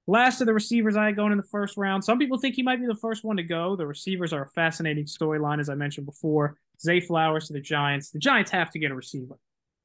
[0.07, 2.03] Last of the receivers I going in the first round.
[2.05, 3.75] Some people think he might be the first one to go.
[3.75, 6.57] The receivers are a fascinating storyline, as I mentioned before.
[6.81, 8.11] Zay Flowers to the Giants.
[8.11, 9.39] The Giants have to get a receiver.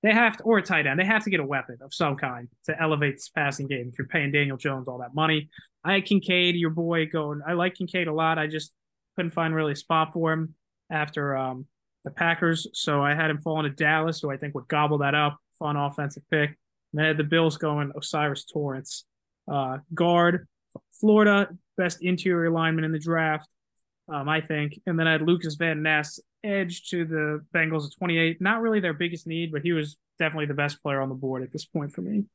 [0.04, 1.00] They have to, or a tight end.
[1.00, 3.90] They have to get a weapon of some kind to elevate this passing game.
[3.92, 5.50] If you're paying Daniel Jones all that money,
[5.84, 7.42] I had Kincaid, your boy, going.
[7.48, 8.38] I like Kincaid a lot.
[8.38, 8.74] I just
[9.16, 10.56] couldn't find really a spot for him
[10.90, 11.66] after um,
[12.04, 15.16] the Packers, so I had him falling to Dallas, who I think would gobble that
[15.16, 15.38] up.
[15.58, 16.58] Fun offensive pick.
[16.92, 19.06] And I had the Bills going O'Cyrus Torrence
[19.52, 20.48] uh, guard,
[21.00, 23.48] Florida, best interior lineman in the draft,
[24.08, 24.80] um, I think.
[24.86, 28.42] And then I had Lucas Van Ness, edge to the Bengals at 28.
[28.42, 31.44] Not really their biggest need, but he was definitely the best player on the board
[31.44, 32.26] at this point for me.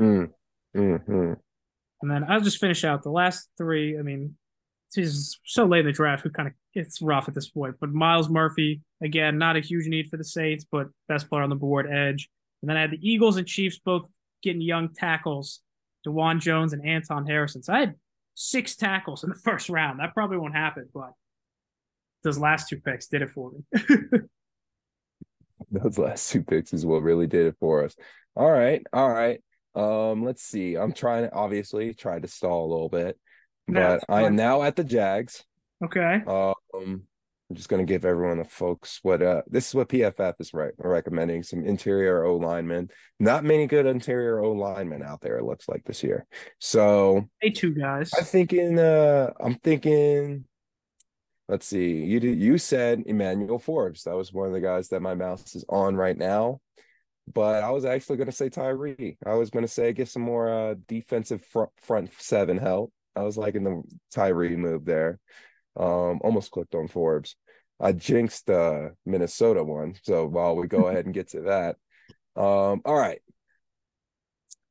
[0.00, 0.30] Mm,
[0.76, 1.32] mm-hmm.
[2.00, 3.98] And then I'll just finish out the last three.
[3.98, 4.36] I mean,
[4.94, 7.76] it's so late in the draft, who kind of it's rough at this point.
[7.80, 11.50] But Myles Murphy, again, not a huge need for the Saints, but best player on
[11.50, 12.28] the board, edge.
[12.62, 14.06] And then I had the Eagles and Chiefs both
[14.42, 15.60] getting young tackles,
[16.06, 17.62] Dawand Jones and Anton Harrison.
[17.62, 17.94] So I had
[18.38, 20.00] six tackles in the first round.
[20.00, 21.12] That probably won't happen, but
[22.22, 24.20] those last two picks did it for me.
[25.70, 27.96] those last two picks is what really did it for us.
[28.34, 29.42] All right, all right.
[29.74, 30.76] Um, let's see.
[30.76, 33.18] I'm trying to obviously try to stall a little bit,
[33.66, 35.44] but I am now at the Jags.
[35.84, 36.22] Okay.
[36.26, 37.02] Um,
[37.48, 40.52] I'm just going to give everyone the folks what uh this is what PFF is
[40.52, 42.90] re- recommending some interior O linemen.
[43.18, 45.38] Not many good interior O linemen out there.
[45.38, 46.26] It looks like this year.
[46.58, 48.10] So hey, two guys.
[48.16, 48.78] I'm thinking.
[48.78, 50.44] Uh, I'm thinking.
[51.48, 52.04] Let's see.
[52.04, 52.38] You did.
[52.38, 54.04] You said Emmanuel Forbes.
[54.04, 56.60] That was one of the guys that my mouse is on right now.
[57.32, 59.16] But I was actually going to say Tyree.
[59.24, 62.92] I was going to say get some more uh, defensive front front seven help.
[63.16, 65.18] I was liking the Tyree move there.
[65.78, 67.36] Um, almost clicked on Forbes.
[67.80, 69.94] I jinxed the Minnesota one.
[70.02, 71.76] So while we go ahead and get to that.
[72.34, 73.20] Um, all right.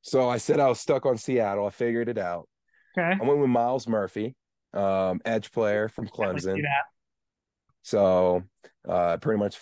[0.02, 1.66] So I said I was stuck on Seattle.
[1.66, 2.48] I figured it out.
[2.98, 3.18] Okay.
[3.22, 4.36] I went with Myles Murphy,
[4.74, 6.62] um, edge player from Clemson.
[7.84, 8.44] So
[8.88, 9.58] uh pretty much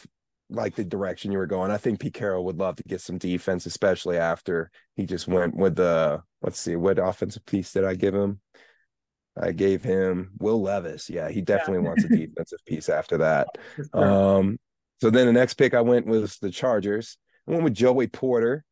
[0.50, 1.72] like the direction you were going.
[1.72, 5.56] I think Pete Carroll would love to get some defense, especially after he just went
[5.56, 8.40] with the let's see, what offensive piece did I give him?
[9.42, 11.10] I gave him Will Levis.
[11.10, 11.90] Yeah, he definitely yeah.
[11.90, 13.48] wants a defensive piece after that.
[13.94, 14.60] Um,
[15.02, 17.18] so then the next pick I went was the Chargers.
[17.48, 18.64] I went with Joey Porter.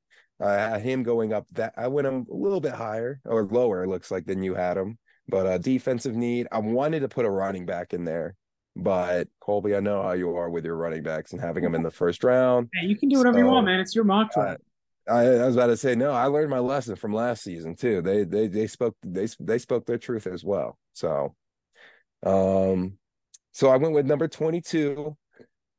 [0.41, 3.83] I had him going up that I went him a little bit higher or lower,
[3.83, 4.97] it looks like than you had him.
[5.27, 6.47] But a defensive need.
[6.51, 8.35] I wanted to put a running back in there.
[8.75, 11.83] But Colby, I know how you are with your running backs and having them in
[11.83, 12.69] the first round.
[12.73, 13.79] Yeah, you can do whatever so, you want, man.
[13.79, 14.61] It's your mock draft.
[15.09, 16.11] I, I, was about to say no.
[16.11, 18.01] I learned my lesson from last season too.
[18.01, 20.77] They they they spoke they they spoke their truth as well.
[20.93, 21.35] So,
[22.25, 22.97] um,
[23.51, 25.17] so I went with number twenty two.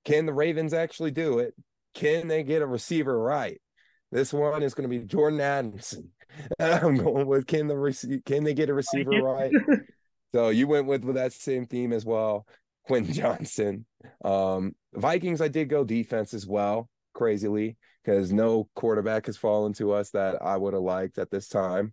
[0.05, 1.55] Can the Ravens actually do it?
[1.95, 3.61] Can they get a receiver right?
[4.13, 6.11] This one is going to be Jordan Addison.
[6.61, 9.53] I'm going with can the rec- can they get a receiver right?
[10.35, 12.47] so you went with, with that same theme as well.
[12.87, 13.87] Quinn Johnson.
[14.25, 19.93] Um, Vikings, I did go defense as well, crazily, because no quarterback has fallen to
[19.93, 21.93] us that I would have liked at this time.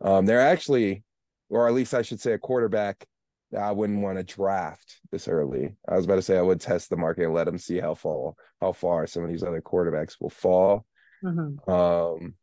[0.00, 1.04] Um, they're actually,
[1.48, 3.06] or at least I should say, a quarterback
[3.52, 5.74] that I wouldn't want to draft this early.
[5.88, 7.94] I was about to say I would test the market and let them see how
[7.94, 10.84] far how far some of these other quarterbacks will fall.
[11.22, 11.70] Mm-hmm.
[11.70, 12.34] Um,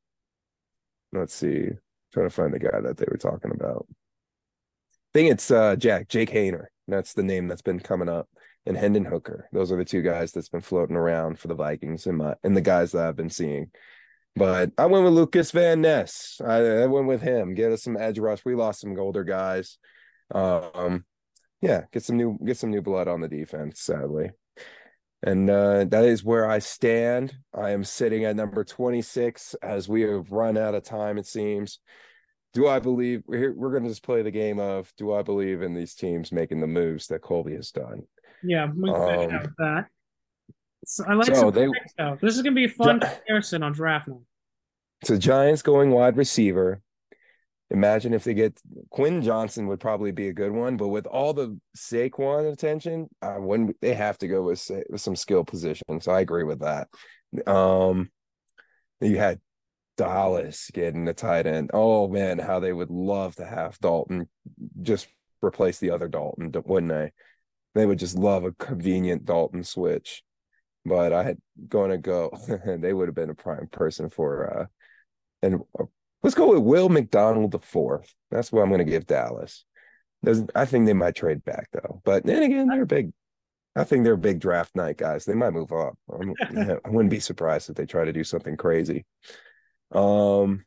[1.11, 1.79] let's see, I'm
[2.13, 3.87] trying to find the guy that they were talking about.
[3.89, 6.65] I think it's uh, Jack Jake Haener.
[6.87, 8.29] That's the name that's been coming up.
[8.69, 9.49] And Hendon Hooker.
[9.51, 12.55] Those are the two guys that's been floating around for the Vikings and my and
[12.55, 13.71] the guys that I've been seeing.
[14.35, 16.39] But I went with Lucas Van Ness.
[16.45, 17.55] I, I went with him.
[17.55, 18.45] Get us some edge rush.
[18.45, 19.79] We lost some older guys.
[20.31, 21.03] Um,
[21.61, 24.29] yeah, get some new get some new blood on the defense, sadly.
[25.23, 27.33] And uh, that is where I stand.
[27.51, 31.79] I am sitting at number 26 as we have run out of time, it seems
[32.53, 35.61] do I believe we're, we're going to just play the game of do I believe
[35.61, 38.03] in these teams making the moves that Colby has done?
[38.43, 39.87] Yeah, we um, have that.
[40.85, 41.67] So I like so they,
[41.97, 42.17] though.
[42.21, 44.19] This is going to be a fun comparison on draft night.
[45.03, 46.81] So Giants going wide receiver.
[47.71, 48.59] Imagine if they get
[48.89, 53.37] Quinn Johnson would probably be a good one, but with all the Saquon attention, I
[53.37, 53.79] wouldn't.
[53.81, 56.01] They have to go with, with some skill position.
[56.01, 56.87] So I agree with that.
[57.45, 58.09] Um,
[59.01, 59.39] you had
[59.97, 61.69] Dallas getting the tight end.
[61.73, 64.27] Oh man, how they would love to have Dalton
[64.81, 65.07] just
[65.43, 67.11] replace the other Dalton, wouldn't they?
[67.75, 70.23] They would just love a convenient Dalton switch.
[70.85, 71.37] But I had
[71.67, 72.31] going to go.
[72.65, 74.59] they would have been a prime person for.
[74.59, 74.65] uh
[75.41, 75.85] And uh,
[76.23, 78.13] let's go with Will McDonald the fourth.
[78.31, 79.65] That's what I'm going to give Dallas.
[80.21, 82.01] There's, I think they might trade back though.
[82.03, 83.11] But then again, they're big.
[83.75, 85.25] I think they're big draft night guys.
[85.25, 85.97] They might move up.
[86.11, 89.05] I wouldn't be surprised if they try to do something crazy.
[89.91, 90.65] Um,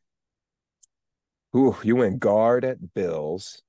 [1.55, 3.63] ooh, you went guard at Bills.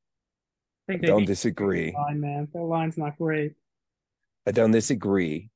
[0.94, 1.94] I, I don't disagree.
[1.94, 3.54] Line, man, their line's not great.
[4.46, 5.50] I don't disagree,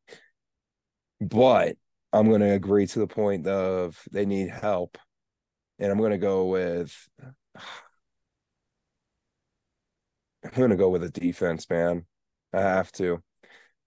[1.19, 1.75] but
[2.13, 4.97] I'm going to agree to the point of they need help,
[5.79, 6.95] and I'm going to go with.
[10.43, 12.05] I'm going to go with a defense, man.
[12.53, 13.21] I have to.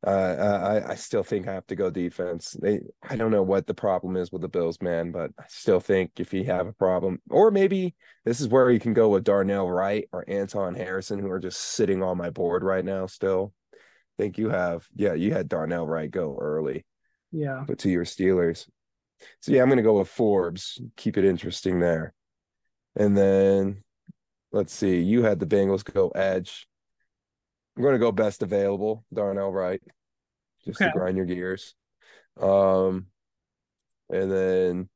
[0.07, 2.57] Uh, I I still think I have to go defense.
[2.61, 5.81] They I don't know what the problem is with the Bills, man, but I still
[5.81, 7.95] think if you have a problem, or maybe
[8.25, 11.61] this is where you can go with Darnell Wright or Anton Harrison, who are just
[11.61, 13.05] sitting on my board right now.
[13.07, 13.77] Still, I
[14.23, 16.87] think you have yeah, you had Darnell Wright go early,
[17.31, 18.67] yeah, but to your Steelers.
[19.41, 20.81] So yeah, I'm gonna go with Forbes.
[20.97, 22.15] Keep it interesting there,
[22.97, 23.85] and then
[24.51, 25.03] let's see.
[25.03, 26.67] You had the Bengals go edge.
[27.81, 29.81] I'm going to go best available, Darnell Wright,
[30.66, 30.90] just okay.
[30.90, 31.74] to grind your gears.
[32.39, 33.07] Um,
[34.11, 34.89] and then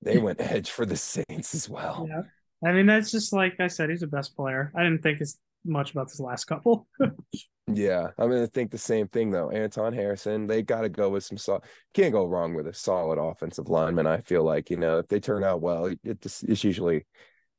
[0.00, 2.06] they went edge for the Saints as well.
[2.08, 2.22] Yeah.
[2.66, 4.72] I mean, that's just like I said, he's the best player.
[4.74, 6.88] I didn't think as much about this last couple.
[7.66, 9.50] yeah, I'm gonna think the same thing though.
[9.50, 11.64] Anton Harrison, they got to go with some solid.
[11.92, 14.06] Can't go wrong with a solid offensive lineman.
[14.06, 17.06] I feel like you know if they turn out well, it, it's usually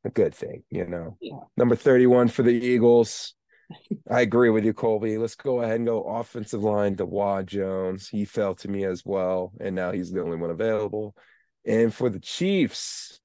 [0.03, 0.63] a good thing.
[0.71, 1.37] You know, yeah.
[1.57, 3.35] number 31 for the Eagles.
[4.09, 5.17] I agree with you, Colby.
[5.17, 6.95] Let's go ahead and go offensive line.
[6.95, 8.09] Dawand Jones.
[8.09, 11.15] He fell to me as well, and now he's the only one available.
[11.65, 13.19] And for the Chiefs,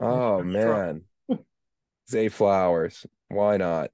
[0.00, 1.02] oh man,
[2.10, 3.06] Zay Flowers.
[3.28, 3.90] Why not?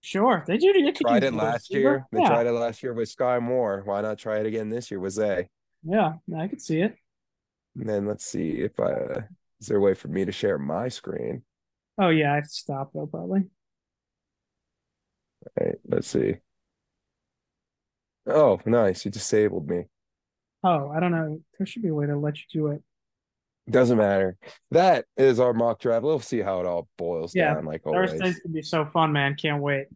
[0.00, 0.72] Sure, they do.
[0.72, 2.06] They tried it last year.
[2.12, 3.82] They tried it last year with Skyy Moore.
[3.84, 5.48] Why not try it again this year with Zay?
[5.82, 6.94] Yeah, I could see it.
[7.76, 9.20] And then let's see if I uh,
[9.60, 11.42] is there a way for me to share my screen?
[11.98, 13.42] Oh yeah, I have to stop though probably.
[15.46, 16.36] All right, let's see.
[18.26, 19.04] Oh, nice.
[19.04, 19.86] You disabled me.
[20.62, 21.40] Oh, I don't know.
[21.56, 22.82] There should be a way to let you do it.
[23.70, 24.36] Doesn't matter.
[24.70, 26.02] That is our mock draft.
[26.02, 27.66] We'll see how it all boils yeah, down.
[27.66, 29.34] Like always, Thursday's gonna be so fun, man.
[29.34, 29.86] Can't wait.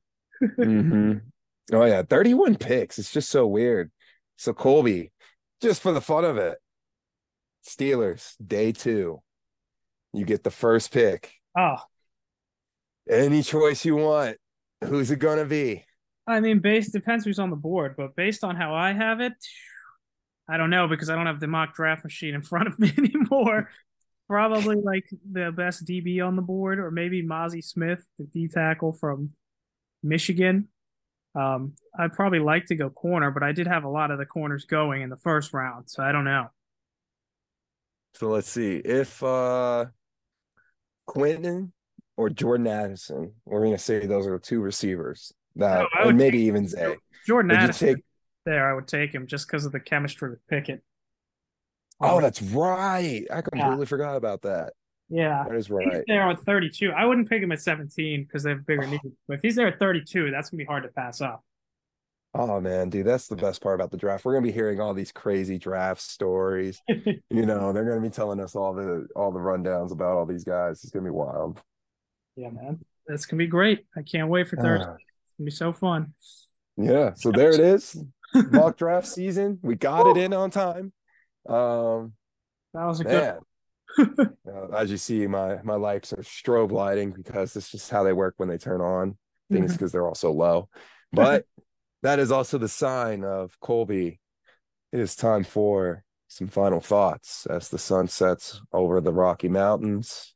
[0.43, 1.15] mm-hmm.
[1.73, 2.99] Oh yeah, thirty-one picks.
[2.99, 3.93] It's just so weird.
[4.37, 5.13] So Colby,
[5.63, 6.59] just for the fun of it,
[7.65, 9.23] Steelers day two.
[10.13, 11.33] You get the first pick.
[11.57, 11.77] Oh,
[13.09, 14.39] any choice you want.
[14.85, 15.85] Who's it gonna be?
[16.27, 19.33] I mean, based depends who's on the board, but based on how I have it,
[20.49, 22.93] I don't know because I don't have the mock draft machine in front of me
[22.97, 23.71] anymore.
[24.29, 28.93] Probably like the best DB on the board, or maybe Mazi Smith, the D tackle
[28.93, 29.31] from
[30.03, 30.69] Michigan.
[31.35, 34.27] Um, I'd probably like to go corner, but I did have a lot of the
[34.27, 36.49] corners going in the first round, so I don't know.
[38.15, 39.87] So let's see if uh
[41.07, 41.73] Quentin
[42.17, 43.33] or Jordan Addison.
[43.45, 45.33] We're gonna say those are two receivers.
[45.57, 46.97] That no, and maybe even Zay.
[47.27, 47.95] Jordan would Addison.
[47.97, 48.05] Take...
[48.45, 50.83] There, I would take him just because of the chemistry with Pickett.
[52.01, 53.25] Oh, um, that's right.
[53.31, 53.85] I completely yeah.
[53.85, 54.73] forgot about that.
[55.09, 55.87] Yeah, that is right.
[55.93, 56.91] He's there at 32.
[56.91, 59.03] I wouldn't pick him at 17 because they have bigger needs.
[59.29, 61.45] But if he's there at 32, that's gonna be hard to pass up.
[62.35, 64.25] Oh man, dude, that's the best part about the draft.
[64.25, 66.81] We're gonna be hearing all these crazy draft stories.
[66.89, 70.45] you know, they're gonna be telling us all the all the rundowns about all these
[70.45, 70.83] guys.
[70.83, 71.63] It's gonna be wild.
[72.37, 73.87] Yeah, man, that's gonna be great.
[73.97, 74.89] I can't wait for Thursday.
[74.89, 76.15] Uh, it's gonna be so fun.
[76.77, 78.03] Yeah, so there it is.
[78.35, 79.59] Mock draft season.
[79.63, 80.93] We got it in on time.
[81.47, 82.15] Um,
[82.73, 83.39] that was a man.
[83.97, 84.37] good.
[84.49, 88.15] uh, as you see, my my lights are strobe lighting because it's just how they
[88.15, 89.19] work when they turn on.
[89.51, 90.69] Things because they're all so low,
[91.13, 91.45] but
[92.03, 94.21] that is also the sign of Colby.
[94.93, 100.35] It is time for some final thoughts as the sun sets over the Rocky Mountains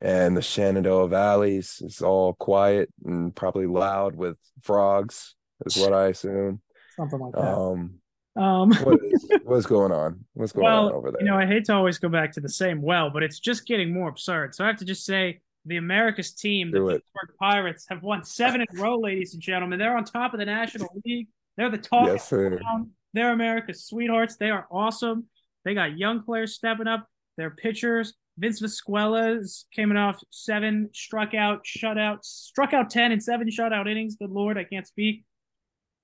[0.00, 1.82] and the Shenandoah valleys.
[1.84, 5.34] is all quiet and probably loud with frogs,
[5.66, 6.60] is what I assume.
[6.96, 7.54] Something like that.
[7.54, 8.00] Um,
[8.36, 10.24] um what is, what's going on?
[10.34, 11.20] What's going well, on over there?
[11.20, 13.66] You know, I hate to always go back to the same well, but it's just
[13.66, 14.54] getting more absurd.
[14.54, 18.62] So I have to just say the America's team, the Pittsburgh Pirates, have won seven
[18.62, 19.78] in a row, ladies and gentlemen.
[19.78, 21.28] They're on top of the National League.
[21.56, 22.06] They're the talk.
[22.06, 24.36] Yes, They're America's sweethearts.
[24.36, 25.26] They are awesome.
[25.64, 27.06] They got young players stepping up.
[27.36, 33.22] Their pitchers, Vince Velasquez, came in off seven struck out, shutouts, struck out 10 and
[33.22, 34.16] seven shutout innings.
[34.16, 35.24] Good Lord, I can't speak.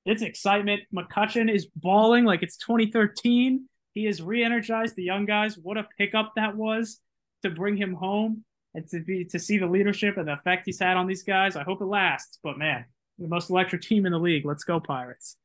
[0.04, 0.82] It's excitement.
[0.94, 3.68] McCutchen is balling like it's 2013.
[3.94, 5.58] He has re energized the young guys.
[5.58, 7.00] What a pickup that was
[7.42, 8.44] to bring him home
[8.74, 11.56] and to be to see the leadership and the effect he's had on these guys.
[11.56, 12.38] I hope it lasts.
[12.42, 12.84] But man,
[13.18, 14.44] the most electric team in the league.
[14.44, 15.36] Let's go Pirates.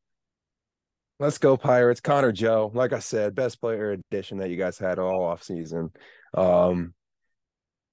[1.22, 2.02] Let's go Pirates.
[2.02, 5.91] Connor Joe, like I said, best player addition that you guys had all off season.
[6.34, 6.95] Um,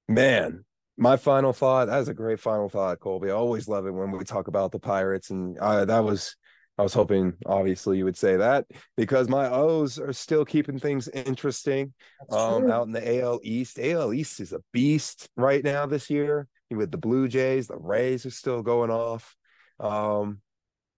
[0.09, 0.65] man,
[0.97, 1.89] my final thought.
[1.89, 3.29] That was a great final thought, Colby.
[3.29, 6.37] I always love it when we talk about the Pirates, and uh, that was
[6.79, 8.65] I was hoping, obviously, you would say that
[8.97, 11.93] because my O's are still keeping things interesting
[12.31, 13.79] um, out in the AL East.
[13.79, 17.67] AL East is a beast right now this year with the Blue Jays.
[17.67, 19.37] The Rays are still going off.
[19.79, 20.41] Um,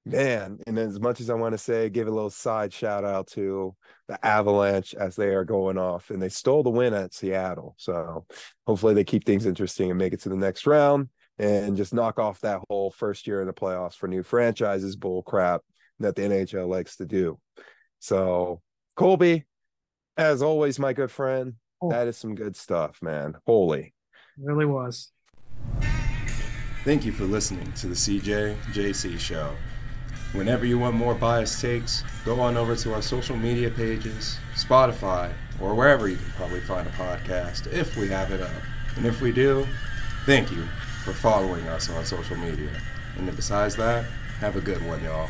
[0.04, 3.28] man, and as much as I want to say, give a little side shout out
[3.28, 3.74] to
[4.08, 7.74] the Avalanche as they are going off, and they stole the win at Seattle.
[7.78, 8.26] So
[8.66, 11.08] hopefully, they keep things interesting and make it to the next round
[11.38, 15.22] and just knock off that whole first year in the playoffs for new franchises bull
[15.22, 15.62] crap
[15.98, 17.38] that the NHL likes to do.
[17.98, 18.60] So,
[18.96, 19.44] Colby,
[20.16, 21.90] as always, my good friend, oh.
[21.90, 23.36] that is some good stuff, man.
[23.46, 23.94] Holy.
[24.38, 25.12] It really was.
[26.84, 29.54] Thank you for listening to the CJ JC show.
[30.32, 35.32] Whenever you want more biased takes, go on over to our social media pages, Spotify,
[35.60, 38.62] or wherever you can probably find a podcast if we have it up.
[38.96, 39.66] And if we do,
[40.26, 40.62] thank you
[41.02, 42.70] for following us on social media.
[43.16, 44.04] And besides that,
[44.38, 45.28] have a good one, y'all.